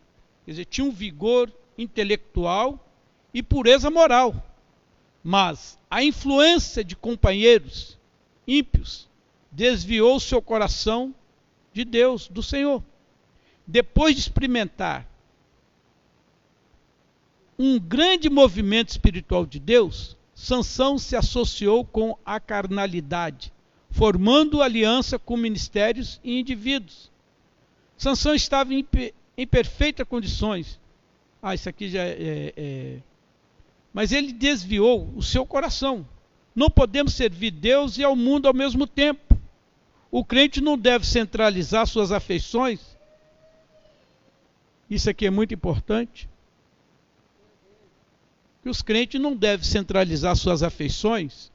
quer 0.44 0.50
dizer, 0.50 0.64
tinha 0.66 0.86
um 0.86 0.92
vigor 0.92 1.52
intelectual 1.76 2.78
e 3.32 3.42
pureza 3.42 3.90
moral. 3.90 4.34
Mas 5.22 5.78
a 5.90 6.02
influência 6.04 6.84
de 6.84 6.94
companheiros 6.94 7.98
ímpios 8.46 9.08
desviou 9.50 10.20
seu 10.20 10.42
coração 10.42 11.14
de 11.72 11.84
Deus, 11.84 12.28
do 12.28 12.42
Senhor. 12.42 12.82
Depois 13.66 14.14
de 14.14 14.20
experimentar 14.20 15.08
um 17.58 17.78
grande 17.78 18.28
movimento 18.28 18.90
espiritual 18.90 19.46
de 19.46 19.58
Deus, 19.58 20.16
Sansão 20.34 20.98
se 20.98 21.14
associou 21.14 21.84
com 21.84 22.18
a 22.24 22.40
carnalidade, 22.40 23.52
formando 23.90 24.60
aliança 24.60 25.18
com 25.18 25.36
ministérios 25.36 26.20
e 26.24 26.38
indivíduos. 26.40 27.10
Sansão 27.96 28.34
estava 28.34 28.74
em, 28.74 28.84
em 29.38 29.46
perfeitas 29.46 30.06
condições. 30.06 30.80
Ah, 31.40 31.54
isso 31.54 31.68
aqui 31.68 31.88
já 31.88 32.02
é, 32.02 32.10
é, 32.10 32.54
é. 32.56 32.98
Mas 33.92 34.10
ele 34.10 34.32
desviou 34.32 35.12
o 35.14 35.22
seu 35.22 35.46
coração. 35.46 36.06
Não 36.54 36.68
podemos 36.68 37.14
servir 37.14 37.52
Deus 37.52 37.96
e 37.96 38.02
ao 38.02 38.16
mundo 38.16 38.48
ao 38.48 38.54
mesmo 38.54 38.86
tempo. 38.86 39.38
O 40.10 40.24
crente 40.24 40.60
não 40.60 40.76
deve 40.76 41.06
centralizar 41.06 41.86
suas 41.86 42.10
afeições. 42.10 42.80
Isso 44.90 45.08
aqui 45.08 45.26
é 45.26 45.30
muito 45.30 45.54
importante 45.54 46.28
que 48.64 48.70
os 48.70 48.80
crentes 48.80 49.20
não 49.20 49.36
devem 49.36 49.62
centralizar 49.62 50.34
suas 50.34 50.62
afeições 50.62 51.52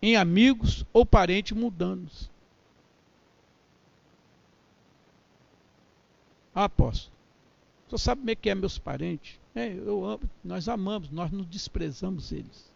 em 0.00 0.14
amigos 0.14 0.86
ou 0.92 1.04
parentes 1.04 1.50
mundanos. 1.50 2.30
Ah, 6.54 6.68
você 6.68 7.10
sabe 7.98 8.20
como 8.20 8.30
é 8.30 8.36
que 8.36 8.48
é 8.48 8.54
meus 8.54 8.78
parentes? 8.78 9.40
É, 9.52 9.72
eu 9.72 10.04
amo, 10.04 10.22
nós 10.44 10.68
amamos, 10.68 11.10
nós 11.10 11.32
não 11.32 11.42
desprezamos 11.42 12.30
eles. 12.30 12.72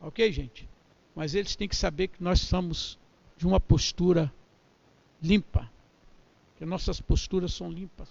Ok, 0.00 0.32
gente? 0.32 0.66
Mas 1.14 1.34
eles 1.34 1.56
têm 1.56 1.68
que 1.68 1.76
saber 1.76 2.08
que 2.08 2.22
nós 2.22 2.40
somos 2.40 2.98
de 3.36 3.46
uma 3.46 3.60
postura 3.60 4.32
limpa. 5.22 5.70
Que 6.56 6.64
nossas 6.64 7.02
posturas 7.02 7.52
são 7.52 7.70
limpas. 7.70 8.08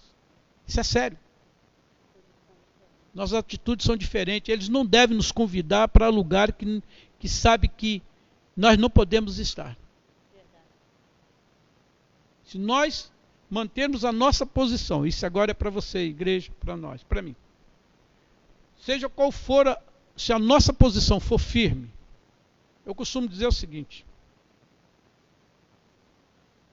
Isso 0.68 0.80
é 0.80 0.84
sério. 0.84 1.18
Nossas 3.20 3.34
atitudes 3.34 3.86
são 3.86 3.98
diferentes. 3.98 4.48
Eles 4.48 4.70
não 4.70 4.86
devem 4.86 5.18
nos 5.18 5.30
convidar 5.30 5.90
para 5.90 6.08
lugar 6.08 6.54
que, 6.54 6.82
que 7.20 7.28
sabe 7.28 7.68
que 7.68 8.02
nós 8.56 8.78
não 8.78 8.90
podemos 8.90 9.40
estar. 9.40 9.78
Se 12.46 12.58
nós 12.58 13.12
mantermos 13.50 14.06
a 14.06 14.14
nossa 14.14 14.46
posição, 14.46 15.06
isso 15.06 15.26
agora 15.26 15.52
é 15.52 15.54
para 15.54 15.70
você, 15.70 16.00
igreja, 16.00 16.50
para 16.62 16.78
nós, 16.78 17.04
para 17.04 17.22
mim. 17.22 17.36
Seja 18.78 19.10
qual 19.10 19.34
for, 19.34 19.68
a, 19.68 19.78
se 20.16 20.32
a 20.32 20.40
nossa 20.40 20.72
posição 20.72 21.20
for 21.20 21.40
firme, 21.40 21.92
eu 22.86 22.96
costumo 22.96 23.28
dizer 23.28 23.48
o 23.48 23.52
seguinte: 23.52 24.06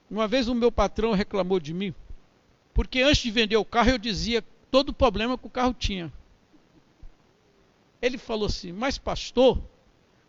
uma 0.09 0.29
vez 0.29 0.47
o 0.47 0.55
meu 0.55 0.71
patrão 0.71 1.11
reclamou 1.11 1.59
de 1.59 1.73
mim, 1.73 1.93
porque 2.73 3.01
antes 3.01 3.21
de 3.21 3.31
vender 3.31 3.57
o 3.57 3.65
carro 3.65 3.89
eu 3.89 3.97
dizia 3.97 4.41
todo 4.71 4.89
o 4.89 4.93
problema 4.93 5.37
que 5.37 5.45
o 5.45 5.49
carro 5.49 5.73
tinha. 5.77 6.09
Ele 8.01 8.17
falou 8.17 8.45
assim: 8.45 8.71
Mas, 8.71 8.97
pastor, 8.97 9.61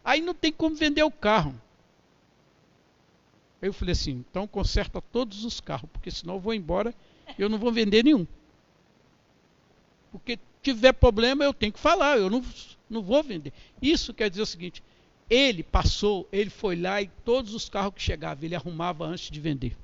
aí 0.05 0.21
não 0.21 0.35
tem 0.35 0.53
como 0.53 0.75
vender 0.75 1.03
o 1.03 1.11
carro. 1.11 1.55
Eu 3.61 3.73
falei 3.73 3.93
assim: 3.93 4.25
Então 4.29 4.47
conserta 4.47 5.01
todos 5.01 5.45
os 5.45 5.61
carros, 5.61 5.89
porque 5.93 6.11
senão 6.11 6.35
eu 6.35 6.41
vou 6.41 6.55
embora 6.55 6.95
e 7.39 7.43
eu 7.43 7.49
não 7.49 7.59
vou 7.59 7.73
vender 7.73 8.05
nenhum. 8.05 8.27
Porque 10.11 10.39
tiver 10.63 10.93
problema 10.93 11.45
eu 11.45 11.53
tenho 11.53 11.73
que 11.73 11.79
falar, 11.79 12.19
eu 12.19 12.31
não, 12.31 12.43
não 12.89 13.03
vou 13.03 13.23
vender. 13.23 13.53
Isso 13.81 14.15
quer 14.15 14.31
dizer 14.31 14.43
o 14.43 14.47
seguinte: 14.47 14.83
ele 15.29 15.63
passou, 15.63 16.27
ele 16.33 16.51
foi 16.51 16.77
lá 16.77 17.03
e 17.03 17.09
todos 17.25 17.55
os 17.55 17.69
carros 17.69 17.95
que 17.95 18.03
chegavam, 18.03 18.45
ele 18.45 18.55
arrumava 18.55 19.05
antes 19.05 19.31
de 19.31 19.41
vender. 19.41 19.77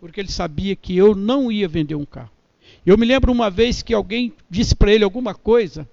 Porque 0.00 0.20
ele 0.20 0.30
sabia 0.30 0.74
que 0.76 0.96
eu 0.96 1.14
não 1.14 1.50
ia 1.50 1.68
vender 1.68 1.94
um 1.94 2.04
carro. 2.04 2.30
Eu 2.84 2.96
me 2.98 3.06
lembro 3.06 3.32
uma 3.32 3.50
vez 3.50 3.82
que 3.82 3.94
alguém 3.94 4.32
disse 4.48 4.74
para 4.74 4.92
ele 4.92 5.04
alguma 5.04 5.34
coisa 5.34 5.88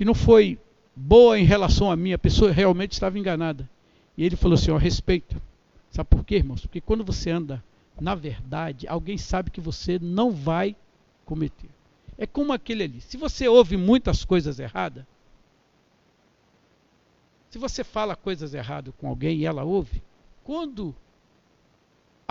que 0.00 0.04
não 0.06 0.14
foi 0.14 0.58
boa 0.96 1.38
em 1.38 1.44
relação 1.44 1.90
a 1.90 1.94
mim, 1.94 2.14
a 2.14 2.18
pessoa 2.18 2.50
realmente 2.50 2.92
estava 2.92 3.18
enganada. 3.18 3.68
E 4.16 4.24
ele 4.24 4.34
falou 4.34 4.54
assim: 4.54 4.70
ó, 4.70 4.78
respeita. 4.78 5.36
Sabe 5.90 6.08
por 6.08 6.24
quê, 6.24 6.36
irmãos? 6.36 6.62
Porque 6.62 6.80
quando 6.80 7.04
você 7.04 7.30
anda 7.30 7.62
na 8.00 8.14
verdade, 8.14 8.88
alguém 8.88 9.18
sabe 9.18 9.50
que 9.50 9.60
você 9.60 9.98
não 9.98 10.30
vai 10.30 10.74
cometer. 11.26 11.68
É 12.16 12.26
como 12.26 12.50
aquele 12.50 12.84
ali. 12.84 13.00
Se 13.02 13.18
você 13.18 13.46
ouve 13.46 13.76
muitas 13.76 14.24
coisas 14.24 14.58
erradas, 14.58 15.04
se 17.50 17.58
você 17.58 17.84
fala 17.84 18.16
coisas 18.16 18.54
erradas 18.54 18.94
com 18.96 19.06
alguém 19.06 19.40
e 19.40 19.44
ela 19.44 19.64
ouve, 19.64 20.02
quando 20.42 20.96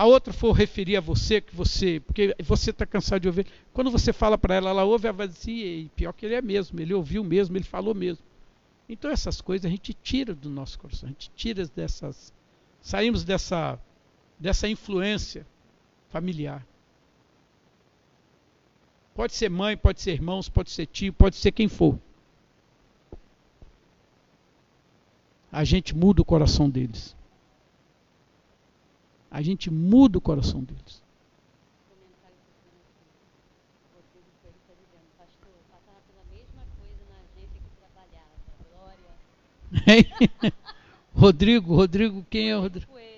a 0.00 0.06
outra 0.06 0.32
for 0.32 0.52
referir 0.52 0.96
a 0.96 1.00
você, 1.00 1.42
que 1.42 1.54
você, 1.54 2.00
porque 2.00 2.34
você 2.42 2.70
está 2.70 2.86
cansado 2.86 3.20
de 3.20 3.28
ouvir, 3.28 3.46
quando 3.70 3.90
você 3.90 4.14
fala 4.14 4.38
para 4.38 4.54
ela, 4.54 4.70
ela 4.70 4.82
ouve, 4.82 5.06
ela 5.06 5.12
vai 5.14 5.28
dizer, 5.28 5.50
e 5.52 5.90
pior 5.90 6.14
que 6.14 6.24
ele 6.24 6.34
é 6.36 6.40
mesmo, 6.40 6.80
ele 6.80 6.94
ouviu 6.94 7.22
mesmo, 7.22 7.54
ele 7.54 7.66
falou 7.66 7.94
mesmo. 7.94 8.24
Então 8.88 9.10
essas 9.10 9.42
coisas 9.42 9.66
a 9.66 9.68
gente 9.68 9.92
tira 9.92 10.34
do 10.34 10.48
nosso 10.48 10.78
coração, 10.78 11.06
a 11.06 11.12
gente 11.12 11.30
tira 11.36 11.66
dessas, 11.66 12.32
saímos 12.80 13.24
dessa, 13.24 13.78
dessa 14.38 14.66
influência 14.66 15.46
familiar. 16.08 16.66
Pode 19.14 19.34
ser 19.34 19.50
mãe, 19.50 19.76
pode 19.76 20.00
ser 20.00 20.12
irmãos, 20.12 20.48
pode 20.48 20.70
ser 20.70 20.86
tio, 20.86 21.12
pode 21.12 21.36
ser 21.36 21.52
quem 21.52 21.68
for. 21.68 21.98
a 25.52 25.64
gente 25.64 25.94
muda 25.96 26.22
o 26.22 26.24
coração 26.24 26.70
deles. 26.70 27.16
A 29.30 29.42
gente 29.42 29.70
muda 29.70 30.18
o 30.18 30.20
coração 30.20 30.62
deles. 30.62 31.00
Rodrigo, 41.14 41.74
Rodrigo, 41.74 42.26
quem 42.28 42.50
é 42.50 42.56
o 42.56 42.60
Rodrigo? 42.60 42.86
Coelho. 42.86 43.10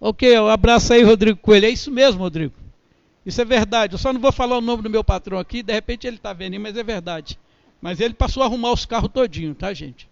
Ok, 0.00 0.38
um 0.38 0.48
abraço 0.48 0.92
aí, 0.92 1.02
Rodrigo 1.02 1.38
Coelho. 1.38 1.66
É 1.66 1.70
isso 1.70 1.90
mesmo, 1.90 2.20
Rodrigo. 2.20 2.54
Isso 3.24 3.40
é 3.40 3.44
verdade. 3.44 3.94
Eu 3.94 3.98
só 3.98 4.12
não 4.12 4.20
vou 4.20 4.32
falar 4.32 4.58
o 4.58 4.62
nome 4.62 4.82
do 4.82 4.90
meu 4.90 5.04
patrão 5.04 5.38
aqui, 5.38 5.62
de 5.62 5.72
repente 5.72 6.06
ele 6.06 6.16
está 6.16 6.32
vendo, 6.32 6.58
mas 6.58 6.76
é 6.76 6.82
verdade. 6.82 7.38
Mas 7.80 8.00
ele 8.00 8.14
passou 8.14 8.42
a 8.42 8.46
arrumar 8.46 8.72
os 8.72 8.84
carros 8.84 9.10
todinho, 9.12 9.54
tá, 9.54 9.72
gente? 9.72 10.08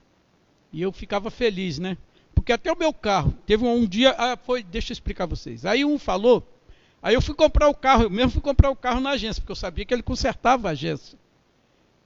E 0.73 0.81
eu 0.83 0.93
ficava 0.93 1.31
feliz, 1.31 1.79
né? 1.79 1.97
Porque 2.39 2.53
até 2.53 2.73
o 2.73 2.79
meu 2.79 2.95
carro, 2.95 3.35
teve 3.45 3.65
um, 3.65 3.75
um 3.75 3.85
dia, 3.85 4.15
ah, 4.17 4.37
foi, 4.37 4.63
deixa 4.63 4.93
eu 4.93 4.95
explicar 4.95 5.27
vocês. 5.27 5.67
Aí 5.67 5.85
um 5.85 5.99
falou, 5.99 6.47
aí 7.03 7.13
eu 7.13 7.21
fui 7.21 7.35
comprar 7.35 7.69
o 7.69 7.75
carro, 7.75 8.05
eu 8.05 8.11
mesmo 8.11 8.31
fui 8.31 8.41
comprar 8.41 8.71
o 8.71 8.77
carro 8.77 9.01
na 9.01 9.11
agência, 9.11 9.43
porque 9.43 9.51
eu 9.51 9.57
sabia 9.57 9.85
que 9.85 9.93
ele 9.93 10.05
consertava 10.05 10.69
a 10.69 10.71
agência. 10.71 11.19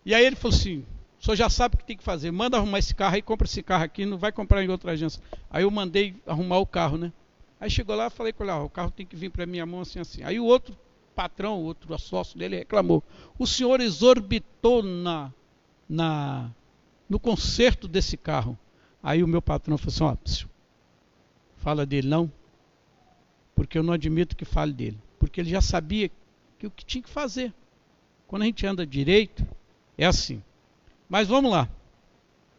E 0.06 0.14
aí 0.14 0.24
ele 0.24 0.34
falou 0.34 0.56
assim: 0.56 0.86
o 1.20 1.24
senhor 1.24 1.36
já 1.36 1.50
sabe 1.50 1.74
o 1.74 1.78
que 1.78 1.84
tem 1.84 1.98
que 1.98 2.02
fazer, 2.02 2.30
manda 2.30 2.56
arrumar 2.56 2.78
esse 2.78 2.94
carro 2.94 3.14
aí, 3.14 3.20
compra 3.20 3.46
esse 3.46 3.62
carro 3.62 3.84
aqui, 3.84 4.06
não 4.06 4.16
vai 4.16 4.32
comprar 4.32 4.64
em 4.64 4.70
outra 4.70 4.92
agência. 4.92 5.22
Aí 5.50 5.64
eu 5.64 5.70
mandei 5.70 6.16
arrumar 6.26 6.60
o 6.60 6.66
carro, 6.66 6.96
né? 6.96 7.12
Aí 7.60 7.68
chegou 7.68 7.94
lá, 7.94 8.08
falei 8.08 8.32
com 8.32 8.42
ele, 8.42 8.52
o 8.52 8.70
carro 8.70 8.90
tem 8.90 9.04
que 9.04 9.14
vir 9.14 9.28
para 9.28 9.44
minha 9.44 9.66
mão 9.66 9.82
assim, 9.82 10.00
assim. 10.00 10.24
Aí 10.24 10.40
o 10.40 10.46
outro 10.46 10.74
patrão, 11.14 11.60
o 11.60 11.64
outro 11.64 11.96
sócio 11.98 12.38
dele 12.38 12.56
reclamou: 12.56 13.04
o 13.38 13.46
senhor 13.46 13.82
exorbitou 13.82 14.82
na, 14.82 15.30
na 15.86 16.50
no 17.06 17.20
conserto 17.20 17.86
desse 17.86 18.16
carro. 18.16 18.58
Aí 19.02 19.22
o 19.22 19.28
meu 19.28 19.42
patrão 19.42 19.76
falou 19.76 20.14
assim: 20.16 20.44
ó, 20.44 20.46
fala 21.56 21.84
dele 21.84 22.08
não, 22.08 22.30
porque 23.54 23.78
eu 23.78 23.82
não 23.82 23.92
admito 23.92 24.36
que 24.36 24.44
fale 24.44 24.72
dele. 24.72 24.98
Porque 25.18 25.40
ele 25.40 25.50
já 25.50 25.60
sabia 25.60 26.10
que 26.58 26.66
o 26.66 26.70
que 26.70 26.84
tinha 26.84 27.02
que 27.02 27.10
fazer. 27.10 27.52
Quando 28.26 28.42
a 28.42 28.46
gente 28.46 28.66
anda 28.66 28.86
direito, 28.86 29.46
é 29.98 30.06
assim. 30.06 30.42
Mas 31.08 31.28
vamos 31.28 31.50
lá. 31.50 31.68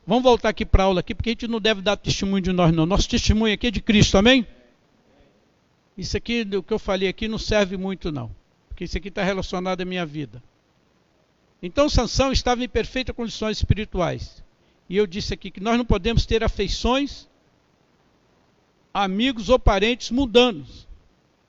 Vamos 0.05 0.23
voltar 0.23 0.49
aqui 0.49 0.65
para 0.65 0.83
a 0.83 0.85
aula 0.87 0.99
aqui, 0.99 1.15
porque 1.15 1.29
a 1.29 1.31
gente 1.31 1.47
não 1.47 1.61
deve 1.61 1.81
dar 1.81 1.95
testemunho 1.95 2.41
de 2.41 2.51
nós, 2.51 2.73
não. 2.73 2.85
Nosso 2.85 3.07
testemunho 3.07 3.53
aqui 3.53 3.67
é 3.67 3.71
de 3.71 3.81
Cristo, 3.81 4.17
amém? 4.17 4.45
Isso 5.97 6.17
aqui, 6.17 6.41
o 6.41 6.61
que 6.61 6.73
eu 6.73 6.79
falei 6.79 7.07
aqui, 7.07 7.27
não 7.27 7.37
serve 7.37 7.77
muito, 7.77 8.11
não. 8.11 8.29
Porque 8.67 8.83
isso 8.83 8.97
aqui 8.97 9.07
está 9.07 9.23
relacionado 9.23 9.81
à 9.81 9.85
minha 9.85 10.05
vida. 10.05 10.43
Então 11.61 11.87
Sansão 11.87 12.31
estava 12.33 12.63
em 12.63 12.67
perfeitas 12.67 13.15
condições 13.15 13.57
espirituais. 13.57 14.42
E 14.89 14.97
eu 14.97 15.07
disse 15.07 15.34
aqui 15.34 15.49
que 15.49 15.59
nós 15.59 15.77
não 15.77 15.86
podemos 15.86 16.25
ter 16.25 16.43
afeições, 16.43 17.27
amigos 18.93 19.49
ou 19.49 19.57
parentes 19.57 20.11
mundanos. 20.11 20.88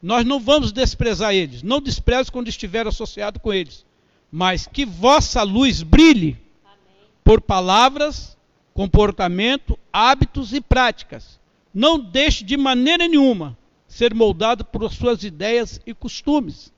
Nós 0.03 0.25
não 0.25 0.39
vamos 0.39 0.73
desprezar 0.73 1.35
eles. 1.35 1.63
Não 1.63 1.81
despreze 1.81 2.31
quando 2.31 2.49
estiver 2.49 2.87
associado 2.87 3.41
com 3.41 3.53
eles. 3.53 3.87
Mas 4.31 4.67
que 4.67 4.85
vossa 4.85 5.43
luz 5.43 5.83
brilhe 5.83 6.37
Amém. 6.65 7.09
por 7.23 7.41
palavras, 7.41 8.37
comportamento, 8.75 9.79
hábitos 9.93 10.53
e 10.53 10.61
práticas. 10.61 11.41
Não 11.73 11.99
deixe 11.99 12.45
de 12.45 12.57
maneira 12.57 13.09
nenhuma 13.09 13.57
ser 13.89 14.13
moldado 14.13 14.65
por 14.65 14.93
suas 14.93 15.23
ideias 15.23 15.81
e 15.87 15.95
costumes. 15.95 16.73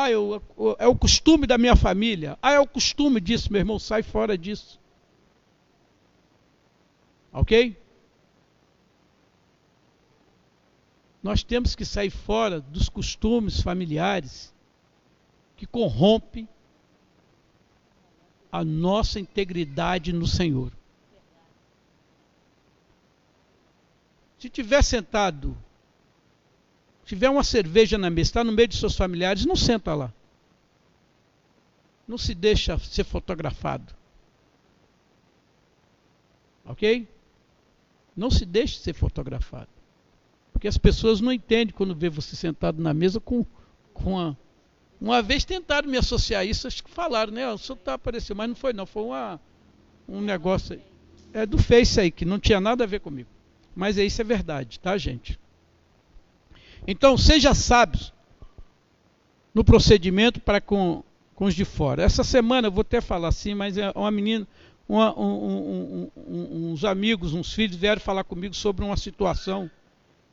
Ah, 0.00 0.12
eu, 0.12 0.40
é 0.78 0.86
o 0.86 0.94
costume 0.94 1.44
da 1.44 1.58
minha 1.58 1.74
família. 1.74 2.38
Ah, 2.40 2.52
é 2.52 2.60
o 2.60 2.68
costume 2.68 3.20
disso, 3.20 3.50
meu 3.52 3.58
irmão, 3.58 3.80
sai 3.80 4.00
fora 4.00 4.38
disso. 4.38 4.78
Ok? 7.32 7.76
Nós 11.20 11.42
temos 11.42 11.74
que 11.74 11.84
sair 11.84 12.10
fora 12.10 12.60
dos 12.60 12.88
costumes 12.88 13.60
familiares 13.60 14.54
que 15.56 15.66
corrompem 15.66 16.48
a 18.52 18.62
nossa 18.62 19.18
integridade 19.18 20.12
no 20.12 20.28
Senhor. 20.28 20.72
Se 24.38 24.48
tiver 24.48 24.82
sentado 24.84 25.58
tiver 27.08 27.30
uma 27.30 27.42
cerveja 27.42 27.96
na 27.96 28.10
mesa, 28.10 28.28
está 28.28 28.44
no 28.44 28.52
meio 28.52 28.68
de 28.68 28.76
seus 28.76 28.94
familiares, 28.94 29.46
não 29.46 29.56
senta 29.56 29.94
lá. 29.94 30.12
Não 32.06 32.18
se 32.18 32.34
deixa 32.34 32.78
ser 32.78 33.02
fotografado. 33.02 33.94
Ok? 36.66 37.08
Não 38.14 38.30
se 38.30 38.44
deixe 38.44 38.78
ser 38.78 38.92
fotografado. 38.92 39.70
Porque 40.52 40.68
as 40.68 40.76
pessoas 40.76 41.18
não 41.22 41.32
entendem 41.32 41.74
quando 41.74 41.94
vê 41.94 42.10
você 42.10 42.36
sentado 42.36 42.82
na 42.82 42.92
mesa 42.92 43.18
com, 43.18 43.44
com 43.94 44.18
a. 44.18 44.36
Uma 45.00 45.22
vez 45.22 45.46
tentaram 45.46 45.88
me 45.88 45.96
associar 45.96 46.42
a 46.42 46.44
isso, 46.44 46.66
acho 46.66 46.84
que 46.84 46.90
falaram, 46.90 47.32
né? 47.32 47.48
O 47.50 47.56
senhor 47.56 47.78
está 47.78 47.94
aparecendo, 47.94 48.36
mas 48.36 48.48
não 48.48 48.56
foi 48.56 48.72
não, 48.74 48.84
foi 48.84 49.04
uma, 49.04 49.40
um 50.06 50.20
negócio. 50.20 50.78
É 51.32 51.46
do 51.46 51.56
Face 51.56 51.98
aí, 52.00 52.10
que 52.10 52.26
não 52.26 52.38
tinha 52.38 52.60
nada 52.60 52.84
a 52.84 52.86
ver 52.86 53.00
comigo. 53.00 53.30
Mas 53.74 53.96
é 53.96 54.04
isso 54.04 54.20
é 54.20 54.24
verdade, 54.24 54.78
tá, 54.78 54.98
gente? 54.98 55.38
Então, 56.86 57.16
seja 57.16 57.54
sábios 57.54 58.12
no 59.54 59.64
procedimento 59.64 60.40
para 60.40 60.60
com, 60.60 61.02
com 61.34 61.46
os 61.46 61.54
de 61.54 61.64
fora. 61.64 62.02
Essa 62.02 62.22
semana, 62.22 62.68
eu 62.68 62.72
vou 62.72 62.82
até 62.82 63.00
falar 63.00 63.28
assim, 63.28 63.54
mas 63.54 63.76
é 63.76 63.90
uma 63.94 64.10
menina, 64.10 64.46
uma, 64.88 65.18
um, 65.18 66.10
um, 66.16 66.72
uns 66.72 66.84
amigos, 66.84 67.34
uns 67.34 67.52
filhos 67.52 67.76
vieram 67.76 68.00
falar 68.00 68.24
comigo 68.24 68.54
sobre 68.54 68.84
uma 68.84 68.96
situação. 68.96 69.70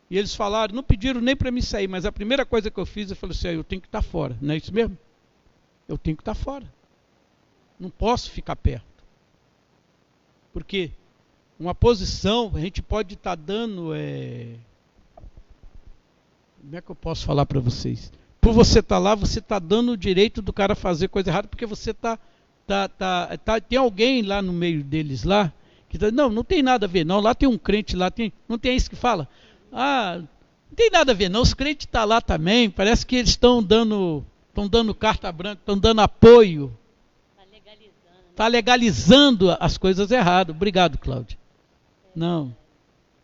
E 0.09 0.17
eles 0.17 0.35
falaram, 0.35 0.75
não 0.75 0.83
pediram 0.83 1.19
nem 1.19 1.35
para 1.35 1.51
mim 1.51 1.61
sair, 1.61 1.87
mas 1.87 2.05
a 2.05 2.11
primeira 2.11 2.45
coisa 2.45 2.69
que 2.69 2.79
eu 2.79 2.85
fiz, 2.85 3.09
eu 3.09 3.15
falei 3.15 3.35
assim, 3.35 3.47
ah, 3.47 3.53
eu 3.53 3.63
tenho 3.63 3.81
que 3.81 3.87
estar 3.87 4.01
fora. 4.01 4.37
Não 4.39 4.53
é 4.53 4.57
isso 4.57 4.73
mesmo? 4.73 4.97
Eu 5.87 5.97
tenho 5.97 6.15
que 6.15 6.21
estar 6.21 6.35
fora. 6.35 6.65
Não 7.79 7.89
posso 7.89 8.29
ficar 8.31 8.55
perto. 8.55 8.85
Porque 10.53 10.91
uma 11.59 11.75
posição, 11.75 12.51
a 12.53 12.59
gente 12.59 12.81
pode 12.81 13.15
estar 13.15 13.35
tá 13.35 13.43
dando. 13.43 13.93
É... 13.93 14.55
Como 16.65 16.75
é 16.75 16.81
que 16.81 16.89
eu 16.89 16.95
posso 16.95 17.23
falar 17.27 17.45
para 17.45 17.59
vocês? 17.59 18.11
Por 18.41 18.51
você 18.51 18.79
estar 18.79 18.95
tá 18.95 18.99
lá, 18.99 19.13
você 19.13 19.37
está 19.37 19.59
dando 19.59 19.91
o 19.91 19.97
direito 19.97 20.41
do 20.41 20.51
cara 20.51 20.73
fazer 20.73 21.09
coisa 21.09 21.29
errada, 21.29 21.47
porque 21.47 21.65
você 21.65 21.91
está. 21.91 22.17
Tá, 22.65 22.89
tá, 22.89 23.37
tá, 23.37 23.61
tem 23.61 23.77
alguém 23.77 24.23
lá 24.23 24.41
no 24.41 24.51
meio 24.51 24.83
deles 24.83 25.23
lá 25.23 25.53
que 25.87 25.99
tá, 25.99 26.09
não, 26.09 26.31
não 26.31 26.43
tem 26.43 26.63
nada 26.63 26.87
a 26.87 26.89
ver, 26.89 27.05
não. 27.05 27.19
Lá 27.19 27.35
tem 27.35 27.47
um 27.47 27.59
crente 27.59 27.95
lá, 27.95 28.09
tem, 28.09 28.33
não 28.49 28.57
tem 28.57 28.75
isso 28.75 28.89
que 28.89 28.95
fala. 28.95 29.29
Ah, 29.71 30.17
não 30.17 30.75
tem 30.75 30.89
nada 30.89 31.11
a 31.11 31.15
ver, 31.15 31.29
não. 31.29 31.43
Os 31.43 31.53
crentes 31.53 31.85
estão 31.85 32.01
tá 32.01 32.05
lá 32.05 32.19
também. 32.19 32.67
Parece 32.67 33.05
que 33.05 33.17
eles 33.17 33.29
estão 33.29 33.61
dando, 33.61 34.25
estão 34.49 34.67
dando 34.67 34.95
carta 34.95 35.31
branca, 35.31 35.61
estão 35.61 35.77
dando 35.77 36.01
apoio. 36.01 36.75
Está 37.31 37.45
legalizando. 37.51 38.31
Está 38.31 38.47
legalizando 38.47 39.57
as 39.59 39.77
coisas 39.77 40.09
erradas. 40.09 40.55
Obrigado, 40.55 40.97
Cláudio. 40.97 41.37
Não. 42.15 42.57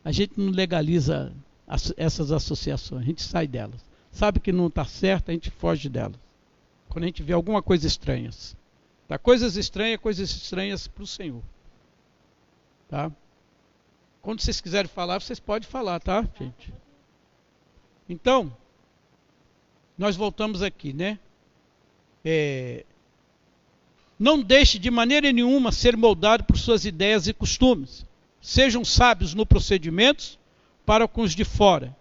A 0.05 0.11
gente 0.11 0.33
não 0.37 0.51
legaliza 0.51 1.33
as, 1.71 1.93
essas 1.95 2.33
associações, 2.33 3.01
a 3.01 3.05
gente 3.05 3.21
sai 3.21 3.47
delas. 3.47 3.81
Sabe 4.11 4.41
que 4.41 4.51
não 4.51 4.67
está 4.67 4.83
certo, 4.83 5.29
a 5.29 5.31
gente 5.31 5.49
foge 5.49 5.87
delas. 5.87 6.19
Quando 6.89 7.05
a 7.05 7.07
gente 7.07 7.23
vê 7.23 7.31
alguma 7.31 7.61
coisa 7.61 7.87
estranha. 7.87 8.29
Tá? 9.07 9.17
Coisas 9.17 9.55
estranhas, 9.55 10.01
coisas 10.01 10.29
estranhas 10.29 10.85
para 10.85 11.03
o 11.03 11.07
Senhor. 11.07 11.41
Tá? 12.89 13.09
Quando 14.21 14.41
vocês 14.41 14.59
quiserem 14.59 14.89
falar, 14.89 15.21
vocês 15.21 15.39
podem 15.39 15.67
falar, 15.67 16.01
tá, 16.01 16.27
gente? 16.37 16.73
Então, 18.09 18.53
nós 19.97 20.17
voltamos 20.17 20.61
aqui, 20.61 20.91
né? 20.91 21.17
É, 22.23 22.85
não 24.19 24.43
deixe 24.43 24.77
de 24.77 24.91
maneira 24.91 25.31
nenhuma 25.31 25.71
ser 25.71 25.95
moldado 25.95 26.43
por 26.43 26.57
suas 26.57 26.83
ideias 26.83 27.27
e 27.27 27.33
costumes. 27.33 28.05
Sejam 28.41 28.83
sábios 28.83 29.33
no 29.33 29.45
procedimentos 29.45 30.37
para 30.91 31.07
com 31.07 31.21
os 31.21 31.33
de 31.33 31.45
fora. 31.45 31.95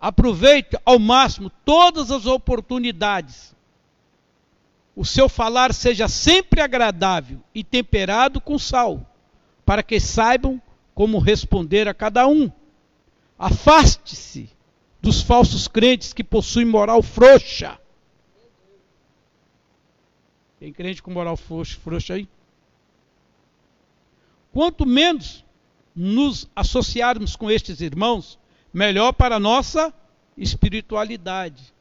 Aproveite 0.00 0.78
ao 0.82 0.98
máximo 0.98 1.50
todas 1.62 2.10
as 2.10 2.24
oportunidades. 2.24 3.54
O 4.96 5.04
seu 5.04 5.28
falar 5.28 5.74
seja 5.74 6.08
sempre 6.08 6.62
agradável 6.62 7.42
e 7.54 7.62
temperado 7.62 8.40
com 8.40 8.58
sal, 8.58 9.06
para 9.62 9.82
que 9.82 10.00
saibam 10.00 10.58
como 10.94 11.18
responder 11.18 11.86
a 11.86 11.92
cada 11.92 12.26
um. 12.26 12.50
Afaste-se 13.38 14.48
dos 15.02 15.20
falsos 15.20 15.68
crentes 15.68 16.14
que 16.14 16.24
possuem 16.24 16.64
moral 16.64 17.02
frouxa. 17.02 17.78
Tem 20.58 20.72
crente 20.72 21.02
com 21.02 21.10
moral 21.10 21.36
frouxa, 21.36 21.78
frouxa 21.78 22.14
aí? 22.14 22.26
Quanto 24.50 24.86
menos 24.86 25.44
nos 25.94 26.48
associarmos 26.56 27.36
com 27.36 27.50
estes 27.50 27.80
irmãos, 27.80 28.38
melhor 28.72 29.12
para 29.12 29.36
a 29.36 29.40
nossa 29.40 29.92
espiritualidade, 30.36 31.72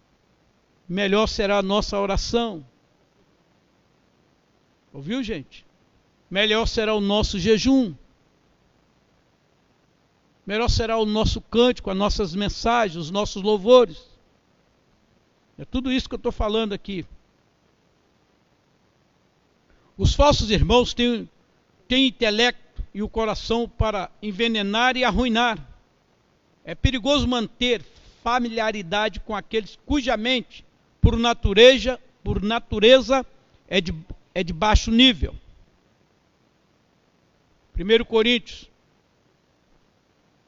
melhor 0.87 1.27
será 1.27 1.59
a 1.59 1.63
nossa 1.63 1.97
oração. 1.99 2.65
Ouviu, 4.93 5.23
gente? 5.23 5.65
Melhor 6.29 6.67
será 6.67 6.93
o 6.93 7.01
nosso 7.01 7.39
jejum. 7.39 7.93
Melhor 10.45 10.69
será 10.69 10.97
o 10.97 11.05
nosso 11.05 11.39
cântico, 11.39 11.89
as 11.89 11.97
nossas 11.97 12.35
mensagens, 12.35 12.97
os 12.97 13.11
nossos 13.11 13.41
louvores. 13.41 14.01
É 15.57 15.63
tudo 15.63 15.91
isso 15.91 16.09
que 16.09 16.15
eu 16.15 16.17
estou 16.17 16.31
falando 16.31 16.73
aqui. 16.73 17.05
Os 19.97 20.13
falsos 20.13 20.49
irmãos 20.49 20.93
têm, 20.93 21.29
têm 21.87 22.07
intelecto 22.07 22.70
e 22.93 23.01
o 23.01 23.09
coração 23.09 23.67
para 23.67 24.09
envenenar 24.21 24.97
e 24.97 25.03
arruinar. 25.03 25.57
É 26.63 26.75
perigoso 26.75 27.27
manter 27.27 27.81
familiaridade 28.23 29.19
com 29.19 29.35
aqueles 29.35 29.77
cuja 29.85 30.15
mente, 30.15 30.65
por 30.99 31.17
natureza, 31.17 31.99
por 32.23 32.41
natureza 32.41 33.25
é, 33.67 33.81
de, 33.81 33.93
é 34.33 34.43
de 34.43 34.53
baixo 34.53 34.91
nível. 34.91 35.35
1 37.75 38.05
Coríntios 38.05 38.69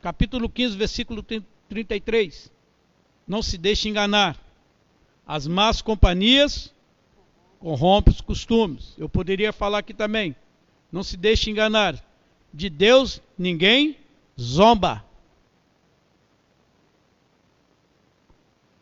capítulo 0.03 0.49
15, 0.49 0.75
versículo 0.75 1.25
33. 1.69 2.51
Não 3.25 3.41
se 3.41 3.57
deixe 3.57 3.87
enganar. 3.87 4.37
As 5.25 5.47
más 5.47 5.81
companhias 5.81 6.73
corrompem 7.57 8.13
os 8.13 8.19
costumes. 8.19 8.93
Eu 8.97 9.07
poderia 9.07 9.53
falar 9.53 9.77
aqui 9.77 9.93
também. 9.93 10.35
Não 10.91 11.01
se 11.03 11.15
deixe 11.15 11.49
enganar. 11.49 11.95
De 12.53 12.69
Deus 12.69 13.21
ninguém 13.37 13.97
zomba. 14.39 15.03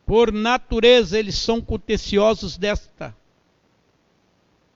Por 0.06 0.34
natureza 0.34 1.18
eles 1.18 1.36
são 1.36 1.62
contenciosos 1.62 2.58
desta. 2.58 3.16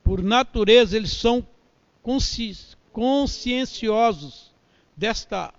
Por 0.03 0.23
natureza 0.23 0.95
eles 0.95 1.11
são 1.11 1.45
consci 2.01 2.55
conscienciosos 2.93 4.53
desta 4.95 5.53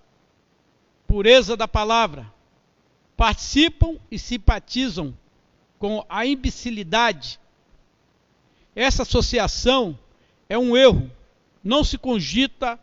pureza 1.06 1.54
da 1.54 1.68
palavra, 1.68 2.32
participam 3.14 3.98
e 4.10 4.18
simpatizam 4.18 5.14
com 5.78 6.04
a 6.08 6.24
imbecilidade. 6.24 7.38
Essa 8.74 9.02
associação 9.02 9.98
é 10.48 10.56
um 10.56 10.74
erro. 10.74 11.10
Não 11.62 11.84
se 11.84 11.98
cogita, 11.98 12.80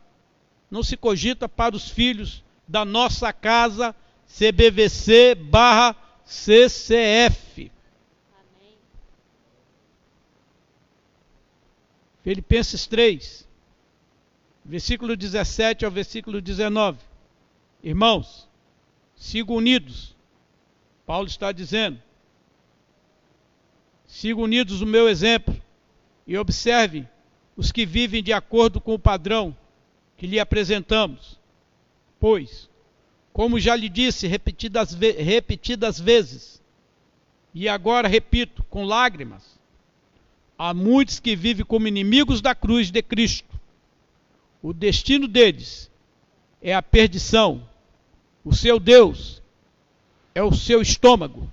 não 0.74 0.82
se 0.82 0.98
cogita 0.98 1.48
para 1.48 1.76
os 1.76 1.88
filhos 1.88 2.44
da 2.68 2.84
nossa 2.84 3.32
casa 3.32 3.96
CBVC 4.26 5.36
barra 5.36 5.96
CCF. 6.26 7.72
Amém. 8.34 8.74
Filipenses 12.24 12.88
3, 12.88 13.48
versículo 14.66 15.16
17 15.16 15.86
ao 15.86 15.92
versículo 15.92 16.42
19. 16.42 16.98
Irmãos, 17.84 18.50
sigam 19.16 19.58
unidos. 19.58 20.16
Paulo 21.06 21.28
está 21.28 21.52
dizendo: 21.52 22.02
sigam 24.08 24.42
unidos 24.42 24.82
o 24.82 24.88
meu 24.88 25.08
exemplo 25.08 25.56
e 26.26 26.36
observe 26.36 27.08
os 27.56 27.72
que 27.72 27.86
vivem 27.86 28.24
de 28.24 28.34
acordo 28.34 28.82
com 28.82 28.96
o 28.96 29.00
padrão 29.00 29.56
que 30.24 30.28
lhe 30.28 30.40
apresentamos. 30.40 31.38
Pois, 32.18 32.70
como 33.34 33.60
já 33.60 33.76
lhe 33.76 33.90
disse 33.90 34.26
repetidas, 34.26 34.94
ve 34.94 35.12
repetidas 35.12 36.00
vezes, 36.00 36.62
e 37.54 37.68
agora 37.68 38.08
repito 38.08 38.64
com 38.70 38.86
lágrimas, 38.86 39.60
há 40.58 40.74
muitos 40.74 41.20
que 41.20 41.36
vivem 41.36 41.66
como 41.66 41.90
inimigos 41.90 42.40
da 42.40 42.56
cruz 42.56 42.90
de 42.90 43.02
Cristo. 43.02 43.60
O 44.62 44.72
destino 44.72 45.28
deles 45.28 45.92
é 46.62 46.74
a 46.74 46.82
perdição 46.82 47.68
o 48.46 48.56
seu 48.56 48.80
Deus 48.80 49.44
é 50.34 50.42
o 50.42 50.54
seu 50.54 50.82
estômago. 50.82 51.52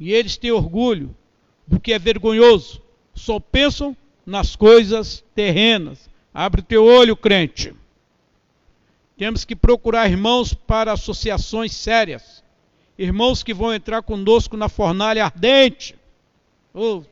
E 0.00 0.12
eles 0.12 0.36
têm 0.36 0.50
orgulho 0.50 1.14
do 1.64 1.78
que 1.78 1.92
é 1.92 1.98
vergonhoso. 1.98 2.82
Só 3.14 3.38
pensam 3.38 3.96
nas 4.26 4.56
coisas 4.56 5.22
terrenas. 5.32 6.10
Abre 6.34 6.60
o 6.60 6.64
teu 6.64 6.84
olho, 6.84 7.16
crente. 7.16 7.72
Temos 9.20 9.44
que 9.44 9.54
procurar 9.54 10.08
irmãos 10.08 10.54
para 10.54 10.94
associações 10.94 11.76
sérias. 11.76 12.42
Irmãos 12.96 13.42
que 13.42 13.52
vão 13.52 13.70
entrar 13.74 14.02
conosco 14.02 14.56
na 14.56 14.66
fornalha 14.66 15.26
ardente. 15.26 15.94
Oh, 16.72 17.02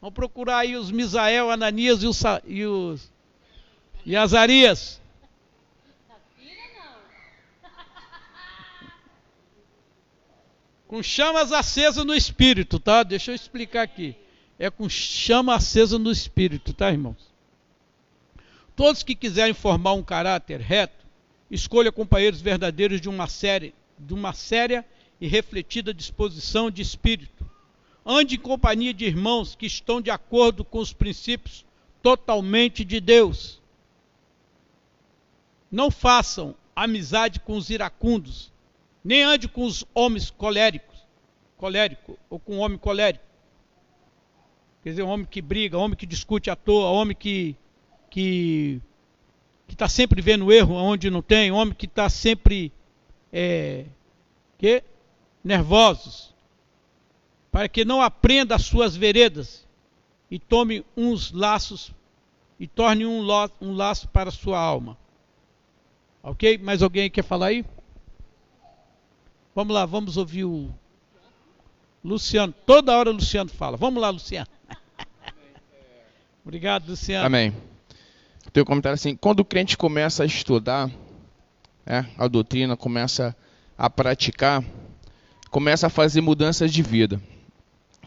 vamos 0.00 0.14
procurar 0.14 0.58
aí 0.58 0.76
os 0.76 0.92
Misael, 0.92 1.50
Ananias 1.50 2.04
e 2.04 2.06
os, 2.06 2.22
e 2.46 2.64
os 2.64 3.12
e 4.06 4.14
Azarias. 4.14 5.00
Com 10.86 11.02
chamas 11.02 11.50
acesas 11.50 12.04
no 12.04 12.14
espírito, 12.14 12.78
tá? 12.78 13.02
Deixa 13.02 13.32
eu 13.32 13.34
explicar 13.34 13.82
aqui. 13.82 14.14
É 14.56 14.70
com 14.70 14.88
chama 14.88 15.56
acesa 15.56 15.98
no 15.98 16.12
espírito, 16.12 16.72
tá, 16.72 16.92
irmãos? 16.92 17.34
Todos 18.76 19.02
que 19.02 19.16
quiserem 19.16 19.52
formar 19.52 19.94
um 19.94 20.02
caráter 20.04 20.60
reto, 20.60 21.03
escolha 21.54 21.92
companheiros 21.92 22.40
verdadeiros 22.40 23.00
de 23.00 23.08
uma 23.08 23.28
série, 23.28 23.74
de 23.98 24.12
uma 24.12 24.32
séria 24.32 24.84
e 25.20 25.28
refletida 25.28 25.94
disposição 25.94 26.70
de 26.70 26.82
espírito. 26.82 27.48
Ande 28.04 28.34
em 28.34 28.38
companhia 28.38 28.92
de 28.92 29.04
irmãos 29.04 29.54
que 29.54 29.66
estão 29.66 30.00
de 30.00 30.10
acordo 30.10 30.64
com 30.64 30.78
os 30.78 30.92
princípios 30.92 31.64
totalmente 32.02 32.84
de 32.84 33.00
Deus. 33.00 33.62
Não 35.70 35.90
façam 35.90 36.54
amizade 36.76 37.40
com 37.40 37.56
os 37.56 37.70
iracundos, 37.70 38.52
nem 39.02 39.22
ande 39.22 39.48
com 39.48 39.64
os 39.64 39.84
homens 39.94 40.30
coléricos, 40.30 40.98
colérico, 41.56 42.18
ou 42.28 42.38
com 42.38 42.56
um 42.56 42.58
homem 42.60 42.76
colérico. 42.76 43.24
Quer 44.82 44.90
dizer, 44.90 45.02
homem 45.02 45.24
que 45.24 45.40
briga, 45.40 45.78
homem 45.78 45.96
que 45.96 46.04
discute 46.04 46.50
à 46.50 46.56
toa, 46.56 46.90
homem 46.90 47.16
que, 47.16 47.56
que 48.10 48.82
que 49.66 49.74
está 49.74 49.88
sempre 49.88 50.20
vendo 50.20 50.52
erro 50.52 50.74
onde 50.74 51.10
não 51.10 51.22
tem, 51.22 51.50
homem 51.50 51.74
que 51.74 51.86
está 51.86 52.08
sempre 52.08 52.72
é, 53.32 53.84
que 54.58 54.82
nervosos, 55.42 56.34
para 57.50 57.68
que 57.68 57.84
não 57.84 58.00
aprenda 58.00 58.54
as 58.54 58.62
suas 58.62 58.96
veredas 58.96 59.66
e 60.30 60.38
tome 60.38 60.84
uns 60.96 61.32
laços 61.32 61.92
e 62.58 62.66
torne 62.66 63.04
um, 63.04 63.26
um 63.60 63.72
laço 63.74 64.08
para 64.08 64.28
a 64.28 64.32
sua 64.32 64.58
alma. 64.58 64.96
Ok? 66.22 66.58
Mais 66.58 66.82
alguém 66.82 67.10
quer 67.10 67.22
falar 67.22 67.46
aí? 67.46 67.64
Vamos 69.54 69.74
lá, 69.74 69.84
vamos 69.86 70.16
ouvir 70.16 70.44
o 70.44 70.70
Luciano. 72.02 72.52
Toda 72.66 72.96
hora 72.96 73.10
o 73.10 73.14
Luciano 73.14 73.50
fala. 73.50 73.76
Vamos 73.76 74.00
lá, 74.00 74.10
Luciano. 74.10 74.48
Obrigado, 76.44 76.88
Luciano. 76.88 77.26
Amém. 77.26 77.54
Tem 78.54 78.62
um 78.62 78.66
comentário 78.66 78.94
assim: 78.94 79.16
quando 79.16 79.40
o 79.40 79.44
crente 79.44 79.76
começa 79.76 80.22
a 80.22 80.26
estudar 80.26 80.88
é, 81.84 82.04
a 82.16 82.28
doutrina, 82.28 82.76
começa 82.76 83.36
a 83.76 83.90
praticar, 83.90 84.64
começa 85.50 85.88
a 85.88 85.90
fazer 85.90 86.20
mudanças 86.20 86.72
de 86.72 86.80
vida. 86.80 87.20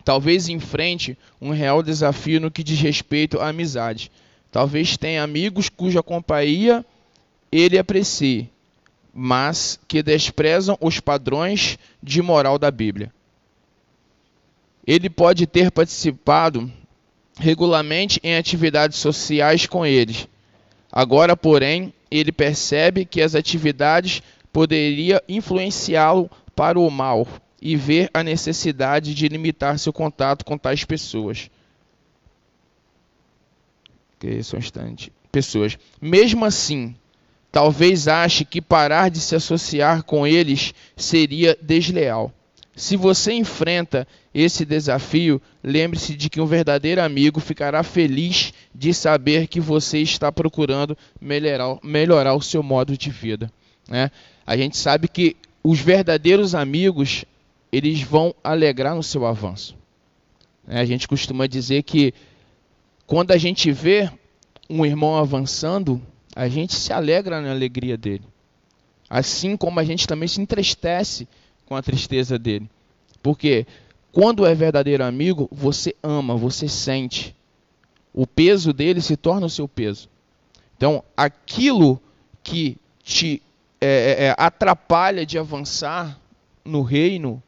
Talvez 0.06 0.48
enfrente 0.48 1.18
um 1.42 1.50
real 1.50 1.84
desafio 1.84 2.40
no 2.40 2.50
que 2.50 2.64
diz 2.64 2.80
respeito 2.80 3.42
à 3.42 3.50
amizade. 3.50 4.10
Talvez 4.50 4.96
tenha 4.96 5.22
amigos 5.22 5.68
cuja 5.68 6.02
companhia 6.02 6.86
ele 7.52 7.78
aprecie, 7.78 8.50
mas 9.14 9.78
que 9.86 10.02
desprezam 10.02 10.78
os 10.80 11.02
padrões 11.02 11.78
de 12.02 12.22
moral 12.22 12.58
da 12.58 12.72
Bíblia. 12.72 13.14
Ele 14.86 15.10
pode 15.10 15.46
ter 15.46 15.72
participado 15.72 16.72
regularmente 17.38 18.18
em 18.24 18.38
atividades 18.38 18.98
sociais 18.98 19.68
com 19.68 19.86
eles. 19.86 20.26
Agora, 20.98 21.38
porém, 21.38 21.94
ele 22.10 22.32
percebe 22.32 23.06
que 23.06 23.22
as 23.22 23.36
atividades 23.36 24.24
poderiam 24.52 25.22
influenciá-lo 25.30 26.28
para 26.56 26.80
o 26.80 26.90
mal 26.90 27.28
e 27.62 27.76
ver 27.76 28.10
a 28.12 28.24
necessidade 28.24 29.14
de 29.14 29.28
limitar 29.28 29.78
seu 29.78 29.94
contato 29.94 30.44
com 30.44 30.58
tais 30.58 30.84
pessoas. 30.84 31.52
Que 34.18 34.42
são 34.42 34.58
instante. 34.58 35.14
Pessoas. 35.32 35.78
Mesmo 36.02 36.44
assim, 36.44 36.96
Talvez 37.52 38.08
ache 38.08 38.44
que 38.44 38.60
parar 38.60 39.12
de 39.12 39.20
se 39.20 39.36
associar 39.36 40.02
com 40.02 40.26
eles 40.26 40.74
seria 40.96 41.56
desleal. 41.62 42.34
Se 42.78 42.96
você 42.96 43.34
enfrenta 43.34 44.08
esse 44.32 44.64
desafio, 44.64 45.42
lembre-se 45.64 46.16
de 46.16 46.30
que 46.30 46.40
um 46.40 46.46
verdadeiro 46.46 47.02
amigo 47.02 47.40
ficará 47.40 47.82
feliz 47.82 48.54
de 48.74 48.94
saber 48.94 49.48
que 49.48 49.60
você 49.60 49.98
está 49.98 50.32
procurando 50.32 50.96
melhorar, 51.20 51.80
melhorar 51.82 52.36
o 52.36 52.42
seu 52.42 52.62
modo 52.62 52.96
de 52.96 53.10
vida. 53.10 53.52
Né? 53.90 54.12
A 54.46 54.56
gente 54.56 54.78
sabe 54.78 55.08
que 55.08 55.36
os 55.64 55.80
verdadeiros 55.80 56.54
amigos 56.54 57.26
eles 57.72 58.04
vão 58.04 58.34
alegrar 58.44 58.94
no 58.94 59.02
seu 59.02 59.26
avanço. 59.26 59.76
A 60.68 60.86
gente 60.86 61.08
costuma 61.08 61.48
dizer 61.48 61.82
que 61.82 62.14
quando 63.08 63.32
a 63.32 63.38
gente 63.38 63.72
vê 63.72 64.08
um 64.70 64.86
irmão 64.86 65.18
avançando, 65.18 66.00
a 66.36 66.48
gente 66.48 66.76
se 66.76 66.94
alegra 66.94 67.42
na 67.42 67.50
alegria 67.50 67.98
dele. 67.98 68.24
Assim 69.10 69.58
como 69.58 69.80
a 69.80 69.84
gente 69.84 70.06
também 70.06 70.28
se 70.28 70.40
entristece 70.40 71.28
com 71.68 71.76
a 71.76 71.82
tristeza 71.82 72.40
dele. 72.40 72.70
Porque 73.22 73.68
quando 74.12 74.46
é 74.46 74.56
verdadeiro 74.56 75.04
amigo, 75.04 75.48
você 75.52 75.96
ama, 76.02 76.36
você 76.36 76.68
sente. 76.68 77.36
O 78.14 78.26
peso 78.26 78.74
dele 78.74 79.02
se 79.02 79.16
torna 79.16 79.46
o 79.46 79.50
seu 79.50 79.68
peso. 79.68 80.10
Então, 80.76 81.04
aquilo 81.16 82.02
que 82.42 82.78
te 83.04 83.42
é, 83.80 83.88
é, 83.88 84.24
é 84.26 84.36
atrapalha 84.38 85.26
de 85.26 85.38
avançar 85.38 86.20
no 86.66 86.82
reino, 86.82 87.42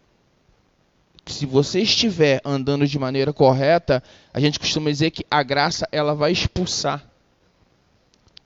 se 1.25 1.45
você 1.45 1.81
estiver 1.81 2.41
andando 2.43 2.85
de 2.85 2.99
maneira 2.99 3.31
correta, 3.31 4.03
a 4.33 4.39
gente 4.39 4.59
costuma 4.59 4.89
dizer 4.89 5.11
que 5.11 5.25
a 5.29 5.41
graça 5.41 5.87
ela 5.91 6.13
vai 6.13 6.31
expulsar 6.31 7.03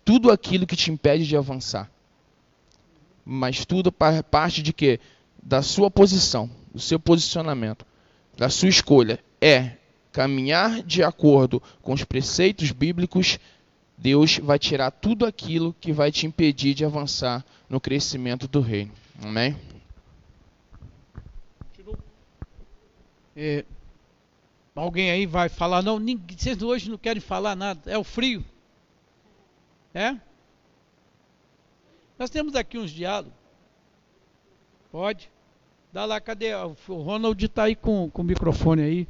tudo 0.05 0.31
aquilo 0.31 0.67
que 0.67 0.75
te 0.75 0.91
impede 0.91 1.25
de 1.25 1.35
avançar. 1.35 1.89
Mas 3.25 3.65
tudo 3.65 3.91
parte 3.91 4.61
de 4.61 4.73
quê? 4.73 4.99
Da 5.45 5.61
sua 5.61 5.91
posição, 5.91 6.49
do 6.73 6.79
seu 6.79 6.99
posicionamento, 6.99 7.85
da 8.37 8.49
sua 8.49 8.69
escolha. 8.69 9.19
É 9.41 9.77
caminhar 10.11 10.81
de 10.83 11.03
acordo 11.03 11.61
com 11.81 11.91
os 11.91 12.03
preceitos 12.03 12.71
bíblicos, 12.71 13.39
Deus 13.97 14.37
vai 14.37 14.59
tirar 14.59 14.91
tudo 14.91 15.25
aquilo 15.25 15.73
que 15.79 15.91
vai 15.91 16.11
te 16.11 16.25
impedir 16.25 16.73
de 16.73 16.85
avançar 16.85 17.43
no 17.69 17.79
crescimento 17.79 18.47
do 18.47 18.61
reino. 18.61 18.91
Amém? 19.21 19.55
É, 23.35 23.65
alguém 24.75 25.09
aí 25.09 25.25
vai 25.25 25.49
falar, 25.49 25.81
não, 25.81 25.97
ninguém, 25.97 26.37
vocês 26.37 26.61
hoje 26.61 26.89
não 26.89 26.97
querem 26.97 27.21
falar 27.21 27.55
nada, 27.55 27.91
é 27.91 27.97
o 27.97 28.03
frio. 28.03 28.45
É? 29.93 30.15
Nós 32.17 32.29
temos 32.29 32.55
aqui 32.55 32.77
uns 32.77 32.91
diálogos. 32.91 33.33
Pode? 34.91 35.32
Dá 35.93 36.05
lá, 36.05 36.19
cadê? 36.19 36.55
O 36.55 36.73
Ronald 36.95 37.45
está 37.45 37.65
aí 37.65 37.75
com, 37.75 38.09
com 38.09 38.23
o 38.23 38.25
microfone 38.25 38.81
aí. 38.81 39.07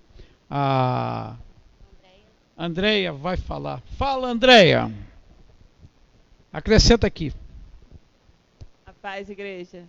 A 0.50 1.38
vai 3.18 3.38
falar. 3.38 3.82
Fala, 3.98 4.28
Andréia. 4.28 4.92
Acrescenta 6.52 7.08
aqui. 7.08 7.34
A 8.86 8.92
paz, 8.92 9.30
igreja. 9.30 9.88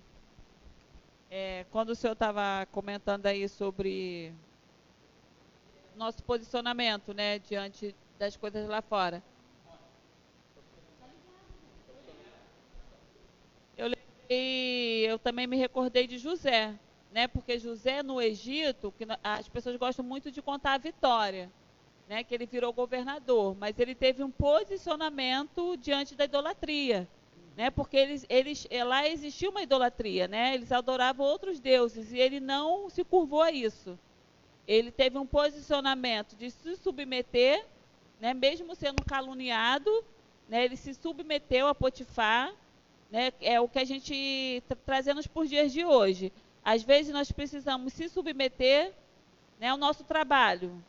É, 1.29 1.67
quando 1.73 1.91
o 1.91 1.95
senhor 1.97 2.13
estava 2.13 2.65
comentando 2.71 3.27
aí 3.27 3.49
sobre 3.49 4.33
nosso 5.97 6.23
posicionamento, 6.23 7.13
né, 7.13 7.41
diante 7.41 7.93
das 8.21 8.37
coisas 8.37 8.69
lá 8.69 8.81
fora. 8.81 9.21
eu 13.77 13.89
lembrei, 13.89 15.11
eu 15.11 15.19
também 15.19 15.47
me 15.47 15.57
recordei 15.57 16.07
de 16.07 16.19
José, 16.19 16.75
né? 17.15 17.29
Porque 17.29 17.61
José 17.61 18.03
no 18.03 18.21
Egito, 18.21 18.93
que 18.99 19.07
as 19.23 19.49
pessoas 19.49 19.77
gostam 19.77 20.05
muito 20.05 20.33
de 20.33 20.43
contar 20.43 20.73
a 20.73 20.79
vitória, 20.79 21.49
né? 22.09 22.25
Que 22.25 22.35
ele 22.35 22.45
virou 22.45 22.73
governador, 22.73 23.57
mas 23.57 23.79
ele 23.79 23.95
teve 23.95 24.25
um 24.25 24.33
posicionamento 24.33 25.77
diante 25.77 26.17
da 26.17 26.25
idolatria, 26.25 27.09
né? 27.57 27.71
Porque 27.71 27.97
eles, 27.97 28.27
eles 28.29 28.67
lá 28.85 29.09
existia 29.09 29.49
uma 29.49 29.63
idolatria, 29.63 30.27
né? 30.27 30.57
Eles 30.57 30.73
adoravam 30.73 31.25
outros 31.25 31.61
deuses 31.61 32.13
e 32.13 32.19
ele 32.19 32.41
não 32.41 32.91
se 32.91 33.05
curvou 33.05 33.43
a 33.43 33.53
isso. 33.53 33.97
Ele 34.67 34.91
teve 34.91 35.17
um 35.17 35.27
posicionamento 35.27 36.35
de 36.35 36.51
se 36.51 36.75
submeter, 36.75 37.65
né? 38.21 38.35
Mesmo 38.35 38.75
sendo 38.75 39.05
caluniado, 39.05 40.05
né? 40.49 40.65
Ele 40.65 40.77
se 40.77 40.93
submeteu 40.93 41.69
a 41.69 41.75
Potifar 41.77 42.53
né, 43.15 43.33
é 43.41 43.61
o 43.61 43.69
que 43.69 43.79
a 43.79 43.85
gente 43.85 44.61
trazendo 44.85 45.23
por 45.29 45.47
dias 45.47 45.73
de 45.73 45.85
hoje. 45.85 46.33
Às 46.65 46.83
vezes 46.83 47.13
nós 47.13 47.31
precisamos 47.31 47.93
se 47.93 48.09
submeter 48.09 48.93
né, 49.61 49.69
ao 49.69 49.77
nosso 49.77 50.03
trabalho, 50.05 50.83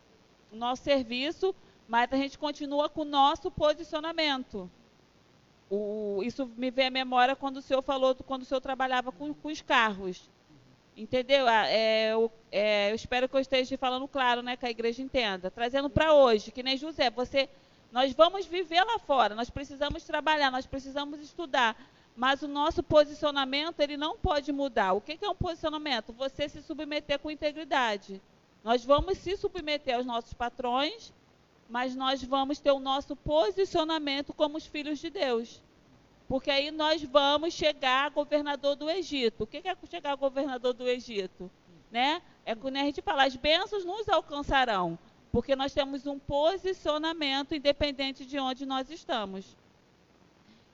ao 0.51 0.57
nosso 0.57 0.83
serviço, 0.83 1.53
mas 1.87 2.11
a 2.11 2.15
gente 2.15 2.37
continua 2.37 2.87
com 2.87 3.01
o 3.01 3.05
nosso 3.05 3.51
posicionamento. 3.51 4.69
O, 5.69 6.21
isso 6.23 6.49
me 6.57 6.71
vem 6.71 6.87
à 6.87 6.91
memória 6.91 7.35
quando 7.35 7.57
o 7.57 7.61
senhor 7.61 7.81
falou, 7.81 8.15
quando 8.15 8.43
o 8.43 8.45
senhor 8.45 8.61
trabalhava 8.61 9.11
com, 9.11 9.33
com 9.33 9.49
os 9.49 9.61
carros. 9.61 10.29
Entendeu? 10.95 11.45
Ah, 11.47 11.67
é, 11.67 12.13
eu, 12.13 12.31
é, 12.51 12.91
eu, 12.91 12.95
espero 12.95 13.27
que 13.27 13.35
eu 13.35 13.39
esteja 13.41 13.77
falando 13.77 14.07
claro, 14.07 14.41
né, 14.41 14.55
que 14.55 14.65
a 14.65 14.69
igreja 14.69 15.01
entenda. 15.01 15.51
Trazendo 15.51 15.89
para 15.89 16.13
hoje, 16.13 16.51
que 16.51 16.63
nem 16.63 16.77
José, 16.77 17.09
você, 17.09 17.49
nós 17.91 18.13
vamos 18.13 18.45
viver 18.45 18.81
lá 18.81 18.97
fora, 18.99 19.35
nós 19.35 19.49
precisamos 19.49 20.05
trabalhar, 20.05 20.49
nós 20.51 20.65
precisamos 20.65 21.19
estudar, 21.19 21.75
mas 22.15 22.41
o 22.41 22.47
nosso 22.47 22.81
posicionamento 22.81 23.81
ele 23.81 23.97
não 23.97 24.17
pode 24.17 24.51
mudar. 24.51 24.93
O 24.93 25.01
que 25.01 25.17
é 25.21 25.29
um 25.29 25.35
posicionamento? 25.35 26.13
Você 26.13 26.47
se 26.47 26.61
submeter 26.61 27.19
com 27.19 27.29
integridade. 27.29 28.21
Nós 28.63 28.85
vamos 28.85 29.17
se 29.17 29.35
submeter 29.35 29.95
aos 29.95 30.05
nossos 30.05 30.33
patrões, 30.33 31.13
mas 31.69 31.95
nós 31.95 32.23
vamos 32.23 32.59
ter 32.59 32.71
o 32.71 32.79
nosso 32.79 33.15
posicionamento 33.15 34.33
como 34.33 34.57
os 34.57 34.65
filhos 34.65 34.99
de 34.99 35.09
Deus. 35.09 35.61
Porque 36.27 36.49
aí 36.49 36.71
nós 36.71 37.03
vamos 37.03 37.53
chegar 37.53 38.05
a 38.05 38.09
governador 38.09 38.75
do 38.75 38.89
Egito. 38.89 39.43
O 39.43 39.47
que 39.47 39.57
é 39.57 39.75
chegar 39.89 40.13
a 40.13 40.15
governador 40.15 40.73
do 40.73 40.87
Egito? 40.87 41.51
Né? 41.91 42.21
É 42.45 42.55
quando 42.55 42.77
a 42.77 42.83
gente 42.83 43.01
fala, 43.01 43.25
as 43.25 43.35
bênçãos 43.35 43.85
nos 43.85 44.07
alcançarão. 44.09 44.97
Porque 45.31 45.55
nós 45.55 45.73
temos 45.73 46.07
um 46.07 46.17
posicionamento 46.17 47.53
independente 47.53 48.25
de 48.25 48.39
onde 48.39 48.65
nós 48.65 48.89
estamos. 48.89 49.55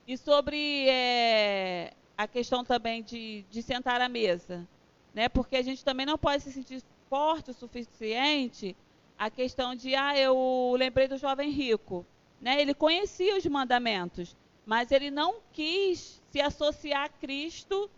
E 0.06 0.16
sobre 0.16 0.88
é, 0.88 1.92
a 2.16 2.26
questão 2.26 2.64
também 2.64 3.02
de, 3.02 3.44
de 3.50 3.62
sentar 3.62 4.00
à 4.00 4.08
mesa, 4.08 4.66
né? 5.14 5.28
Porque 5.28 5.56
a 5.56 5.62
gente 5.62 5.84
também 5.84 6.04
não 6.04 6.18
pode 6.18 6.42
se 6.42 6.52
sentir 6.52 6.82
forte 7.08 7.50
o 7.50 7.54
suficiente 7.54 8.76
a 9.18 9.30
questão 9.30 9.74
de, 9.74 9.94
ah, 9.94 10.18
eu 10.18 10.74
lembrei 10.76 11.06
do 11.06 11.16
jovem 11.16 11.50
rico, 11.50 12.04
né? 12.40 12.60
Ele 12.60 12.74
conhecia 12.74 13.36
os 13.36 13.46
mandamentos, 13.46 14.36
mas 14.66 14.90
ele 14.90 15.10
não 15.10 15.36
quis 15.52 16.20
se 16.30 16.40
associar 16.40 17.04
a 17.04 17.08
Cristo 17.08 17.88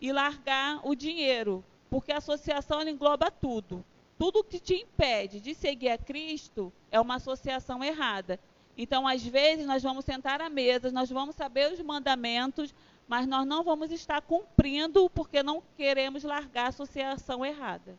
e 0.00 0.12
largar 0.12 0.80
o 0.82 0.96
dinheiro, 0.96 1.64
porque 1.88 2.10
a 2.10 2.18
associação 2.18 2.82
engloba 2.82 3.30
tudo. 3.30 3.84
Tudo 4.18 4.42
que 4.42 4.58
te 4.58 4.74
impede 4.74 5.40
de 5.40 5.54
seguir 5.54 5.90
a 5.90 5.98
Cristo 5.98 6.72
é 6.90 7.00
uma 7.00 7.16
associação 7.16 7.82
errada. 7.84 8.40
Então, 8.76 9.06
às 9.06 9.22
vezes, 9.22 9.66
nós 9.66 9.82
vamos 9.82 10.04
sentar 10.04 10.40
à 10.40 10.48
mesa, 10.48 10.90
nós 10.90 11.10
vamos 11.10 11.34
saber 11.36 11.72
os 11.72 11.80
mandamentos, 11.80 12.74
mas 13.06 13.26
nós 13.26 13.46
não 13.46 13.62
vamos 13.62 13.90
estar 13.90 14.22
cumprindo 14.22 15.10
porque 15.10 15.42
não 15.42 15.62
queremos 15.76 16.24
largar 16.24 16.66
a 16.66 16.68
associação 16.68 17.44
errada. 17.44 17.94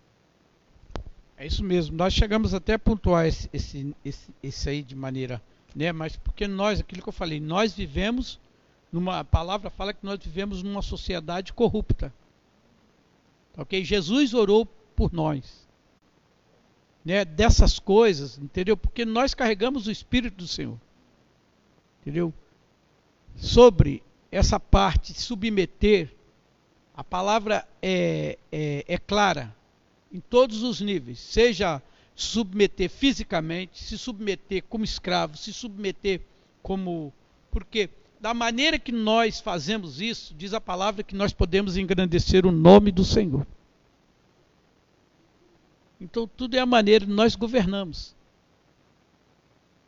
É 1.38 1.46
isso 1.46 1.64
mesmo. 1.64 1.96
Nós 1.96 2.14
chegamos 2.14 2.54
até 2.54 2.74
a 2.74 2.80
pontuar 2.80 3.26
esse, 3.26 3.50
esse, 3.54 3.96
esse, 4.04 4.32
esse 4.42 4.70
aí 4.70 4.82
de 4.82 4.96
maneira, 4.96 5.42
né? 5.76 5.92
Mas 5.92 6.16
porque 6.16 6.48
nós, 6.48 6.80
aquilo 6.80 7.02
que 7.02 7.10
eu 7.10 7.14
falei, 7.14 7.40
nós 7.40 7.74
vivemos 7.74 8.40
numa 8.92 9.20
a 9.20 9.24
palavra 9.24 9.70
fala 9.70 9.94
que 9.94 10.06
nós 10.06 10.20
vivemos 10.24 10.62
numa 10.62 10.82
sociedade 10.82 11.52
corrupta. 11.52 12.14
Ok? 13.58 13.84
Jesus 13.84 14.34
orou 14.34 14.66
por 14.96 15.12
nós. 15.12 15.63
Né? 17.04 17.26
Dessas 17.26 17.80
coisas, 17.80 18.38
entendeu? 18.38 18.78
Porque 18.78 19.06
nós 19.06 19.34
carregamos 19.34 19.88
o 19.88 19.92
Espírito 19.92 20.38
do 20.38 20.48
Senhor. 20.48 20.80
Entendeu? 22.02 22.34
Sobre 23.36 24.04
essa 24.32 24.60
parte, 24.60 25.14
submeter, 25.14 26.14
a 26.96 27.04
palavra 27.04 27.68
é, 27.82 28.38
é, 28.52 28.86
é 28.88 28.98
clara 28.98 29.56
em 30.12 30.20
todos 30.20 30.62
os 30.62 30.80
níveis, 30.80 31.20
seja 31.20 31.82
submeter 32.16 32.90
fisicamente, 32.90 33.84
se 33.84 33.98
submeter 33.98 34.64
como 34.70 34.84
escravo, 34.84 35.36
se 35.36 35.52
submeter 35.52 36.22
como. 36.62 37.12
Porque 37.50 37.90
da 38.22 38.34
maneira 38.34 38.78
que 38.78 38.92
nós 38.92 39.40
fazemos 39.40 40.00
isso, 40.00 40.34
diz 40.36 40.54
a 40.54 40.62
palavra 40.62 41.04
que 41.04 41.16
nós 41.16 41.34
podemos 41.34 41.78
engrandecer 41.78 42.46
o 42.46 42.52
nome 42.52 42.92
do 42.92 43.04
Senhor. 43.04 43.46
Então 46.04 46.28
tudo 46.28 46.56
é 46.56 46.60
a 46.60 46.66
maneira 46.66 47.06
que 47.06 47.12
nós 47.12 47.34
governamos. 47.34 48.14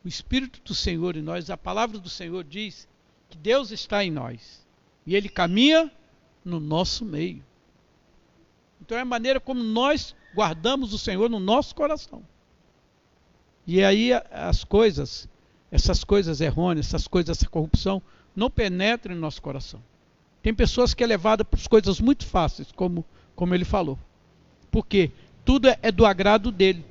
O 0.03 0.07
Espírito 0.07 0.61
do 0.63 0.73
Senhor 0.73 1.17
em 1.17 1.21
nós, 1.21 1.49
a 1.49 1.57
palavra 1.57 1.99
do 1.99 2.07
Senhor 2.07 2.41
diz 2.45 2.87
que 3.29 3.37
Deus 3.37 3.69
está 3.69 4.01
em 4.01 4.11
nós 4.11 4.65
e 5.05 5.13
Ele 5.13 5.27
caminha 5.27 5.91
no 6.43 6.57
nosso 6.57 7.03
meio. 7.03 7.43
Então 8.79 8.97
é 8.97 9.01
a 9.01 9.05
maneira 9.05 9.41
como 9.41 9.61
nós 9.61 10.15
guardamos 10.33 10.93
o 10.93 10.97
Senhor 10.97 11.29
no 11.29 11.39
nosso 11.39 11.75
coração. 11.75 12.23
E 13.67 13.83
aí 13.83 14.11
as 14.31 14.63
coisas, 14.63 15.27
essas 15.69 16.05
coisas 16.05 16.39
errôneas, 16.39 16.87
essas 16.87 17.09
coisas, 17.09 17.37
essa 17.37 17.49
corrupção, 17.49 18.01
não 18.33 18.49
penetram 18.49 19.13
em 19.13 19.19
nosso 19.19 19.41
coração. 19.41 19.83
Tem 20.41 20.53
pessoas 20.53 20.93
que 20.93 21.03
é 21.03 21.07
levada 21.07 21.43
por 21.43 21.59
coisas 21.67 21.99
muito 21.99 22.25
fáceis, 22.25 22.71
como, 22.71 23.03
como 23.35 23.53
ele 23.53 23.65
falou. 23.65 23.99
Porque 24.71 25.11
tudo 25.45 25.69
é, 25.69 25.77
é 25.81 25.91
do 25.91 26.05
agrado 26.05 26.51
dele. 26.51 26.83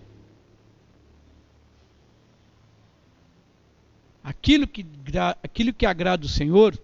Aquilo 4.22 4.66
que, 4.66 4.86
aquilo 5.42 5.74
que 5.74 5.84
agrada 5.84 6.24
o 6.24 6.28
Senhor, 6.28 6.78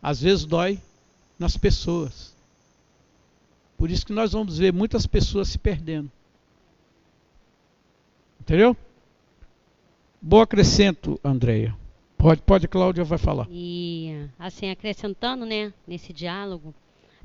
às 0.00 0.22
vezes 0.22 0.46
dói 0.46 0.80
nas 1.38 1.56
pessoas. 1.56 2.34
Por 3.76 3.90
isso 3.90 4.06
que 4.06 4.12
nós 4.12 4.32
vamos 4.32 4.56
ver 4.56 4.72
muitas 4.72 5.06
pessoas 5.06 5.48
se 5.48 5.58
perdendo. 5.58 6.10
Entendeu? 8.40 8.76
Bom 10.22 10.40
acrescento, 10.40 11.20
Andréia. 11.24 11.76
Pode, 12.16 12.42
pode, 12.42 12.68
Cláudia 12.68 13.04
vai 13.04 13.16
falar. 13.16 13.46
E 13.50 14.28
assim, 14.38 14.70
acrescentando, 14.70 15.46
né, 15.46 15.72
nesse 15.86 16.12
diálogo, 16.12 16.74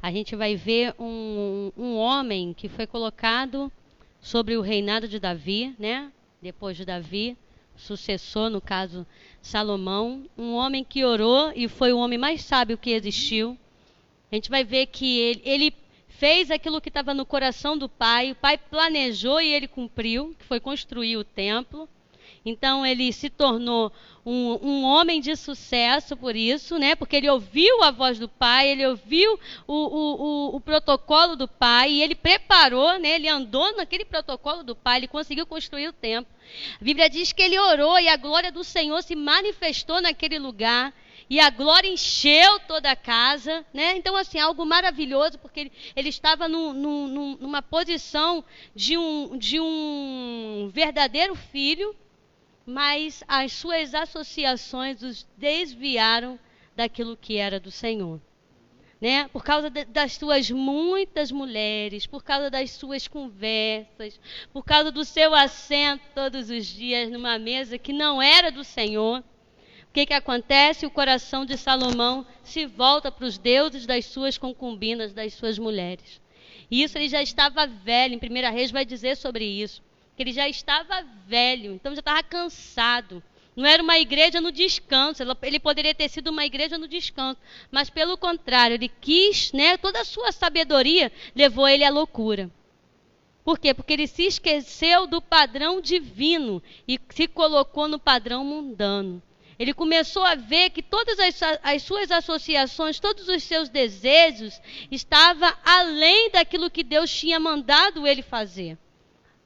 a 0.05 0.11
gente 0.11 0.35
vai 0.35 0.55
ver 0.55 0.93
um, 0.99 1.71
um 1.75 1.97
homem 1.97 2.53
que 2.53 2.69
foi 2.69 2.85
colocado 2.85 3.71
sobre 4.21 4.55
o 4.55 4.61
reinado 4.61 5.07
de 5.07 5.19
Davi, 5.19 5.73
né? 5.79 6.11
Depois 6.39 6.77
de 6.77 6.85
Davi, 6.85 7.35
sucessor, 7.75 8.51
no 8.51 8.61
caso 8.61 9.03
Salomão, 9.41 10.23
um 10.37 10.53
homem 10.53 10.83
que 10.83 11.03
orou 11.03 11.51
e 11.55 11.67
foi 11.67 11.91
o 11.91 11.97
homem 11.97 12.19
mais 12.19 12.43
sábio 12.43 12.77
que 12.77 12.91
existiu. 12.91 13.57
A 14.31 14.35
gente 14.35 14.47
vai 14.47 14.63
ver 14.63 14.85
que 14.85 15.17
ele, 15.17 15.41
ele 15.43 15.73
fez 16.07 16.51
aquilo 16.51 16.79
que 16.79 16.89
estava 16.89 17.11
no 17.11 17.25
coração 17.25 17.75
do 17.75 17.89
pai, 17.89 18.33
o 18.33 18.35
pai 18.35 18.59
planejou 18.59 19.41
e 19.41 19.51
ele 19.51 19.67
cumpriu, 19.67 20.35
que 20.37 20.45
foi 20.45 20.59
construir 20.59 21.17
o 21.17 21.23
templo. 21.23 21.89
Então 22.45 22.85
ele 22.85 23.11
se 23.11 23.27
tornou 23.27 23.91
um, 24.23 24.59
um, 24.61 24.83
homem 24.83 25.19
de 25.19 25.35
sucesso 25.35 26.15
por 26.15 26.35
isso, 26.35 26.77
né? 26.77 26.95
Porque 26.95 27.15
ele 27.15 27.29
ouviu 27.29 27.83
a 27.83 27.89
voz 27.89 28.19
do 28.19 28.29
pai, 28.29 28.69
ele 28.69 28.85
ouviu 28.85 29.39
o, 29.67 29.73
o, 29.73 30.51
o, 30.51 30.55
o 30.55 30.61
protocolo 30.61 31.35
do 31.35 31.47
pai 31.47 31.91
e 31.93 32.03
ele 32.03 32.13
preparou, 32.13 32.99
né? 32.99 33.15
Ele 33.15 33.27
andou 33.27 33.75
naquele 33.75 34.05
protocolo 34.05 34.63
do 34.63 34.75
pai, 34.75 34.99
ele 34.99 35.07
conseguiu 35.07 35.47
construir 35.47 35.87
o 35.87 35.93
templo. 35.93 36.31
A 36.79 36.83
Bíblia 36.83 37.09
diz 37.09 37.33
que 37.33 37.41
ele 37.41 37.57
orou 37.57 37.99
e 37.99 38.07
a 38.07 38.15
glória 38.15 38.51
do 38.51 38.63
Senhor 38.63 39.01
se 39.01 39.15
manifestou 39.15 39.99
naquele 39.99 40.37
lugar 40.37 40.93
e 41.27 41.39
a 41.39 41.49
glória 41.49 41.87
encheu 41.87 42.59
toda 42.67 42.91
a 42.91 42.95
casa, 42.95 43.65
né? 43.73 43.97
Então, 43.97 44.15
assim, 44.15 44.39
algo 44.39 44.63
maravilhoso, 44.65 45.39
porque 45.39 45.61
ele, 45.61 45.71
ele 45.95 46.09
estava 46.09 46.47
numa 46.47 47.61
posição 47.63 48.43
de 48.75 48.95
um, 48.95 49.35
de 49.37 49.59
um 49.59 50.69
verdadeiro 50.71 51.35
filho, 51.35 51.95
mas 52.65 53.23
as 53.27 53.53
suas 53.53 53.93
associações 53.93 55.01
os 55.01 55.27
desviaram 55.37 56.39
daquilo 56.75 57.15
que 57.15 57.37
era 57.37 57.59
do 57.59 57.71
Senhor. 57.71 58.19
Né? 58.99 59.27
Por 59.27 59.43
causa 59.43 59.69
de, 59.69 59.85
das 59.85 60.13
suas 60.13 60.49
muitas 60.49 61.31
mulheres, 61.31 62.07
por 62.07 62.23
causa 62.23 62.49
das 62.49 62.71
suas 62.71 63.07
conversas, 63.07 64.19
por 64.51 64.63
causa 64.63 64.91
do 64.91 65.03
seu 65.03 65.35
assento 65.35 66.01
todos 66.15 66.49
os 66.49 66.65
dias 66.65 67.11
numa 67.11 67.37
mesa 67.37 67.77
que 67.77 67.93
não 67.93 68.21
era 68.21 68.51
do 68.51 68.63
Senhor 68.63 69.23
que, 69.95 70.05
que 70.07 70.13
acontece? 70.13 70.85
O 70.85 70.91
coração 70.91 71.45
de 71.45 71.57
Salomão 71.57 72.27
se 72.43 72.65
volta 72.65 73.09
para 73.09 73.25
os 73.25 73.37
deuses 73.37 73.85
das 73.85 74.03
suas 74.03 74.37
concubinas, 74.37 75.13
das 75.13 75.33
suas 75.33 75.57
mulheres. 75.57 76.21
E 76.69 76.83
isso 76.83 76.97
ele 76.97 77.07
já 77.07 77.21
estava 77.21 77.65
velho, 77.65 78.13
em 78.13 78.19
Primeira 78.19 78.49
Reis 78.49 78.71
vai 78.71 78.83
dizer 78.83 79.15
sobre 79.15 79.45
isso. 79.45 79.81
Que 80.15 80.23
ele 80.23 80.33
já 80.33 80.47
estava 80.47 81.03
velho, 81.27 81.73
então 81.73 81.93
já 81.93 81.99
estava 81.99 82.23
cansado. 82.23 83.21
Não 83.55 83.65
era 83.65 83.81
uma 83.81 83.97
igreja 83.97 84.41
no 84.41 84.51
descanso, 84.51 85.23
ele 85.41 85.59
poderia 85.59 85.95
ter 85.95 86.09
sido 86.09 86.27
uma 86.27 86.45
igreja 86.45 86.77
no 86.77 86.87
descanso, 86.87 87.39
mas 87.71 87.89
pelo 87.89 88.17
contrário, 88.17 88.73
ele 88.73 88.89
quis, 88.89 89.53
né, 89.53 89.77
toda 89.77 90.01
a 90.01 90.05
sua 90.05 90.31
sabedoria 90.33 91.11
levou 91.33 91.67
ele 91.67 91.85
à 91.85 91.89
loucura. 91.89 92.51
Por 93.45 93.57
quê? 93.59 93.73
Porque 93.73 93.93
ele 93.93 94.07
se 94.07 94.23
esqueceu 94.23 95.07
do 95.07 95.21
padrão 95.21 95.79
divino 95.79 96.61
e 96.87 96.99
se 97.11 97.27
colocou 97.27 97.87
no 97.87 97.99
padrão 97.99 98.43
mundano. 98.43 99.21
Ele 99.57 99.73
começou 99.73 100.23
a 100.23 100.35
ver 100.35 100.71
que 100.71 100.81
todas 100.81 101.17
as, 101.19 101.39
as, 101.63 101.83
suas 101.83 102.11
associações, 102.11 102.99
todos 102.99 103.29
os 103.29 103.43
seus 103.43 103.69
desejos, 103.69 104.59
estavam 104.91 105.53
além 105.63 106.29
daquilo 106.31 106.69
que 106.69 106.83
Deus 106.83 107.09
tinha 107.09 107.39
mandado 107.39 108.05
ele 108.05 108.21
fazer. 108.21 108.77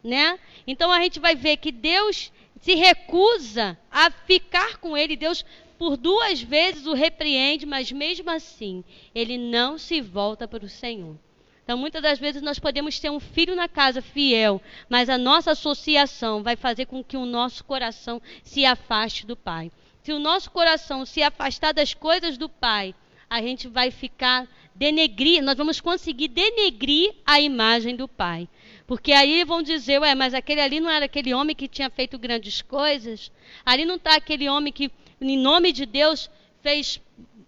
Né? 0.04 0.40
Então 0.66 0.92
a 0.92 1.02
gente 1.02 1.20
vai 1.20 1.36
ver 1.36 1.58
que 1.58 1.72
Deus 1.72 2.32
se 2.62 2.76
recusa 2.76 3.78
a 3.92 4.10
ficar 4.10 4.78
com 4.78 4.96
ele. 4.96 5.16
Deus, 5.16 5.46
por 5.78 5.98
duas 5.98 6.42
vezes, 6.42 6.86
o 6.86 6.94
repreende, 6.94 7.66
mas 7.66 7.92
mesmo 7.92 8.30
assim, 8.30 8.84
ele 9.14 9.38
não 9.38 9.78
se 9.78 10.02
volta 10.02 10.48
para 10.48 10.66
o 10.66 10.70
Senhor. 10.70 11.18
Então, 11.64 11.78
muitas 11.78 12.02
das 12.02 12.18
vezes 12.18 12.42
nós 12.42 12.58
podemos 12.58 13.00
ter 13.00 13.12
um 13.12 13.20
filho 13.20 13.56
na 13.56 13.68
casa 13.68 14.02
fiel, 14.02 14.60
mas 14.90 15.08
a 15.08 15.20
nossa 15.20 15.52
associação 15.52 16.42
vai 16.42 16.56
fazer 16.56 16.88
com 16.88 17.04
que 17.04 17.16
o 17.16 17.26
nosso 17.26 17.64
coração 17.64 18.20
se 18.42 18.66
afaste 18.66 19.28
do 19.28 19.36
Pai 19.36 19.72
se 20.10 20.14
o 20.14 20.18
nosso 20.20 20.50
coração 20.50 21.06
se 21.06 21.22
afastar 21.22 21.72
das 21.72 21.94
coisas 21.94 22.38
do 22.38 22.50
Pai, 22.50 22.96
a 23.30 23.42
gente 23.42 23.68
vai 23.68 23.92
ficar 23.92 24.48
denegrir, 24.74 25.44
nós 25.44 25.56
vamos 25.56 25.80
conseguir 25.80 26.30
denegrir 26.30 27.14
a 27.24 27.40
imagem 27.40 27.96
do 27.96 28.08
Pai. 28.08 28.48
Porque 28.90 29.12
aí 29.12 29.44
vão 29.44 29.62
dizer, 29.62 30.00
ué, 30.02 30.16
mas 30.16 30.34
aquele 30.34 30.62
ali 30.62 30.80
não 30.80 30.90
era 30.90 31.06
aquele 31.06 31.32
homem 31.32 31.56
que 31.56 31.68
tinha 31.68 31.92
feito 31.92 32.18
grandes 32.18 32.64
coisas? 32.64 33.32
Ali 33.64 33.86
não 33.86 33.98
está 33.98 34.16
aquele 34.16 34.50
homem 34.50 34.74
que, 34.74 34.92
em 35.22 35.38
nome 35.38 35.72
de 35.72 35.86
Deus, 35.86 36.28
fez 36.64 37.00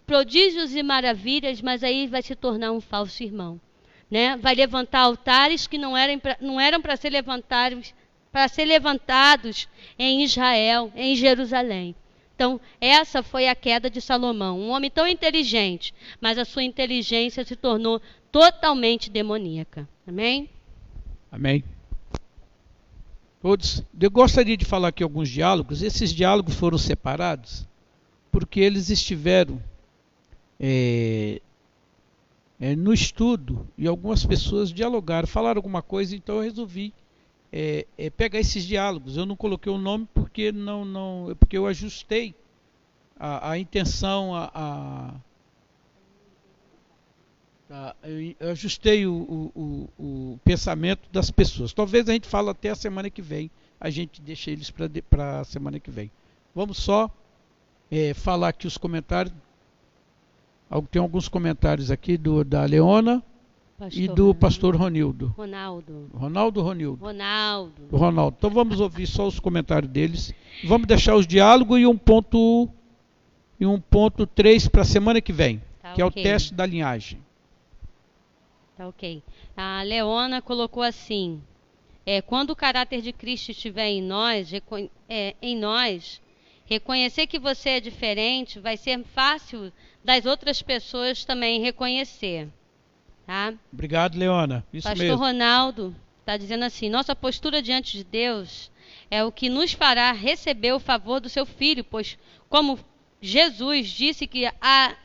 prodígios 0.05 0.75
e 0.75 0.83
maravilhas, 0.83 1.59
mas 1.59 1.83
aí 1.83 2.05
vai 2.05 2.21
se 2.21 2.35
tornar 2.35 2.71
um 2.71 2.79
falso 2.79 3.23
irmão. 3.23 3.59
Né? 4.07 4.37
Vai 4.37 4.53
levantar 4.53 4.99
altares 4.99 5.65
que 5.65 5.79
não 5.79 5.97
eram, 5.97 6.79
para 6.79 6.95
ser 6.95 7.09
levantados 7.09 7.91
para 8.31 8.47
ser 8.47 8.65
levantados 8.65 9.67
em 9.97 10.23
Israel, 10.23 10.93
em 10.95 11.15
Jerusalém. 11.15 11.95
Então, 12.35 12.61
essa 12.79 13.23
foi 13.23 13.47
a 13.47 13.55
queda 13.55 13.89
de 13.89 13.99
Salomão. 13.99 14.59
Um 14.59 14.69
homem 14.69 14.91
tão 14.91 15.07
inteligente, 15.07 15.91
mas 16.21 16.37
a 16.37 16.45
sua 16.45 16.61
inteligência 16.61 17.43
se 17.43 17.55
tornou 17.55 17.99
totalmente 18.31 19.09
demoníaca. 19.09 19.89
Amém? 20.07 20.47
Amém. 21.32 21.63
Todos, 23.41 23.84
eu 23.99 24.11
gostaria 24.11 24.57
de 24.57 24.65
falar 24.65 24.89
aqui 24.89 25.01
alguns 25.01 25.29
diálogos. 25.29 25.82
Esses 25.82 26.13
diálogos 26.13 26.55
foram 26.55 26.77
separados 26.77 27.65
porque 28.32 28.59
eles 28.59 28.89
estiveram 28.89 29.61
é, 30.59 31.41
é, 32.59 32.75
no 32.75 32.93
estudo 32.93 33.67
e 33.77 33.88
algumas 33.88 34.25
pessoas 34.25 34.71
dialogaram, 34.71 35.27
falaram 35.27 35.59
alguma 35.59 35.82
coisa, 35.82 36.15
então 36.15 36.36
eu 36.36 36.41
resolvi 36.41 36.93
é, 37.51 37.88
é, 37.97 38.09
pegar 38.09 38.39
esses 38.39 38.63
diálogos. 38.65 39.17
Eu 39.17 39.25
não 39.25 39.36
coloquei 39.36 39.71
o 39.71 39.77
nome 39.77 40.07
porque 40.13 40.51
não, 40.51 40.86
não, 40.86 41.35
porque 41.39 41.57
eu 41.57 41.65
ajustei 41.65 42.35
a, 43.19 43.51
a 43.51 43.57
intenção, 43.57 44.35
a, 44.35 44.51
a, 44.53 45.15
a 47.72 47.95
eu 48.39 48.49
ajustei 48.49 49.06
o, 49.06 49.14
o, 49.14 49.52
o, 49.56 49.89
o, 50.34 50.39
pensamento 50.43 51.07
das 51.11 51.31
pessoas. 51.31 51.73
Talvez 51.73 52.07
a 52.10 52.14
gente 52.14 52.27
fale 52.27 52.49
até 52.49 52.69
a 52.69 52.76
semana 52.76 53.10
que 53.10 53.22
vem, 53.22 53.49
a 53.80 53.89
gente 53.89 54.22
deixa 54.22 54.52
eles 54.52 54.72
para 55.10 55.39
a 55.39 55.43
semana 55.43 55.80
que 55.80 55.89
vem. 55.89 56.11
Vamos 56.53 56.77
só 56.77 57.10
é, 57.89 58.14
falar 58.14 58.49
aqui 58.49 58.68
os 58.68 58.77
comentários. 58.77 59.34
Tem 60.89 61.02
alguns 61.02 61.27
comentários 61.27 61.91
aqui 61.91 62.18
do, 62.18 62.43
da 62.43 62.64
Leona 62.64 63.23
pastor 63.77 64.03
e 64.03 64.07
do 64.07 64.35
pastor 64.35 64.76
Ronildo. 64.76 65.34
Ronaldo. 65.38 66.10
Ronaldo 66.14 66.61
Ronildo. 66.61 67.03
Ronaldo. 67.03 67.88
Ronaldo. 67.91 68.35
Então 68.38 68.49
vamos 68.49 68.80
ouvir 68.80 69.07
só 69.07 69.27
os 69.27 69.39
comentários 69.39 69.91
deles. 69.91 70.34
Vamos 70.65 70.88
deixar 70.88 71.15
os 71.15 71.26
diálogos 71.26 71.80
e 71.80 71.85
um 71.85 71.98
ponto 71.98 72.69
e 73.60 73.65
um 73.65 73.80
ponto 73.80 74.26
3 74.26 74.68
para 74.68 74.81
a 74.81 74.85
semana 74.85 75.22
que 75.22 75.31
vem, 75.31 75.61
tá 75.81 75.93
que 75.93 76.02
okay. 76.02 76.23
é 76.23 76.26
o 76.26 76.30
teste 76.30 76.53
da 76.53 76.65
linhagem. 76.65 77.19
Tá 78.82 78.88
ok. 78.88 79.22
A 79.56 79.84
Leona 79.84 80.41
colocou 80.41 80.82
assim: 80.82 81.40
é, 82.03 82.20
quando 82.20 82.49
o 82.49 82.56
caráter 82.56 82.99
de 83.03 83.14
Cristo 83.14 83.52
estiver 83.52 83.88
em 83.90 84.02
nós, 84.02 84.52
é, 85.08 85.36
em 85.40 85.56
nós, 85.56 86.20
reconhecer 86.66 87.28
que 87.28 87.38
você 87.38 87.70
é 87.70 87.80
diferente 87.80 88.60
vai 88.60 88.76
ser 88.78 89.03
fácil 89.14 89.72
das 90.03 90.26
outras 90.26 90.64
pessoas 90.64 91.24
também 91.24 91.62
reconhecer. 91.62 92.49
Tá? 93.28 93.53
Obrigado, 93.72 94.18
Leona. 94.18 94.66
Isso 94.74 94.88
Pastor 94.88 95.06
mesmo. 95.06 95.18
Ronaldo 95.18 95.95
está 96.22 96.36
dizendo 96.36 96.66
assim: 96.66 96.90
nossa 96.90 97.16
postura 97.16 97.62
diante 97.62 97.95
de 97.95 98.03
Deus 98.03 98.72
é 99.12 99.24
o 99.24 99.32
que 99.32 99.48
nos 99.48 99.74
fará 99.74 100.12
receber 100.12 100.74
o 100.74 100.80
favor 100.80 101.20
do 101.20 101.30
seu 101.30 101.45
filho, 101.45 101.84
pois, 101.84 102.18
como 102.49 102.80
Jesus 103.22 103.90
disse 103.90 104.26
que 104.26 104.48
a, 104.60 104.95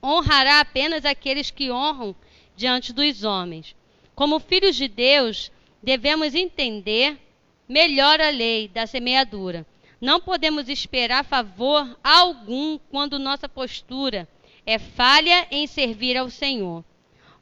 honrará 0.00 0.60
apenas 0.60 1.04
aqueles 1.04 1.50
que 1.50 1.72
honram 1.72 2.14
diante 2.56 2.92
dos 2.92 3.24
homens. 3.24 3.74
Como 4.14 4.38
filhos 4.38 4.76
de 4.76 4.88
Deus, 4.88 5.50
devemos 5.82 6.34
entender 6.34 7.18
melhor 7.68 8.20
a 8.20 8.30
lei 8.30 8.68
da 8.68 8.86
semeadura. 8.86 9.66
Não 10.00 10.20
podemos 10.20 10.68
esperar 10.68 11.24
favor 11.24 11.98
algum 12.02 12.78
quando 12.90 13.18
nossa 13.18 13.48
postura 13.48 14.28
é 14.66 14.78
falha 14.78 15.46
em 15.50 15.66
servir 15.66 16.16
ao 16.16 16.30
Senhor. 16.30 16.84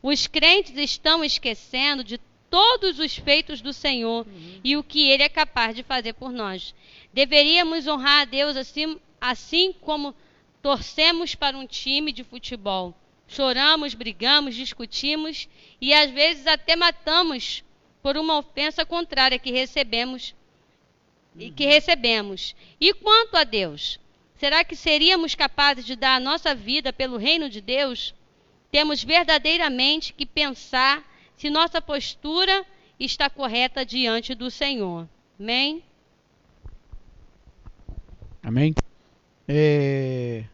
Os 0.03 0.27
crentes 0.27 0.77
estão 0.77 1.23
esquecendo 1.25 2.03
de 2.03 2.19
todos 2.51 2.99
os 2.99 3.17
feitos 3.17 3.61
do 3.61 3.73
Senhor 3.73 4.27
uhum. 4.27 4.61
e 4.63 4.77
o 4.77 4.83
que 4.83 5.09
Ele 5.09 5.23
é 5.23 5.29
capaz 5.29 5.75
de 5.75 5.83
fazer 5.83 6.13
por 6.13 6.31
nós. 6.31 6.75
Deveríamos 7.13 7.87
honrar 7.87 8.23
a 8.23 8.25
Deus 8.25 8.57
assim, 8.57 8.99
assim 9.21 9.73
como 9.81 10.15
torcemos 10.61 11.35
para 11.35 11.57
um 11.57 11.67
time 11.67 12.13
de 12.13 12.25
futebol. 12.25 12.95
Choramos, 13.29 13.95
brigamos, 13.95 14.55
discutimos 14.55 15.49
e 15.81 15.93
às 15.95 16.11
vezes 16.11 16.47
até 16.47 16.77
matamos 16.77 17.65
por 18.03 18.17
uma 18.17 18.39
ofensa 18.39 18.85
contrária 18.85 19.39
que 19.39 19.51
recebemos 19.51 20.35
uhum. 21.35 21.43
e 21.43 21.51
que 21.51 21.65
recebemos. 21.65 22.55
E 22.81 22.93
quanto 22.93 23.37
a 23.37 23.45
Deus, 23.45 23.99
será 24.37 24.65
que 24.65 24.77
seríamos 24.77 25.35
capazes 25.35 25.87
de 25.87 25.97
dar 25.97 26.17
a 26.17 26.21
nossa 26.21 26.55
vida 26.55 26.93
pelo 26.93 27.17
reino 27.17 27.49
de 27.49 27.61
Deus? 27.61 28.15
temos 28.73 29.05
verdadeiramente 29.05 30.15
que 30.15 30.25
pensar 30.25 31.05
se 31.37 31.51
nossa 31.51 31.81
postura 31.83 32.65
está 32.99 33.29
correta 33.29 33.85
diante 33.85 34.35
do 34.35 34.51
Senhor. 34.51 35.07
Amém? 35.39 35.85
Amém. 38.43 38.75
É, 39.47 40.45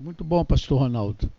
muito 0.00 0.24
bom, 0.24 0.42
Pastor 0.44 0.78
Ronaldo. 0.78 1.30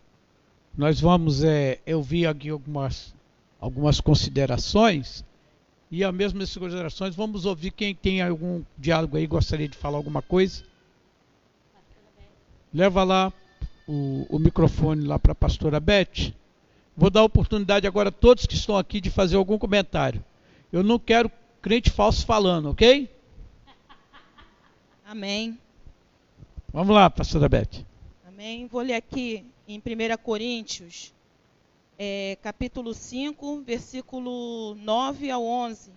Nós 0.80 0.98
vamos, 0.98 1.44
é, 1.44 1.78
eu 1.84 2.02
vi 2.02 2.26
aqui 2.26 2.48
algumas, 2.48 3.14
algumas 3.60 4.00
considerações 4.00 5.22
e 5.90 6.02
a 6.02 6.10
mesma 6.10 6.42
essas 6.42 6.56
considerações 6.56 7.14
vamos 7.14 7.44
ouvir 7.44 7.70
quem 7.70 7.94
tem 7.94 8.22
algum 8.22 8.62
diálogo 8.78 9.18
aí 9.18 9.26
gostaria 9.26 9.68
de 9.68 9.76
falar 9.76 9.98
alguma 9.98 10.22
coisa. 10.22 10.64
Leva 12.72 13.04
lá 13.04 13.30
o, 13.86 14.26
o 14.30 14.38
microfone 14.38 15.04
lá 15.04 15.18
para 15.18 15.32
a 15.32 15.34
pastora 15.34 15.78
Beth. 15.78 16.32
Vou 16.96 17.10
dar 17.10 17.20
a 17.20 17.24
oportunidade 17.24 17.86
agora 17.86 18.08
a 18.08 18.12
todos 18.12 18.46
que 18.46 18.54
estão 18.54 18.78
aqui 18.78 19.02
de 19.02 19.10
fazer 19.10 19.36
algum 19.36 19.58
comentário. 19.58 20.24
Eu 20.72 20.82
não 20.82 20.98
quero 20.98 21.30
crente 21.60 21.90
falso 21.90 22.24
falando, 22.24 22.70
ok? 22.70 23.06
Amém. 25.04 25.58
Vamos 26.72 26.94
lá, 26.94 27.10
pastora 27.10 27.50
Beth. 27.50 27.84
Amém. 28.26 28.66
Vou 28.66 28.80
ler 28.80 28.94
aqui 28.94 29.44
em 29.74 29.78
1 29.78 30.16
Coríntios, 30.20 31.14
é, 31.96 32.36
capítulo 32.42 32.92
5, 32.92 33.60
versículo 33.60 34.74
9 34.74 35.30
ao 35.30 35.44
11. 35.44 35.92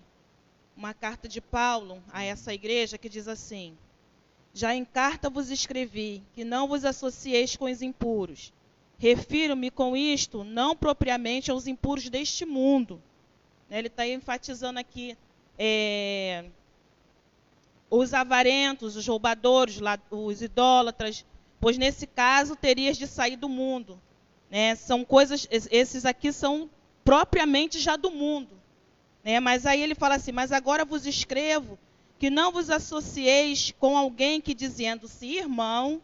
Uma 0.78 0.94
carta 0.94 1.28
de 1.28 1.42
Paulo 1.42 2.04
a 2.12 2.24
essa 2.24 2.54
igreja 2.54 3.00
que 3.00 3.10
diz 3.10 3.28
assim: 3.28 3.76
já 4.54 4.76
em 4.76 4.86
carta 4.86 5.28
vos 5.28 5.50
escrevi 5.50 6.22
que 6.36 6.44
não 6.44 6.68
vos 6.68 6.86
associeis 6.86 7.56
com 7.56 7.66
os 7.66 7.82
impuros. 7.82 8.54
Refiro-me 9.00 9.72
com 9.72 9.98
isto 9.98 10.44
não 10.44 10.76
propriamente 10.76 11.50
aos 11.50 11.66
impuros 11.66 12.10
deste 12.10 12.46
mundo. 12.46 13.02
Né, 13.68 13.80
ele 13.80 13.88
está 13.88 14.08
enfatizando 14.08 14.78
aqui 14.78 15.18
é, 15.58 16.46
os 17.90 18.14
avarentos, 18.14 18.96
os 18.96 19.08
roubadores, 19.08 19.80
os 20.12 20.44
idólatras, 20.44 21.26
pois 21.64 21.78
nesse 21.78 22.06
caso 22.06 22.58
terias 22.58 22.98
de 22.98 23.08
sair 23.08 23.38
do 23.38 23.48
mundo. 23.48 23.98
Né? 24.52 24.76
São 24.76 25.06
coisas, 25.06 25.48
esses 25.50 26.06
aqui 26.06 26.34
são 26.34 26.70
propriamente 27.06 27.80
já 27.80 27.96
do 27.96 28.12
mundo. 28.12 28.50
Né? 29.24 29.40
Mas 29.40 29.66
aí 29.66 29.82
ele 29.82 29.96
fala 29.96 30.16
assim: 30.16 30.34
Mas 30.34 30.52
agora 30.52 30.84
vos 30.84 31.06
escrevo 31.06 31.80
que 32.20 32.30
não 32.30 32.52
vos 32.52 32.70
associeis 32.70 33.74
com 33.80 33.98
alguém 33.98 34.42
que, 34.42 34.54
dizendo-se 34.54 35.26
irmão, 35.26 36.02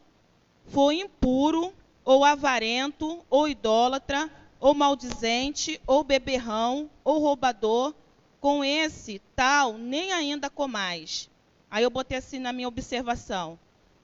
for 0.65 0.93
impuro, 0.93 1.73
ou 2.05 2.23
avarento, 2.23 3.19
ou 3.29 3.45
idólatra, 3.45 4.31
ou 4.61 4.73
maldizente, 4.73 5.81
ou 5.85 6.05
beberrão, 6.05 6.89
ou 7.03 7.19
roubador, 7.19 7.93
com 8.39 8.63
esse 8.63 9.21
tal 9.35 9.73
nem 9.73 10.13
ainda 10.13 10.49
comais. 10.49 11.29
Aí 11.69 11.83
eu 11.83 11.89
botei 11.89 12.17
assim 12.17 12.39
na 12.39 12.53
minha 12.53 12.69
observação. 12.69 13.59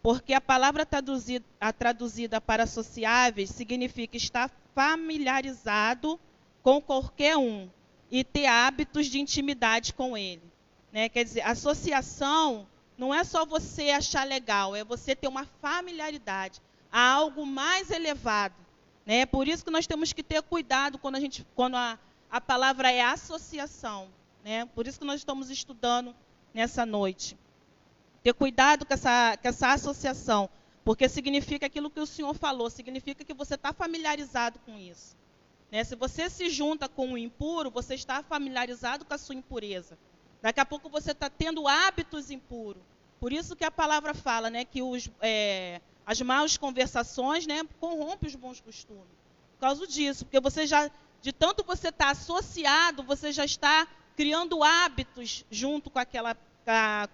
Porque 0.06 0.36
a 0.36 0.40
palavra 0.40 0.86
traduzida, 0.86 1.44
a 1.60 1.74
traduzida 1.74 2.40
para 2.40 2.62
associáveis 2.62 3.50
significa 3.50 4.16
estar 4.16 4.52
familiarizado 4.76 6.20
com 6.62 6.80
qualquer 6.80 7.36
um 7.38 7.68
e 8.12 8.24
ter 8.24 8.46
hábitos 8.46 9.08
de 9.08 9.20
intimidade 9.20 9.96
com 9.96 10.16
ele. 10.16 10.44
Né? 10.92 11.10
Quer 11.10 11.24
dizer, 11.24 11.42
associação 11.42 12.68
não 12.96 13.12
é 13.12 13.24
só 13.24 13.48
você 13.48 13.90
achar 13.90 14.28
legal, 14.28 14.76
é 14.76 14.84
você 14.84 15.16
ter 15.16 15.28
uma 15.28 15.48
familiaridade 15.60 16.62
a 16.92 17.14
algo 17.14 17.44
mais 17.44 17.90
elevado. 17.90 18.54
Né? 19.08 19.26
Por 19.26 19.48
isso 19.48 19.66
que 19.66 19.72
nós 19.72 19.88
temos 19.88 20.14
que 20.14 20.22
ter 20.22 20.40
cuidado 20.44 21.00
quando 21.00 21.16
a, 21.16 21.20
gente, 21.20 21.44
quando 21.56 21.78
a, 21.78 21.98
a 22.30 22.40
palavra 22.40 22.92
é 22.92 23.02
associação. 23.02 24.10
Né? 24.44 24.68
Por 24.68 24.86
isso 24.86 25.00
que 25.00 25.06
nós 25.08 25.22
estamos 25.22 25.50
estudando 25.50 26.16
nessa 26.54 26.86
noite. 26.86 27.36
Ter 28.26 28.34
cuidado 28.34 28.88
com 28.88 28.94
essa, 28.96 29.38
com 29.38 29.48
essa 29.48 29.72
associação, 29.72 30.50
porque 30.84 31.08
significa 31.08 31.68
aquilo 31.68 31.92
que 31.92 32.00
o 32.00 32.08
Senhor 32.08 32.34
falou, 32.34 32.72
significa 32.72 33.24
que 33.24 33.36
você 33.36 33.54
está 33.54 33.72
familiarizado 33.72 34.58
com 34.66 34.80
isso. 34.80 35.16
Né? 35.72 35.84
Se 35.84 35.96
você 35.96 36.28
se 36.28 36.50
junta 36.50 36.90
com 36.90 37.14
o 37.14 37.20
impuro, 37.20 37.70
você 37.70 37.94
está 37.94 38.24
familiarizado 38.24 39.06
com 39.06 39.14
a 39.14 39.18
sua 39.20 39.36
impureza. 39.36 39.96
Daqui 40.42 40.60
a 40.60 40.66
pouco 40.66 40.90
você 40.90 41.12
está 41.12 41.30
tendo 41.30 41.68
hábitos 41.68 42.32
impuros. 42.32 42.82
Por 43.20 43.32
isso 43.32 43.56
que 43.56 43.64
a 43.64 43.70
palavra 43.70 44.16
fala, 44.16 44.50
né, 44.50 44.66
que 44.66 44.82
os, 44.82 45.08
é, 45.22 45.80
as 46.04 46.20
más 46.20 46.58
conversações, 46.58 47.46
né, 47.46 47.62
corrompem 47.80 48.28
os 48.28 48.34
bons 48.34 48.60
costumes. 48.60 49.06
Por 49.54 49.60
causa 49.60 49.86
disso, 49.86 50.26
porque 50.26 50.40
você 50.40 50.66
já, 50.66 50.90
de 51.22 51.32
tanto 51.32 51.64
você 51.64 51.90
estar 51.90 52.06
tá 52.06 52.12
associado, 52.12 53.04
você 53.04 53.32
já 53.32 53.46
está 53.46 53.88
criando 54.18 54.64
hábitos 54.64 55.46
junto 55.52 55.92
com 55.92 56.00
aquela, 56.00 56.36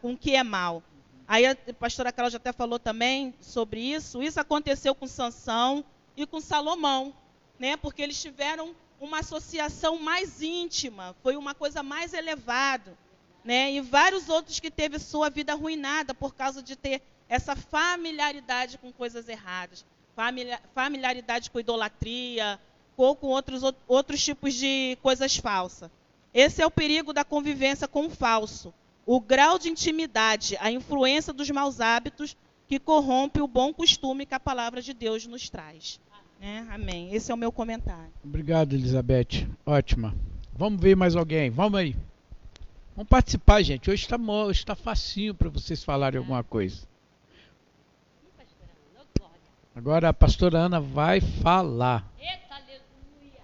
com 0.01 0.13
o 0.13 0.17
que 0.17 0.37
é 0.37 0.43
mal. 0.43 0.81
Aí 1.27 1.45
a 1.45 1.55
pastora 1.79 2.11
Cláudia 2.11 2.37
até 2.37 2.51
falou 2.51 2.79
também 2.79 3.33
sobre 3.39 3.79
isso. 3.79 4.21
Isso 4.21 4.39
aconteceu 4.39 4.93
com 4.93 5.07
Sansão 5.07 5.83
e 6.15 6.25
com 6.25 6.41
Salomão, 6.41 7.13
né? 7.59 7.77
Porque 7.77 8.01
eles 8.01 8.21
tiveram 8.21 8.75
uma 8.99 9.19
associação 9.19 9.99
mais 9.99 10.41
íntima, 10.41 11.15
foi 11.23 11.35
uma 11.35 11.55
coisa 11.55 11.81
mais 11.81 12.13
elevada 12.13 12.95
né? 13.43 13.71
E 13.73 13.81
vários 13.81 14.29
outros 14.29 14.59
que 14.59 14.69
teve 14.69 14.99
sua 14.99 15.29
vida 15.29 15.53
arruinada 15.53 16.13
por 16.13 16.33
causa 16.35 16.61
de 16.61 16.75
ter 16.75 17.01
essa 17.27 17.55
familiaridade 17.55 18.77
com 18.77 18.91
coisas 18.91 19.27
erradas, 19.27 19.85
familiaridade 20.73 21.49
com 21.49 21.59
idolatria, 21.59 22.59
ou 22.97 23.15
com 23.15 23.27
outros, 23.27 23.63
outros 23.87 24.23
tipos 24.23 24.53
de 24.53 24.97
coisas 25.01 25.35
falsas. 25.37 25.89
Esse 26.33 26.61
é 26.61 26.65
o 26.65 26.71
perigo 26.71 27.13
da 27.13 27.23
convivência 27.23 27.87
com 27.87 28.05
o 28.05 28.09
falso. 28.09 28.73
O 29.13 29.19
grau 29.19 29.59
de 29.59 29.67
intimidade, 29.67 30.55
a 30.61 30.71
influência 30.71 31.33
dos 31.33 31.49
maus 31.49 31.81
hábitos 31.81 32.37
que 32.65 32.79
corrompe 32.79 33.41
o 33.41 33.47
bom 33.47 33.73
costume 33.73 34.25
que 34.25 34.33
a 34.33 34.39
palavra 34.39 34.81
de 34.81 34.93
Deus 34.93 35.27
nos 35.27 35.49
traz. 35.49 35.99
Né? 36.39 36.65
Amém. 36.71 37.13
Esse 37.13 37.29
é 37.29 37.33
o 37.35 37.37
meu 37.37 37.51
comentário. 37.51 38.09
Obrigado, 38.23 38.71
Elizabeth. 38.71 39.49
Ótima. 39.65 40.15
Vamos 40.53 40.79
ver 40.79 40.95
mais 40.95 41.13
alguém. 41.13 41.49
Vamos 41.49 41.77
aí. 41.77 41.93
Vamos 42.95 43.09
participar, 43.09 43.61
gente. 43.61 43.91
Hoje 43.91 44.03
está 44.03 44.15
hoje 44.15 44.65
tá 44.65 44.75
facinho 44.75 45.35
para 45.35 45.49
vocês 45.49 45.83
falarem 45.83 46.17
alguma 46.17 46.41
coisa. 46.41 46.87
Agora 49.75 50.07
a 50.07 50.13
pastora 50.13 50.57
Ana 50.57 50.79
vai 50.79 51.19
falar. 51.19 52.09
Eita, 52.17 52.55
aleluia. 52.55 53.41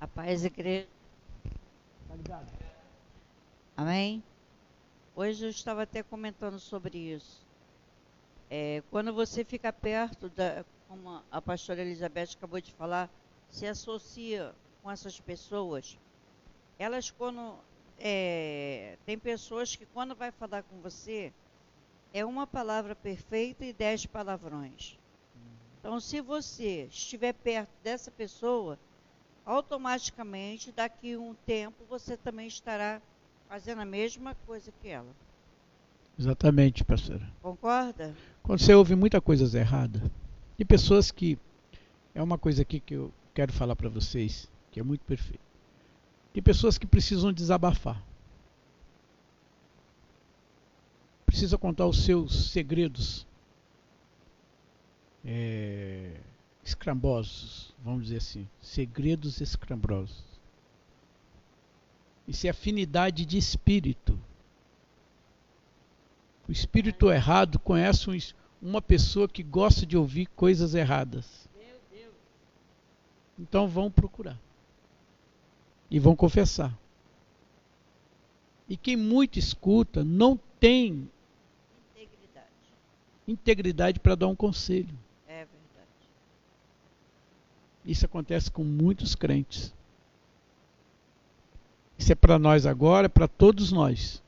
A 0.00 0.06
paz, 0.06 0.44
igreja. 0.44 0.86
Amém? 3.76 4.22
Hoje 5.20 5.46
eu 5.46 5.50
estava 5.50 5.82
até 5.82 6.00
comentando 6.00 6.60
sobre 6.60 6.96
isso. 6.96 7.44
É, 8.48 8.84
quando 8.88 9.12
você 9.12 9.44
fica 9.44 9.72
perto 9.72 10.28
da, 10.28 10.64
como 10.86 11.24
a 11.28 11.42
pastora 11.42 11.80
Elizabeth 11.80 12.36
acabou 12.36 12.60
de 12.60 12.72
falar, 12.74 13.10
se 13.50 13.66
associa 13.66 14.54
com 14.80 14.88
essas 14.88 15.18
pessoas, 15.18 15.98
elas 16.78 17.10
quando 17.10 17.56
é, 17.98 18.96
tem 19.04 19.18
pessoas 19.18 19.74
que 19.74 19.86
quando 19.86 20.14
vai 20.14 20.30
falar 20.30 20.62
com 20.62 20.80
você 20.80 21.32
é 22.14 22.24
uma 22.24 22.46
palavra 22.46 22.94
perfeita 22.94 23.64
e 23.64 23.72
dez 23.72 24.06
palavrões. 24.06 24.96
Então, 25.80 25.98
se 25.98 26.20
você 26.20 26.84
estiver 26.92 27.32
perto 27.32 27.72
dessa 27.82 28.12
pessoa, 28.12 28.78
automaticamente 29.44 30.70
daqui 30.70 31.14
a 31.14 31.18
um 31.18 31.34
tempo 31.34 31.84
você 31.86 32.16
também 32.16 32.46
estará 32.46 33.02
fazendo 33.48 33.80
a 33.80 33.84
mesma 33.84 34.34
coisa 34.46 34.70
que 34.80 34.88
ela. 34.88 35.10
Exatamente, 36.18 36.84
pastora. 36.84 37.26
Concorda? 37.40 38.14
Quando 38.42 38.60
você 38.60 38.74
ouve 38.74 38.94
muita 38.94 39.20
coisa 39.20 39.58
errada, 39.58 40.10
e 40.58 40.64
pessoas 40.64 41.10
que 41.10 41.38
é 42.14 42.22
uma 42.22 42.36
coisa 42.36 42.62
aqui 42.62 42.80
que 42.80 42.94
eu 42.94 43.12
quero 43.32 43.52
falar 43.52 43.76
para 43.76 43.88
vocês, 43.88 44.50
que 44.70 44.80
é 44.80 44.82
muito 44.82 45.04
perfeito. 45.04 45.40
Tem 46.32 46.42
pessoas 46.42 46.76
que 46.76 46.86
precisam 46.86 47.32
desabafar. 47.32 48.02
Precisa 51.24 51.56
contar 51.56 51.86
os 51.86 52.04
seus 52.04 52.50
segredos 52.50 53.26
é, 55.24 56.20
escrambosos, 56.64 57.74
vamos 57.84 58.04
dizer 58.04 58.16
assim, 58.16 58.48
segredos 58.60 59.40
escrambrosos. 59.40 60.27
Isso 62.28 62.46
é 62.46 62.50
afinidade 62.50 63.24
de 63.24 63.38
espírito. 63.38 64.20
O 66.46 66.52
espírito 66.52 67.10
errado 67.10 67.58
conhece 67.58 68.34
uma 68.60 68.82
pessoa 68.82 69.26
que 69.26 69.42
gosta 69.42 69.86
de 69.86 69.96
ouvir 69.96 70.26
coisas 70.36 70.74
erradas. 70.74 71.48
Então 73.38 73.66
vão 73.66 73.90
procurar. 73.90 74.38
E 75.90 75.98
vão 75.98 76.14
confessar. 76.14 76.78
E 78.68 78.76
quem 78.76 78.94
muito 78.94 79.38
escuta 79.38 80.04
não 80.04 80.38
tem 80.60 81.10
integridade, 81.96 82.74
integridade 83.26 84.00
para 84.00 84.14
dar 84.14 84.26
um 84.26 84.36
conselho. 84.36 84.94
É 85.26 85.46
verdade. 85.46 86.10
Isso 87.86 88.04
acontece 88.04 88.50
com 88.50 88.62
muitos 88.62 89.14
crentes. 89.14 89.72
Isso 91.98 92.12
é 92.12 92.14
para 92.14 92.38
nós 92.38 92.64
agora, 92.64 93.06
é 93.06 93.08
para 93.08 93.28
todos 93.28 93.72
nós. 93.72 94.22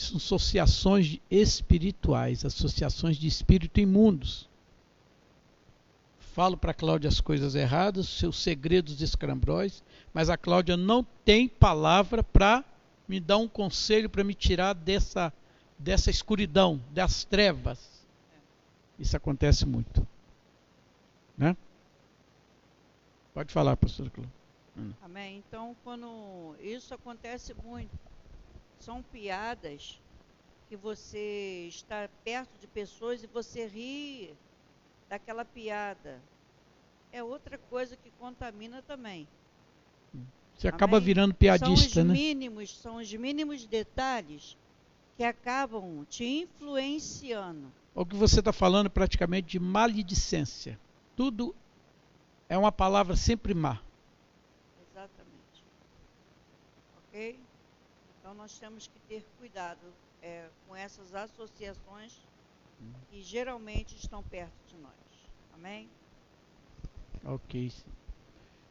são 0.00 0.16
associações 0.16 1.18
espirituais, 1.30 2.44
associações 2.44 3.16
de 3.16 3.26
espírito 3.26 3.80
imundos. 3.80 4.48
Falo 6.18 6.56
para 6.56 6.70
a 6.70 6.74
Cláudia 6.74 7.08
as 7.08 7.20
coisas 7.20 7.54
erradas, 7.54 8.08
seus 8.08 8.38
segredos 8.38 9.02
escrambróis, 9.02 9.82
mas 10.14 10.30
a 10.30 10.36
Cláudia 10.36 10.76
não 10.76 11.04
tem 11.24 11.48
palavra 11.48 12.22
para 12.22 12.64
me 13.06 13.20
dar 13.20 13.38
um 13.38 13.48
conselho 13.48 14.08
para 14.08 14.24
me 14.24 14.34
tirar 14.34 14.72
dessa, 14.72 15.32
dessa 15.78 16.10
escuridão, 16.10 16.80
das 16.92 17.24
trevas. 17.24 17.78
Isso 18.98 19.16
acontece 19.16 19.66
muito. 19.66 20.06
Né? 21.36 21.56
Pode 23.32 23.52
falar, 23.52 23.76
pastor 23.76 24.10
Cláudia. 24.10 24.32
Amém. 25.02 25.42
Então, 25.46 25.76
quando 25.84 26.54
isso 26.60 26.94
acontece 26.94 27.54
muito, 27.54 27.90
são 28.78 29.02
piadas 29.02 30.00
que 30.68 30.76
você 30.76 31.66
está 31.68 32.08
perto 32.24 32.58
de 32.60 32.66
pessoas 32.66 33.22
e 33.22 33.26
você 33.26 33.66
ri 33.66 34.34
daquela 35.08 35.44
piada. 35.44 36.20
É 37.12 37.22
outra 37.22 37.58
coisa 37.58 37.96
que 37.96 38.10
contamina 38.18 38.80
também. 38.82 39.26
Você 40.56 40.68
acaba 40.68 40.98
Amém? 40.98 41.06
virando 41.06 41.34
piadista, 41.34 41.94
são 41.94 42.02
os 42.02 42.08
né? 42.08 42.12
Mínimos, 42.12 42.78
são 42.78 42.96
os 42.96 43.12
mínimos 43.14 43.66
detalhes 43.66 44.56
que 45.16 45.24
acabam 45.24 46.04
te 46.08 46.24
influenciando. 46.24 47.72
O 47.94 48.06
que 48.06 48.14
você 48.14 48.38
está 48.38 48.52
falando 48.52 48.86
é 48.86 48.90
praticamente 48.90 49.48
de 49.48 49.58
maledicência. 49.58 50.78
Tudo 51.16 51.54
é 52.50 52.58
uma 52.58 52.72
palavra 52.72 53.14
sempre 53.14 53.54
má. 53.54 53.80
Exatamente. 54.90 55.64
Ok? 56.98 57.38
Então 58.18 58.34
nós 58.34 58.58
temos 58.58 58.88
que 58.88 58.98
ter 59.08 59.24
cuidado 59.38 59.78
é, 60.20 60.48
com 60.66 60.74
essas 60.74 61.14
associações 61.14 62.20
que 63.08 63.22
geralmente 63.22 63.96
estão 63.96 64.20
perto 64.24 64.52
de 64.66 64.76
nós. 64.78 64.90
Amém? 65.54 65.88
Ok. 67.24 67.72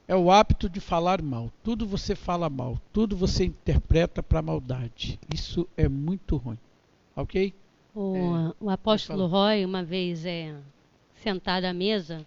É 0.08 0.16
o 0.16 0.30
hábito 0.30 0.68
de 0.68 0.82
falar 0.82 1.22
mal. 1.22 1.50
Tudo 1.64 1.88
você 1.88 2.16
fala 2.16 2.50
mal. 2.50 2.82
Tudo 2.92 3.16
você 3.16 3.46
interpreta 3.46 4.22
para 4.22 4.42
maldade. 4.42 5.18
Isso 5.34 5.66
é 5.78 5.88
muito 5.88 6.36
ruim. 6.36 6.58
Ok? 7.16 7.54
O, 7.96 8.16
é, 8.16 8.54
o 8.60 8.70
apóstolo 8.70 9.28
Roy, 9.28 9.64
uma 9.64 9.84
vez 9.84 10.26
é, 10.26 10.60
sentado 11.16 11.66
à 11.66 11.74
mesa, 11.74 12.26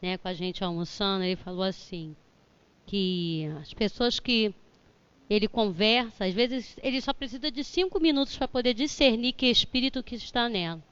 né, 0.00 0.16
com 0.18 0.28
a 0.28 0.34
gente 0.34 0.62
almoçando, 0.62 1.24
ele 1.24 1.36
falou 1.36 1.62
assim: 1.62 2.14
que 2.86 3.46
as 3.60 3.74
pessoas 3.74 4.18
que 4.18 4.54
ele 5.28 5.46
conversa, 5.46 6.24
às 6.24 6.34
vezes 6.34 6.76
ele 6.82 7.00
só 7.00 7.12
precisa 7.12 7.50
de 7.50 7.62
cinco 7.62 8.00
minutos 8.00 8.36
para 8.36 8.48
poder 8.48 8.72
discernir 8.72 9.32
que 9.32 9.46
espírito 9.46 10.02
que 10.02 10.14
está 10.14 10.48
nela. 10.48 10.82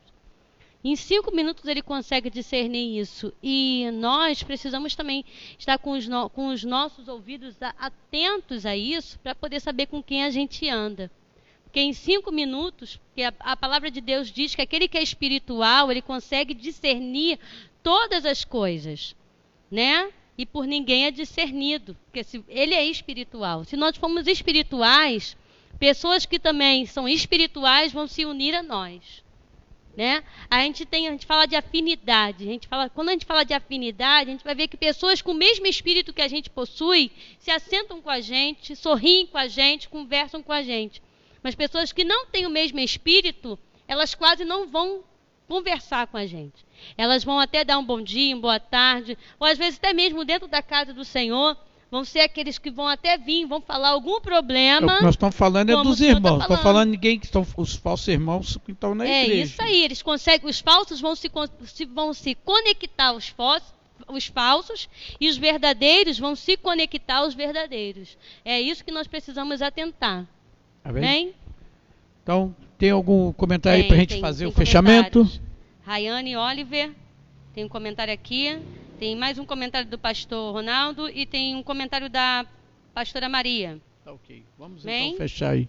Em 0.84 0.94
cinco 0.94 1.34
minutos 1.34 1.64
ele 1.64 1.82
consegue 1.82 2.30
discernir 2.30 3.00
isso. 3.00 3.32
E 3.42 3.90
nós 3.94 4.42
precisamos 4.42 4.94
também 4.94 5.24
estar 5.58 5.78
com 5.78 5.92
os, 5.92 6.06
no, 6.06 6.30
com 6.30 6.48
os 6.48 6.62
nossos 6.62 7.08
ouvidos 7.08 7.56
atentos 7.60 8.64
a 8.64 8.76
isso 8.76 9.18
para 9.18 9.34
poder 9.34 9.58
saber 9.58 9.86
com 9.86 10.02
quem 10.02 10.22
a 10.22 10.30
gente 10.30 10.68
anda. 10.68 11.10
Porque 11.64 11.80
em 11.80 11.92
cinco 11.92 12.30
minutos, 12.30 12.98
porque 12.98 13.22
a, 13.22 13.34
a 13.40 13.56
palavra 13.56 13.90
de 13.90 14.00
Deus 14.00 14.30
diz 14.30 14.54
que 14.54 14.62
aquele 14.62 14.86
que 14.86 14.96
é 14.96 15.02
espiritual, 15.02 15.90
ele 15.90 16.02
consegue 16.02 16.54
discernir 16.54 17.40
todas 17.86 18.26
as 18.26 18.44
coisas. 18.44 19.14
Né? 19.70 20.12
e 20.38 20.44
por 20.44 20.66
ninguém 20.66 21.06
é 21.06 21.10
discernido, 21.10 21.96
porque 22.04 22.22
se, 22.22 22.44
ele 22.48 22.74
é 22.74 22.84
espiritual. 22.84 23.64
Se 23.64 23.76
nós 23.76 23.96
formos 23.96 24.26
espirituais, 24.26 25.36
pessoas 25.78 26.26
que 26.26 26.38
também 26.38 26.84
são 26.84 27.08
espirituais 27.08 27.92
vão 27.92 28.06
se 28.06 28.24
unir 28.26 28.54
a 28.54 28.62
nós. 28.62 29.24
Né? 29.96 30.22
A 30.50 30.60
gente 30.60 30.84
tem, 30.84 31.08
a 31.08 31.10
gente 31.10 31.24
fala 31.24 31.46
de 31.46 31.56
afinidade. 31.56 32.44
A 32.44 32.52
gente 32.52 32.68
fala, 32.68 32.90
quando 32.90 33.08
a 33.08 33.12
gente 33.12 33.24
fala 33.24 33.44
de 33.44 33.54
afinidade, 33.54 34.28
a 34.28 34.32
gente 34.32 34.44
vai 34.44 34.54
ver 34.54 34.68
que 34.68 34.76
pessoas 34.76 35.22
com 35.22 35.32
o 35.32 35.34
mesmo 35.34 35.66
espírito 35.66 36.12
que 36.12 36.20
a 36.20 36.28
gente 36.28 36.50
possui 36.50 37.10
se 37.38 37.50
assentam 37.50 38.02
com 38.02 38.10
a 38.10 38.20
gente, 38.20 38.76
sorriem 38.76 39.26
com 39.26 39.38
a 39.38 39.48
gente, 39.48 39.88
conversam 39.88 40.42
com 40.42 40.52
a 40.52 40.62
gente. 40.62 41.00
Mas 41.42 41.54
pessoas 41.54 41.92
que 41.92 42.04
não 42.04 42.26
têm 42.26 42.44
o 42.44 42.50
mesmo 42.50 42.78
espírito, 42.78 43.58
elas 43.88 44.14
quase 44.14 44.44
não 44.44 44.66
vão 44.66 45.02
conversar 45.48 46.06
com 46.06 46.16
a 46.16 46.26
gente. 46.26 46.64
Elas 46.96 47.24
vão 47.24 47.38
até 47.38 47.64
dar 47.64 47.78
um 47.78 47.84
bom 47.84 48.00
dia, 48.00 48.34
uma 48.34 48.42
boa 48.42 48.60
tarde, 48.60 49.16
ou 49.38 49.46
às 49.46 49.58
vezes 49.58 49.78
até 49.78 49.92
mesmo 49.92 50.24
dentro 50.24 50.48
da 50.48 50.62
casa 50.62 50.92
do 50.92 51.04
Senhor, 51.04 51.56
vão 51.90 52.04
ser 52.04 52.20
aqueles 52.20 52.58
que 52.58 52.70
vão 52.70 52.86
até 52.86 53.16
vir, 53.16 53.46
vão 53.46 53.60
falar 53.60 53.90
algum 53.90 54.20
problema. 54.20 54.94
O 54.94 54.98
que 54.98 55.04
nós 55.04 55.14
estamos 55.14 55.36
falando 55.36 55.70
é 55.70 55.82
dos 55.82 55.98
tá 55.98 56.04
irmãos. 56.04 56.38
Tá 56.38 56.46
falando. 56.48 56.62
falando 56.62 56.90
ninguém 56.90 57.18
que 57.18 57.26
estão 57.26 57.46
os 57.56 57.74
falsos 57.74 58.08
irmãos 58.08 58.58
que 58.64 58.72
estão 58.72 58.94
na 58.94 59.06
é 59.06 59.24
igreja. 59.24 59.40
É 59.40 59.44
isso 59.44 59.62
aí, 59.62 59.84
eles 59.84 60.02
conseguem, 60.02 60.48
os 60.48 60.60
falsos 60.60 61.00
vão 61.00 61.14
se, 61.14 61.30
vão 61.86 62.12
se 62.12 62.34
conectar 62.34 63.08
aos 63.08 63.28
falsos, 63.28 63.74
os 64.08 64.26
falsos 64.26 64.88
e 65.20 65.28
os 65.28 65.36
verdadeiros 65.36 66.18
vão 66.18 66.34
se 66.36 66.56
conectar 66.56 67.18
aos 67.18 67.34
verdadeiros. 67.34 68.16
É 68.44 68.60
isso 68.60 68.84
que 68.84 68.92
nós 68.92 69.06
precisamos 69.06 69.62
atentar. 69.62 70.26
Tá 70.82 70.90
Amém? 70.90 71.34
Então, 72.22 72.54
tem 72.78 72.90
algum 72.90 73.32
comentário 73.32 73.82
aí 73.82 73.88
para 73.88 73.96
a 73.96 74.00
gente 74.00 74.10
tem- 74.10 74.20
fazer 74.20 74.44
tem 74.44 74.52
o 74.52 74.56
fechamento? 74.56 75.30
Rayane 75.84 76.36
Oliver, 76.36 76.92
tem 77.54 77.64
um 77.64 77.68
comentário 77.68 78.12
aqui. 78.12 78.58
Tem 78.98 79.14
mais 79.14 79.38
um 79.38 79.44
comentário 79.44 79.88
do 79.88 79.98
pastor 79.98 80.52
Ronaldo 80.54 81.08
e 81.10 81.26
tem 81.26 81.54
um 81.54 81.62
comentário 81.62 82.08
da 82.08 82.46
pastora 82.94 83.28
Maria. 83.28 83.78
Tá 84.04 84.12
ok. 84.12 84.42
Vamos 84.58 84.82
Bem. 84.82 85.08
então 85.08 85.18
fechar 85.18 85.50
aí. 85.50 85.68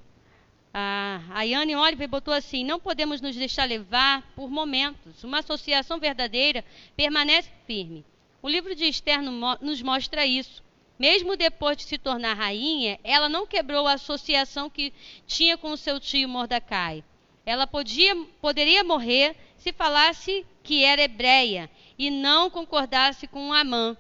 A 0.74 1.22
Ayane 1.34 1.76
Oliver 1.76 2.08
botou 2.08 2.34
assim: 2.34 2.64
não 2.64 2.80
podemos 2.80 3.20
nos 3.22 3.36
deixar 3.36 3.66
levar 3.66 4.22
por 4.36 4.50
momentos. 4.50 5.24
Uma 5.24 5.40
associação 5.40 6.00
verdadeira 6.00 6.64
permanece 6.96 7.50
firme. 7.66 8.06
O 8.42 8.48
livro 8.48 8.74
de 8.76 8.86
Esther 8.86 9.22
no- 9.22 9.32
mo- 9.32 9.58
nos 9.62 9.82
mostra 9.82 10.26
isso. 10.26 10.64
Mesmo 10.98 11.38
depois 11.38 11.78
de 11.78 11.84
se 11.84 11.98
tornar 11.98 12.34
rainha, 12.34 13.00
ela 13.04 13.30
não 13.30 13.46
quebrou 13.46 13.86
a 13.88 13.94
associação 13.94 14.70
que 14.70 14.92
tinha 15.28 15.58
com 15.58 15.78
seu 15.78 16.00
tio 16.00 16.28
Mordecai. 16.28 17.04
Ela 17.46 17.68
podia, 17.68 18.16
poderia 18.42 18.84
morrer 18.84 19.36
se 19.58 19.72
falasse 19.72 20.46
que 20.64 20.84
era 20.84 21.04
hebreia 21.04 21.70
e 21.98 22.10
não 22.10 22.50
concordasse 22.50 23.28
com 23.28 23.54
Amã. 23.54 23.96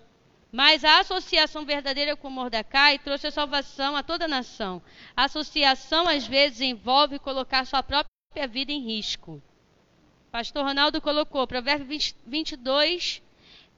Mas 0.52 0.84
a 0.84 0.99
associação 0.99 1.65
verdadeira 1.65 2.15
com 2.15 2.30
Mordecai 2.30 2.98
trouxe 2.98 3.28
a 3.28 3.32
salvação 3.32 3.95
a 3.95 4.03
toda 4.03 4.26
a 4.26 4.30
nação. 4.30 4.82
A 5.15 5.26
associação, 5.26 6.07
às 6.07 6.26
vezes, 6.26 6.61
envolve 6.61 7.19
colocar 7.19 7.65
sua 7.65 7.84
própria 7.84 8.48
vida 8.48 8.72
em 8.72 8.82
risco. 8.82 9.41
Pastor 10.32 10.65
Ronaldo 10.65 11.02
colocou, 11.02 11.45
Provérbio 11.48 11.86
20, 11.88 12.15
22, 12.26 13.22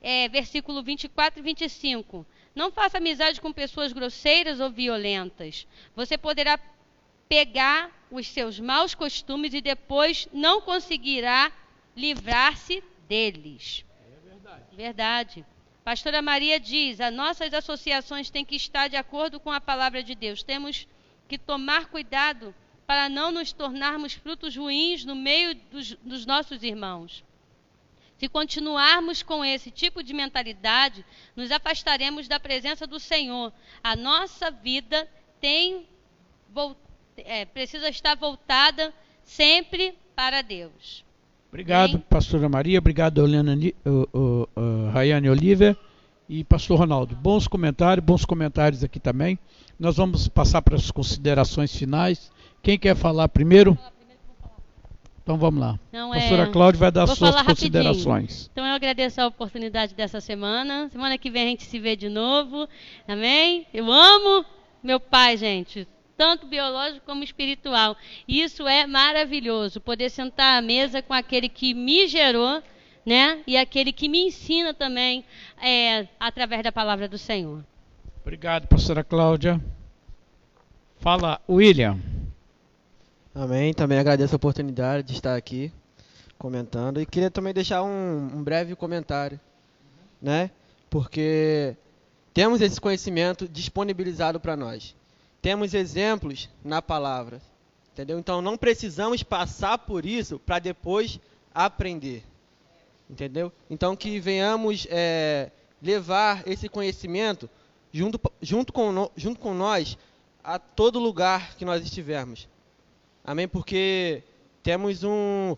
é, 0.01 0.29
versículo 0.29 0.81
24 0.81 1.39
e 1.39 1.43
25. 1.43 2.25
Não 2.55 2.71
faça 2.71 2.97
amizade 2.97 3.39
com 3.39 3.53
pessoas 3.53 3.93
grosseiras 3.93 4.59
ou 4.59 4.69
violentas. 4.69 5.67
Você 5.95 6.17
poderá 6.17 6.59
pegar 7.27 7.91
os 8.09 8.27
seus 8.27 8.59
maus 8.59 8.95
costumes 8.95 9.53
e 9.53 9.61
depois 9.61 10.27
não 10.33 10.61
conseguirá 10.61 11.51
livrar-se 11.95 12.83
deles. 13.07 13.85
Verdade. 14.73 15.45
Pastora 15.83 16.21
Maria 16.21 16.59
diz: 16.59 16.99
as 16.99 17.13
nossas 17.13 17.53
associações 17.53 18.29
têm 18.29 18.45
que 18.45 18.55
estar 18.55 18.87
de 18.87 18.95
acordo 18.95 19.39
com 19.39 19.51
a 19.51 19.61
palavra 19.61 20.01
de 20.01 20.15
Deus. 20.15 20.43
Temos 20.43 20.87
que 21.27 21.37
tomar 21.37 21.87
cuidado 21.87 22.53
para 22.87 23.07
não 23.07 23.31
nos 23.31 23.51
tornarmos 23.51 24.13
frutos 24.13 24.55
ruins 24.55 25.05
no 25.05 25.15
meio 25.15 25.53
dos, 25.71 25.93
dos 25.95 26.25
nossos 26.25 26.63
irmãos. 26.63 27.23
Se 28.19 28.27
continuarmos 28.27 29.23
com 29.23 29.45
esse 29.45 29.71
tipo 29.71 30.03
de 30.03 30.13
mentalidade, 30.13 31.05
nos 31.35 31.51
afastaremos 31.51 32.27
da 32.27 32.39
presença 32.39 32.85
do 32.85 32.99
Senhor. 32.99 33.51
A 33.81 33.95
nossa 33.95 34.51
vida 34.51 35.07
tem 35.39 35.87
é, 37.17 37.45
precisa 37.45 37.87
estar 37.89 38.15
voltada 38.15 38.93
sempre 39.23 39.93
para 40.15 40.41
Deus. 40.41 41.03
Obrigado, 41.47 41.93
Bem. 41.93 42.03
pastora 42.09 42.49
Maria. 42.49 42.79
Obrigado, 42.79 43.23
Helena, 43.25 43.57
o- 43.85 44.47
o 44.55 44.89
Rayane 44.91 45.29
Oliver 45.29 45.75
e 46.27 46.43
pastor 46.43 46.77
Ronaldo. 46.79 47.15
Bons 47.15 47.47
comentários, 47.47 48.05
bons 48.05 48.25
comentários 48.25 48.83
aqui 48.83 48.99
também. 48.99 49.39
Nós 49.79 49.95
vamos 49.97 50.27
passar 50.27 50.61
para 50.61 50.75
as 50.75 50.91
considerações 50.91 51.73
finais. 51.75 52.31
Quem 52.61 52.77
quer 52.77 52.95
falar 52.95 53.29
primeiro? 53.29 53.77
Então 55.29 55.37
vamos 55.37 55.61
lá. 55.61 55.79
Não 55.91 56.09
pastora 56.09 56.41
é... 56.41 56.47
Cláudia 56.47 56.79
vai 56.79 56.91
dar 56.91 57.05
suas 57.05 57.19
falar 57.19 57.43
rapidinho. 57.43 57.71
considerações. 57.71 58.49
Então 58.51 58.65
eu 58.65 58.73
agradeço 58.73 59.21
a 59.21 59.27
oportunidade 59.27 59.93
dessa 59.93 60.19
semana. 60.19 60.89
Semana 60.91 61.19
que 61.19 61.29
vem 61.29 61.43
a 61.43 61.45
gente 61.49 61.65
se 61.65 61.77
vê 61.77 61.95
de 61.95 62.09
novo. 62.09 62.67
Amém? 63.07 63.67
Eu 63.71 63.91
amo 63.91 64.43
meu 64.81 64.99
pai, 64.99 65.37
gente. 65.37 65.87
Tanto 66.17 66.47
biológico 66.47 67.05
como 67.05 67.23
espiritual. 67.23 67.95
E 68.27 68.41
Isso 68.41 68.67
é 68.67 68.87
maravilhoso. 68.87 69.79
Poder 69.79 70.09
sentar 70.09 70.57
à 70.57 70.63
mesa 70.63 70.99
com 70.99 71.13
aquele 71.13 71.47
que 71.47 71.75
me 71.75 72.07
gerou, 72.07 72.63
né? 73.05 73.43
E 73.45 73.55
aquele 73.55 73.93
que 73.93 74.09
me 74.09 74.25
ensina 74.25 74.73
também 74.73 75.23
é, 75.61 76.07
através 76.19 76.63
da 76.63 76.71
palavra 76.71 77.07
do 77.07 77.19
Senhor. 77.19 77.63
Obrigado, 78.19 78.67
pastora 78.67 79.03
Cláudia. 79.03 79.61
Fala, 80.97 81.39
William. 81.47 81.99
Amém. 83.33 83.73
Também 83.73 83.99
agradeço 83.99 84.33
a 84.33 84.37
oportunidade 84.37 85.07
de 85.07 85.13
estar 85.13 85.35
aqui 85.35 85.71
comentando. 86.37 86.99
E 86.99 87.05
queria 87.05 87.29
também 87.29 87.53
deixar 87.53 87.83
um, 87.83 88.29
um 88.33 88.43
breve 88.43 88.75
comentário, 88.75 89.39
né? 90.21 90.49
Porque 90.89 91.75
temos 92.33 92.59
esse 92.61 92.81
conhecimento 92.81 93.47
disponibilizado 93.47 94.39
para 94.39 94.55
nós. 94.55 94.95
Temos 95.41 95.73
exemplos 95.73 96.49
na 96.63 96.81
palavra, 96.81 97.39
entendeu? 97.93 98.17
Então 98.17 98.41
não 98.41 98.57
precisamos 98.57 99.21
passar 99.21 99.77
por 99.77 100.05
isso 100.05 100.39
para 100.39 100.57
depois 100.57 101.19
aprender, 101.53 102.23
entendeu? 103.09 103.51
Então 103.69 103.95
que 103.95 104.19
venhamos 104.19 104.87
é, 104.89 105.51
levar 105.81 106.43
esse 106.47 106.67
conhecimento 106.67 107.47
junto, 107.93 108.19
junto, 108.41 108.73
com, 108.73 109.11
junto 109.15 109.39
com 109.39 109.53
nós 109.53 109.97
a 110.43 110.57
todo 110.57 110.99
lugar 110.99 111.55
que 111.55 111.63
nós 111.63 111.83
estivermos. 111.83 112.47
Amém? 113.29 113.47
Porque 113.47 114.23
temos 114.63 115.03
um, 115.03 115.55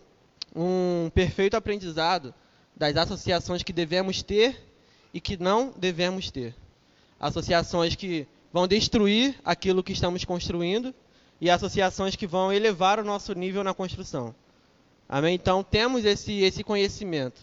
um 0.54 1.10
perfeito 1.14 1.56
aprendizado 1.56 2.34
das 2.76 2.94
associações 2.98 3.62
que 3.62 3.72
devemos 3.72 4.22
ter 4.22 4.62
e 5.14 5.18
que 5.18 5.42
não 5.42 5.72
devemos 5.78 6.30
ter. 6.30 6.54
Associações 7.18 7.94
que 7.94 8.28
vão 8.52 8.68
destruir 8.68 9.40
aquilo 9.42 9.82
que 9.82 9.94
estamos 9.94 10.22
construindo 10.22 10.94
e 11.40 11.48
associações 11.48 12.14
que 12.14 12.26
vão 12.26 12.52
elevar 12.52 13.00
o 13.00 13.04
nosso 13.04 13.32
nível 13.32 13.64
na 13.64 13.72
construção. 13.72 14.34
Amém? 15.08 15.34
Então 15.34 15.64
temos 15.64 16.04
esse, 16.04 16.40
esse 16.42 16.62
conhecimento. 16.62 17.40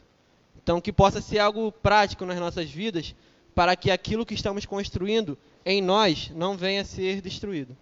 Então 0.62 0.80
que 0.80 0.94
possa 0.94 1.22
ser 1.22 1.40
algo 1.40 1.72
prático 1.72 2.24
nas 2.24 2.38
nossas 2.38 2.70
vidas 2.70 3.16
para 3.56 3.76
que 3.76 3.90
aquilo 3.90 4.28
que 4.28 4.36
estamos 4.36 4.64
construindo 4.64 5.36
em 5.66 5.82
nós 5.82 6.32
não 6.36 6.56
venha 6.56 6.84
a 6.84 6.86
ser 6.86 7.20
destruído. 7.20 7.76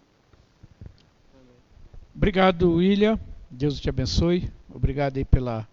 Obrigado, 2.17 2.73
William. 2.73 3.19
Deus 3.47 3.79
te 3.79 3.89
abençoe. 3.89 4.49
Obrigado 4.73 5.17
aí 5.17 5.23
pela, 5.23 5.67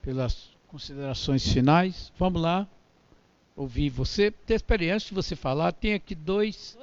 pelas 0.00 0.48
considerações 0.66 1.46
finais. 1.46 2.10
Vamos 2.18 2.40
lá. 2.40 2.66
Ouvir 3.54 3.90
você. 3.90 4.30
Ter 4.30 4.54
experiência 4.54 5.10
de 5.10 5.14
você 5.14 5.36
falar. 5.36 5.72
Tem 5.72 5.92
aqui 5.92 6.14
dois, 6.14 6.78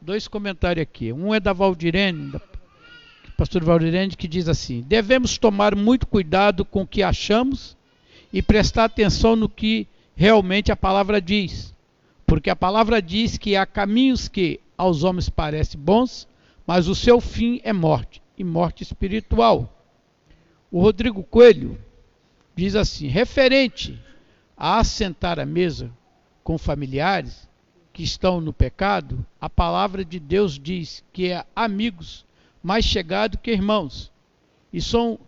dois 0.00 0.28
comentários 0.28 0.84
aqui. 0.84 1.12
Um 1.12 1.34
é 1.34 1.40
da 1.40 1.52
Valdirene, 1.52 2.30
da 2.30 2.40
pastor 3.36 3.64
Valdirene, 3.64 4.14
que 4.14 4.28
diz 4.28 4.48
assim: 4.48 4.82
Devemos 4.82 5.36
tomar 5.36 5.74
muito 5.74 6.06
cuidado 6.06 6.64
com 6.64 6.82
o 6.82 6.86
que 6.86 7.02
achamos 7.02 7.76
e 8.32 8.40
prestar 8.40 8.84
atenção 8.84 9.34
no 9.34 9.48
que 9.48 9.84
realmente 10.14 10.70
a 10.70 10.76
palavra 10.76 11.20
diz. 11.20 11.74
Porque 12.24 12.50
a 12.50 12.56
palavra 12.56 13.02
diz 13.02 13.36
que 13.36 13.56
há 13.56 13.66
caminhos 13.66 14.28
que 14.28 14.60
aos 14.78 15.02
homens 15.02 15.28
parecem 15.28 15.80
bons, 15.80 16.28
mas 16.66 16.88
o 16.88 16.94
seu 16.94 17.20
fim 17.20 17.60
é 17.62 17.72
morte, 17.72 18.20
e 18.36 18.42
morte 18.42 18.82
espiritual. 18.82 19.72
O 20.70 20.80
Rodrigo 20.80 21.22
Coelho 21.22 21.78
diz 22.54 22.74
assim: 22.74 23.06
referente 23.06 24.00
a 24.56 24.78
assentar 24.78 25.38
à 25.38 25.46
mesa 25.46 25.90
com 26.42 26.58
familiares 26.58 27.48
que 27.92 28.02
estão 28.02 28.40
no 28.40 28.52
pecado, 28.52 29.24
a 29.40 29.48
palavra 29.48 30.04
de 30.04 30.18
Deus 30.18 30.58
diz 30.58 31.04
que 31.12 31.30
é 31.30 31.44
amigos 31.54 32.26
mais 32.62 32.84
chegados 32.84 33.38
que 33.42 33.50
irmãos. 33.50 34.12
E 34.72 34.82
são 34.82 35.18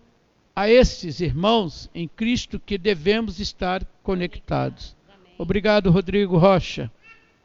a 0.55 0.69
esses 0.69 1.20
irmãos 1.20 1.89
em 1.94 2.09
Cristo 2.09 2.59
que 2.59 2.77
devemos 2.77 3.39
estar 3.39 3.85
conectados. 4.02 4.97
Obrigado, 5.39 5.90
Rodrigo 5.90 6.36
Rocha. 6.36 6.90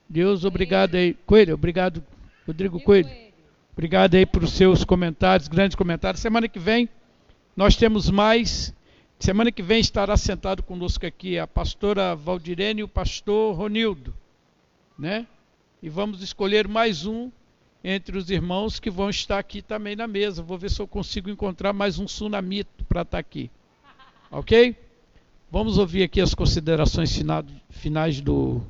Deus, 0.10 0.44
obrigado 0.44 0.96
aí. 0.96 1.14
Coelho, 1.26 1.54
obrigado, 1.54 2.04
Rodrigo 2.46 2.80
Coelho. 2.80 3.23
Obrigado 3.74 4.16
aí 4.16 4.26
por 4.26 4.48
seus 4.48 4.84
comentários, 4.84 5.48
grandes 5.48 5.76
comentários. 5.76 6.22
Semana 6.22 6.48
que 6.48 6.60
vem 6.60 6.88
nós 7.56 7.76
temos 7.76 8.10
mais. 8.10 8.74
Semana 9.20 9.52
que 9.52 9.64
vem 9.64 9.80
estará 9.80 10.16
sentado 10.18 10.62
conosco 10.62 11.06
aqui 11.06 11.40
a 11.40 11.48
pastora 11.48 12.16
Valdirene 12.16 12.82
e 12.82 12.84
o 12.84 12.88
pastor 12.88 13.56
Ronildo, 13.56 14.14
né? 14.98 15.26
E 15.82 15.90
vamos 15.90 16.22
escolher 16.22 16.68
mais 16.68 17.06
um 17.06 17.32
entre 17.84 18.18
os 18.18 18.30
irmãos 18.30 18.80
que 18.80 18.90
vão 18.90 19.10
estar 19.10 19.40
aqui 19.40 19.62
também 19.62 19.96
na 19.96 20.08
mesa. 20.08 20.42
Vou 20.42 20.58
ver 20.58 20.70
se 20.70 20.82
eu 20.82 20.88
consigo 20.88 21.30
encontrar 21.30 21.74
mais 21.74 22.00
um 22.00 22.08
sunamito 22.08 22.84
para 22.86 23.02
estar 23.02 23.18
aqui. 23.18 23.50
Ok? 24.32 24.76
Vamos 25.52 25.78
ouvir 25.78 26.04
aqui 26.04 26.20
as 26.22 26.34
considerações 26.34 27.16
fina- 27.16 27.46
finais 27.70 28.20
do 28.22 28.62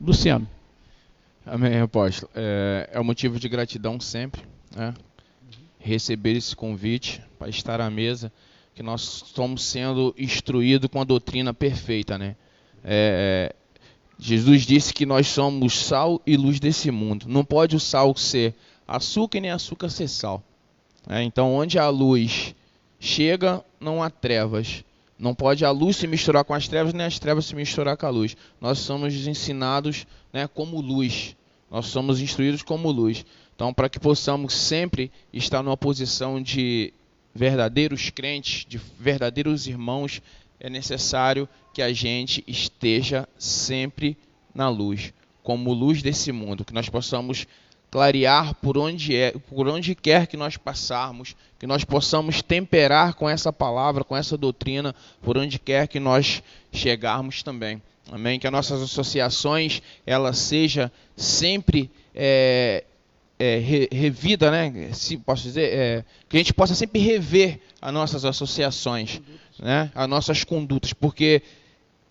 Luciano. 0.00 0.48
Amém, 1.44 1.78
apóstolo. 1.80 2.30
É, 2.34 2.90
é 2.92 3.00
um 3.00 3.04
motivo 3.04 3.40
de 3.40 3.48
gratidão 3.48 3.98
sempre, 3.98 4.42
né? 4.74 4.94
Receber 5.78 6.36
esse 6.36 6.54
convite 6.54 7.22
para 7.38 7.48
estar 7.48 7.80
à 7.80 7.88
mesa, 7.88 8.30
que 8.74 8.82
nós 8.82 9.22
estamos 9.26 9.62
sendo 9.62 10.14
instruídos 10.18 10.90
com 10.90 11.00
a 11.00 11.04
doutrina 11.04 11.54
perfeita, 11.54 12.18
né? 12.18 12.36
É, 12.84 13.54
Jesus 14.18 14.66
disse 14.66 14.92
que 14.92 15.06
nós 15.06 15.28
somos 15.28 15.78
sal 15.78 16.20
e 16.26 16.36
luz 16.36 16.60
desse 16.60 16.90
mundo. 16.90 17.26
Não 17.26 17.44
pode 17.44 17.74
o 17.74 17.80
sal 17.80 18.14
ser 18.14 18.54
açúcar 18.86 19.38
e 19.38 19.40
nem 19.40 19.50
açúcar 19.50 19.88
ser 19.88 20.08
sal. 20.08 20.42
É, 21.08 21.22
então, 21.22 21.54
onde 21.54 21.78
a 21.78 21.88
luz 21.88 22.54
chega, 22.98 23.64
não 23.80 24.02
há 24.02 24.10
trevas. 24.10 24.84
Não 25.20 25.34
pode 25.34 25.66
a 25.66 25.70
luz 25.70 25.98
se 25.98 26.06
misturar 26.06 26.44
com 26.44 26.54
as 26.54 26.66
trevas, 26.66 26.94
nem 26.94 27.04
as 27.04 27.18
trevas 27.18 27.44
se 27.44 27.54
misturar 27.54 27.94
com 27.94 28.06
a 28.06 28.10
luz. 28.10 28.34
Nós 28.58 28.78
somos 28.78 29.14
ensinados 29.26 30.06
né, 30.32 30.48
como 30.48 30.80
luz. 30.80 31.36
Nós 31.70 31.86
somos 31.86 32.22
instruídos 32.22 32.62
como 32.62 32.90
luz. 32.90 33.24
Então, 33.54 33.74
para 33.74 33.90
que 33.90 34.00
possamos 34.00 34.54
sempre 34.54 35.12
estar 35.30 35.62
numa 35.62 35.76
posição 35.76 36.42
de 36.42 36.94
verdadeiros 37.34 38.08
crentes, 38.08 38.64
de 38.66 38.80
verdadeiros 38.98 39.66
irmãos, 39.66 40.22
é 40.58 40.70
necessário 40.70 41.46
que 41.74 41.82
a 41.82 41.92
gente 41.92 42.42
esteja 42.46 43.28
sempre 43.38 44.16
na 44.54 44.70
luz, 44.70 45.12
como 45.42 45.74
luz 45.74 46.02
desse 46.02 46.32
mundo, 46.32 46.64
que 46.64 46.72
nós 46.72 46.88
possamos 46.88 47.46
clarear 47.90 48.54
por 48.54 48.78
onde 48.78 49.16
é, 49.16 49.32
por 49.32 49.66
onde 49.66 49.94
quer 49.94 50.26
que 50.26 50.36
nós 50.36 50.56
passarmos, 50.56 51.34
que 51.58 51.66
nós 51.66 51.84
possamos 51.84 52.40
temperar 52.40 53.14
com 53.14 53.28
essa 53.28 53.52
palavra, 53.52 54.04
com 54.04 54.16
essa 54.16 54.36
doutrina, 54.36 54.94
por 55.20 55.36
onde 55.36 55.58
quer 55.58 55.88
que 55.88 55.98
nós 55.98 56.42
chegarmos 56.72 57.42
também. 57.42 57.82
Amém. 58.10 58.38
Que 58.38 58.46
as 58.46 58.52
nossas 58.52 58.82
associações 58.82 59.82
ela 60.06 60.32
seja 60.32 60.90
sempre 61.16 61.90
é, 62.14 62.84
é, 63.38 63.58
re, 63.58 63.88
revida, 63.92 64.50
né? 64.50 64.90
Se 64.92 65.16
posso 65.16 65.42
dizer, 65.42 65.72
é, 65.72 66.04
que 66.28 66.36
a 66.36 66.40
gente 66.40 66.54
possa 66.54 66.74
sempre 66.74 67.00
rever 67.00 67.60
as 67.80 67.92
nossas 67.92 68.24
associações, 68.24 69.20
né? 69.58 69.90
As 69.94 70.08
nossas 70.08 70.44
condutas, 70.44 70.92
porque 70.92 71.42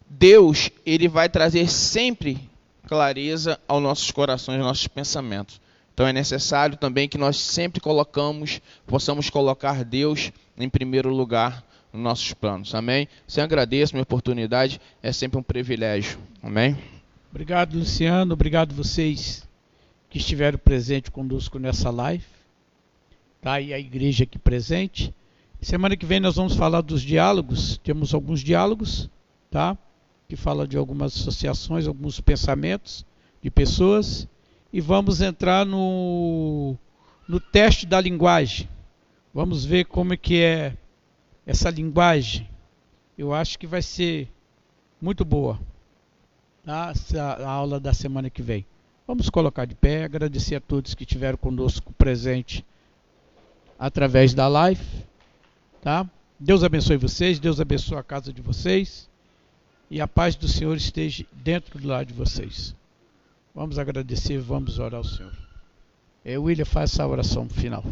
Deus 0.10 0.72
ele 0.85 1.07
vai 1.07 1.30
trazer 1.30 1.69
sempre 1.69 2.49
clareza 2.88 3.60
aos 3.68 3.84
nossos 3.84 4.10
corações, 4.10 4.57
aos 4.57 4.65
nossos 4.65 4.88
pensamentos. 4.88 5.61
Então 5.99 6.07
é 6.07 6.13
necessário 6.13 6.77
também 6.77 7.09
que 7.09 7.17
nós 7.17 7.35
sempre 7.35 7.81
colocamos, 7.81 8.61
possamos 8.88 9.30
colocar 9.30 9.84
Deus 9.84 10.31
em 10.57 10.69
primeiro 10.69 11.09
lugar 11.09 11.61
nos 11.91 12.01
nossos 12.01 12.34
planos. 12.34 12.73
Amém? 12.73 13.05
Você 13.27 13.41
agradeço 13.41 13.93
a 13.93 13.95
minha 13.97 14.03
oportunidade, 14.03 14.80
é 15.03 15.11
sempre 15.11 15.38
um 15.38 15.43
privilégio. 15.43 16.17
Amém? 16.41 16.77
Obrigado, 17.30 17.77
Luciano. 17.77 18.31
Obrigado 18.31 18.73
vocês 18.73 19.45
que 20.09 20.19
estiveram 20.19 20.57
presentes 20.57 21.09
conosco 21.09 21.59
nessa 21.59 21.89
live. 21.89 22.23
Tá 23.41 23.55
aí 23.55 23.73
a 23.73 23.77
igreja 23.77 24.23
aqui 24.23 24.39
presente. 24.39 25.13
Semana 25.61 25.97
que 25.97 26.05
vem 26.05 26.21
nós 26.21 26.38
vamos 26.38 26.55
falar 26.55 26.80
dos 26.80 27.01
diálogos. 27.01 27.77
Temos 27.84 28.13
alguns 28.13 28.39
diálogos, 28.39 29.09
tá? 29.51 29.77
Que 30.30 30.38
fala 30.38 30.65
de 30.65 30.77
algumas 30.77 31.13
associações, 31.13 31.88
alguns 31.88 32.21
pensamentos 32.21 33.05
de 33.43 33.51
pessoas 33.51 34.30
e 34.71 34.79
vamos 34.81 35.21
entrar 35.21 35.65
no, 35.65 36.75
no 37.27 37.39
teste 37.39 37.85
da 37.85 37.99
linguagem. 37.99 38.69
Vamos 39.33 39.65
ver 39.65 39.85
como 39.85 40.13
é 40.13 40.17
que 40.17 40.41
é 40.41 40.75
essa 41.45 41.69
linguagem. 41.69 42.49
Eu 43.17 43.33
acho 43.33 43.57
que 43.59 43.67
vai 43.67 43.81
ser 43.81 44.27
muito 45.01 45.25
boa 45.25 45.59
tá? 46.69 46.93
A 47.17 47.49
aula 47.49 47.79
da 47.79 47.93
semana 47.93 48.29
que 48.29 48.43
vem. 48.43 48.65
Vamos 49.07 49.29
colocar 49.29 49.65
de 49.65 49.73
pé, 49.73 50.03
agradecer 50.03 50.55
a 50.55 50.61
todos 50.61 50.93
que 50.93 51.03
estiveram 51.03 51.37
conosco 51.37 51.91
presente 51.93 52.63
através 53.77 54.35
da 54.35 54.47
live, 54.47 54.85
tá? 55.81 56.07
Deus 56.39 56.63
abençoe 56.63 56.95
vocês, 56.97 57.39
Deus 57.39 57.59
abençoe 57.59 57.97
a 57.97 58.03
casa 58.03 58.31
de 58.31 58.41
vocês 58.41 59.09
e 59.89 59.99
a 59.99 60.07
paz 60.07 60.35
do 60.35 60.47
Senhor 60.47 60.77
esteja 60.77 61.25
dentro 61.31 61.79
do 61.79 61.87
lar 61.87 62.05
de 62.05 62.13
vocês. 62.13 62.75
Vamos 63.60 63.77
agradecer, 63.77 64.40
vamos 64.40 64.80
orar 64.80 64.99
ao 64.99 65.03
Senhor. 65.03 65.34
É, 66.23 66.38
William, 66.38 66.64
faz 66.64 66.94
essa 66.94 67.06
oração 67.06 67.49
final. 67.49 67.84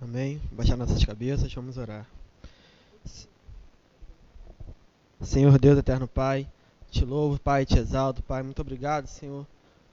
Amém. 0.00 0.40
Baixar 0.52 0.76
nossas 0.76 1.04
cabeças, 1.04 1.52
vamos 1.52 1.76
orar. 1.76 2.06
Senhor 5.20 5.58
Deus 5.58 5.76
eterno 5.76 6.06
Pai, 6.06 6.46
te 6.88 7.04
louvo, 7.04 7.36
Pai, 7.40 7.66
te 7.66 7.76
exalto, 7.76 8.22
Pai. 8.22 8.40
Muito 8.44 8.62
obrigado, 8.62 9.08
Senhor, 9.08 9.44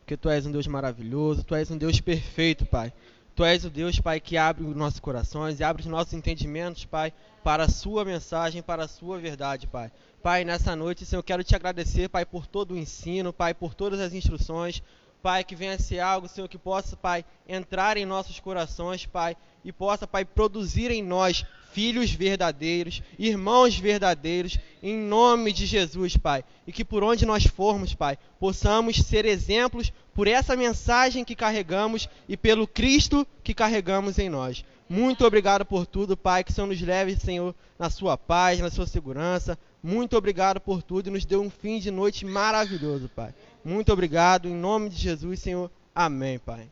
porque 0.01 0.15
tu 0.15 0.29
és 0.29 0.45
um 0.45 0.51
Deus 0.51 0.67
maravilhoso, 0.67 1.43
tu 1.43 1.55
és 1.55 1.71
um 1.71 1.77
Deus 1.79 1.99
perfeito, 1.99 2.67
Pai. 2.67 2.93
Tu 3.37 3.45
és 3.45 3.63
o 3.63 3.69
Deus, 3.69 3.99
Pai, 3.99 4.19
que 4.19 4.35
abre 4.35 4.63
os 4.63 4.75
nossos 4.75 4.99
corações 4.99 5.59
e 5.59 5.63
abre 5.63 5.83
os 5.83 5.87
nossos 5.87 6.11
entendimentos, 6.11 6.85
Pai, 6.85 7.13
para 7.43 7.65
a 7.65 7.69
sua 7.69 8.03
mensagem, 8.03 8.63
para 8.63 8.85
a 8.85 8.87
sua 8.87 9.19
verdade, 9.19 9.67
Pai. 9.67 9.91
Pai, 10.23 10.43
nessa 10.43 10.75
noite, 10.75 11.05
Senhor, 11.05 11.19
eu 11.19 11.23
quero 11.23 11.43
te 11.43 11.55
agradecer, 11.55 12.09
Pai, 12.09 12.25
por 12.25 12.47
todo 12.47 12.73
o 12.73 12.77
ensino, 12.77 13.31
Pai, 13.31 13.53
por 13.53 13.75
todas 13.75 13.99
as 13.99 14.11
instruções, 14.11 14.81
Pai, 15.21 15.43
que 15.43 15.55
venha 15.55 15.77
ser 15.77 15.99
algo, 15.99 16.27
Senhor, 16.27 16.47
que 16.47 16.57
possa, 16.57 16.97
Pai, 16.97 17.23
entrar 17.47 17.95
em 17.95 18.07
nossos 18.07 18.39
corações, 18.39 19.05
Pai, 19.05 19.37
e 19.63 19.71
possa, 19.71 20.07
Pai, 20.07 20.25
produzir 20.25 20.89
em 20.89 21.03
nós 21.03 21.45
filhos 21.71 22.11
verdadeiros, 22.11 23.01
irmãos 23.17 23.77
verdadeiros, 23.77 24.59
em 24.81 24.97
nome 24.97 25.51
de 25.51 25.65
Jesus, 25.65 26.17
Pai. 26.17 26.43
E 26.65 26.71
que 26.71 26.83
por 26.83 27.03
onde 27.03 27.25
nós 27.25 27.45
formos, 27.45 27.93
Pai, 27.93 28.17
possamos 28.39 28.97
ser 28.97 29.25
exemplos 29.25 29.91
por 30.13 30.27
essa 30.27 30.55
mensagem 30.55 31.23
que 31.23 31.35
carregamos 31.35 32.09
e 32.27 32.35
pelo 32.35 32.67
Cristo 32.67 33.25
que 33.43 33.53
carregamos 33.53 34.17
em 34.17 34.29
nós. 34.29 34.65
Muito 34.89 35.25
obrigado 35.25 35.65
por 35.65 35.85
tudo, 35.85 36.15
Pai, 36.15 36.43
que 36.43 36.51
o 36.51 36.53
Senhor 36.53 36.67
nos 36.67 36.81
leve, 36.81 37.15
Senhor, 37.17 37.53
na 37.77 37.89
sua 37.89 38.17
paz, 38.17 38.59
na 38.59 38.69
sua 38.69 38.87
segurança, 38.87 39.57
muito 39.81 40.17
obrigado 40.17 40.59
por 40.59 40.81
tudo 40.81 41.07
e 41.07 41.11
nos 41.11 41.23
deu 41.23 41.41
um 41.41 41.49
fim 41.49 41.79
de 41.79 41.91
noite 41.91 42.25
maravilhoso, 42.25 43.09
Pai. 43.15 43.33
Muito 43.63 43.93
obrigado, 43.93 44.47
em 44.47 44.53
nome 44.53 44.89
de 44.89 44.97
Jesus, 44.97 45.39
Senhor. 45.39 45.71
Amém, 45.93 46.39
Pai. 46.39 46.69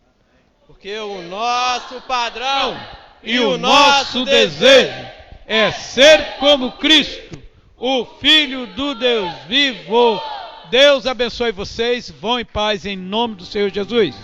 Porque 0.68 0.98
o 1.00 1.22
nosso 1.22 2.02
padrão 2.02 2.76
e 3.26 3.40
o 3.40 3.58
nosso 3.58 4.24
desejo 4.26 4.94
é 5.48 5.72
ser 5.72 6.38
como 6.40 6.74
Cristo, 6.74 7.38
o 7.78 8.06
Filho 8.06 8.68
do 8.68 8.96
Deus 8.96 9.32
vivo. 9.48 10.22
Deus 10.70 11.06
abençoe 11.06 11.52
vocês. 11.52 12.10
Vão 12.10 12.40
em 12.40 12.46
paz 12.46 12.86
em 12.86 12.96
nome 12.96 13.36
do 13.36 13.46
Senhor 13.46 13.70
Jesus. 13.70 14.16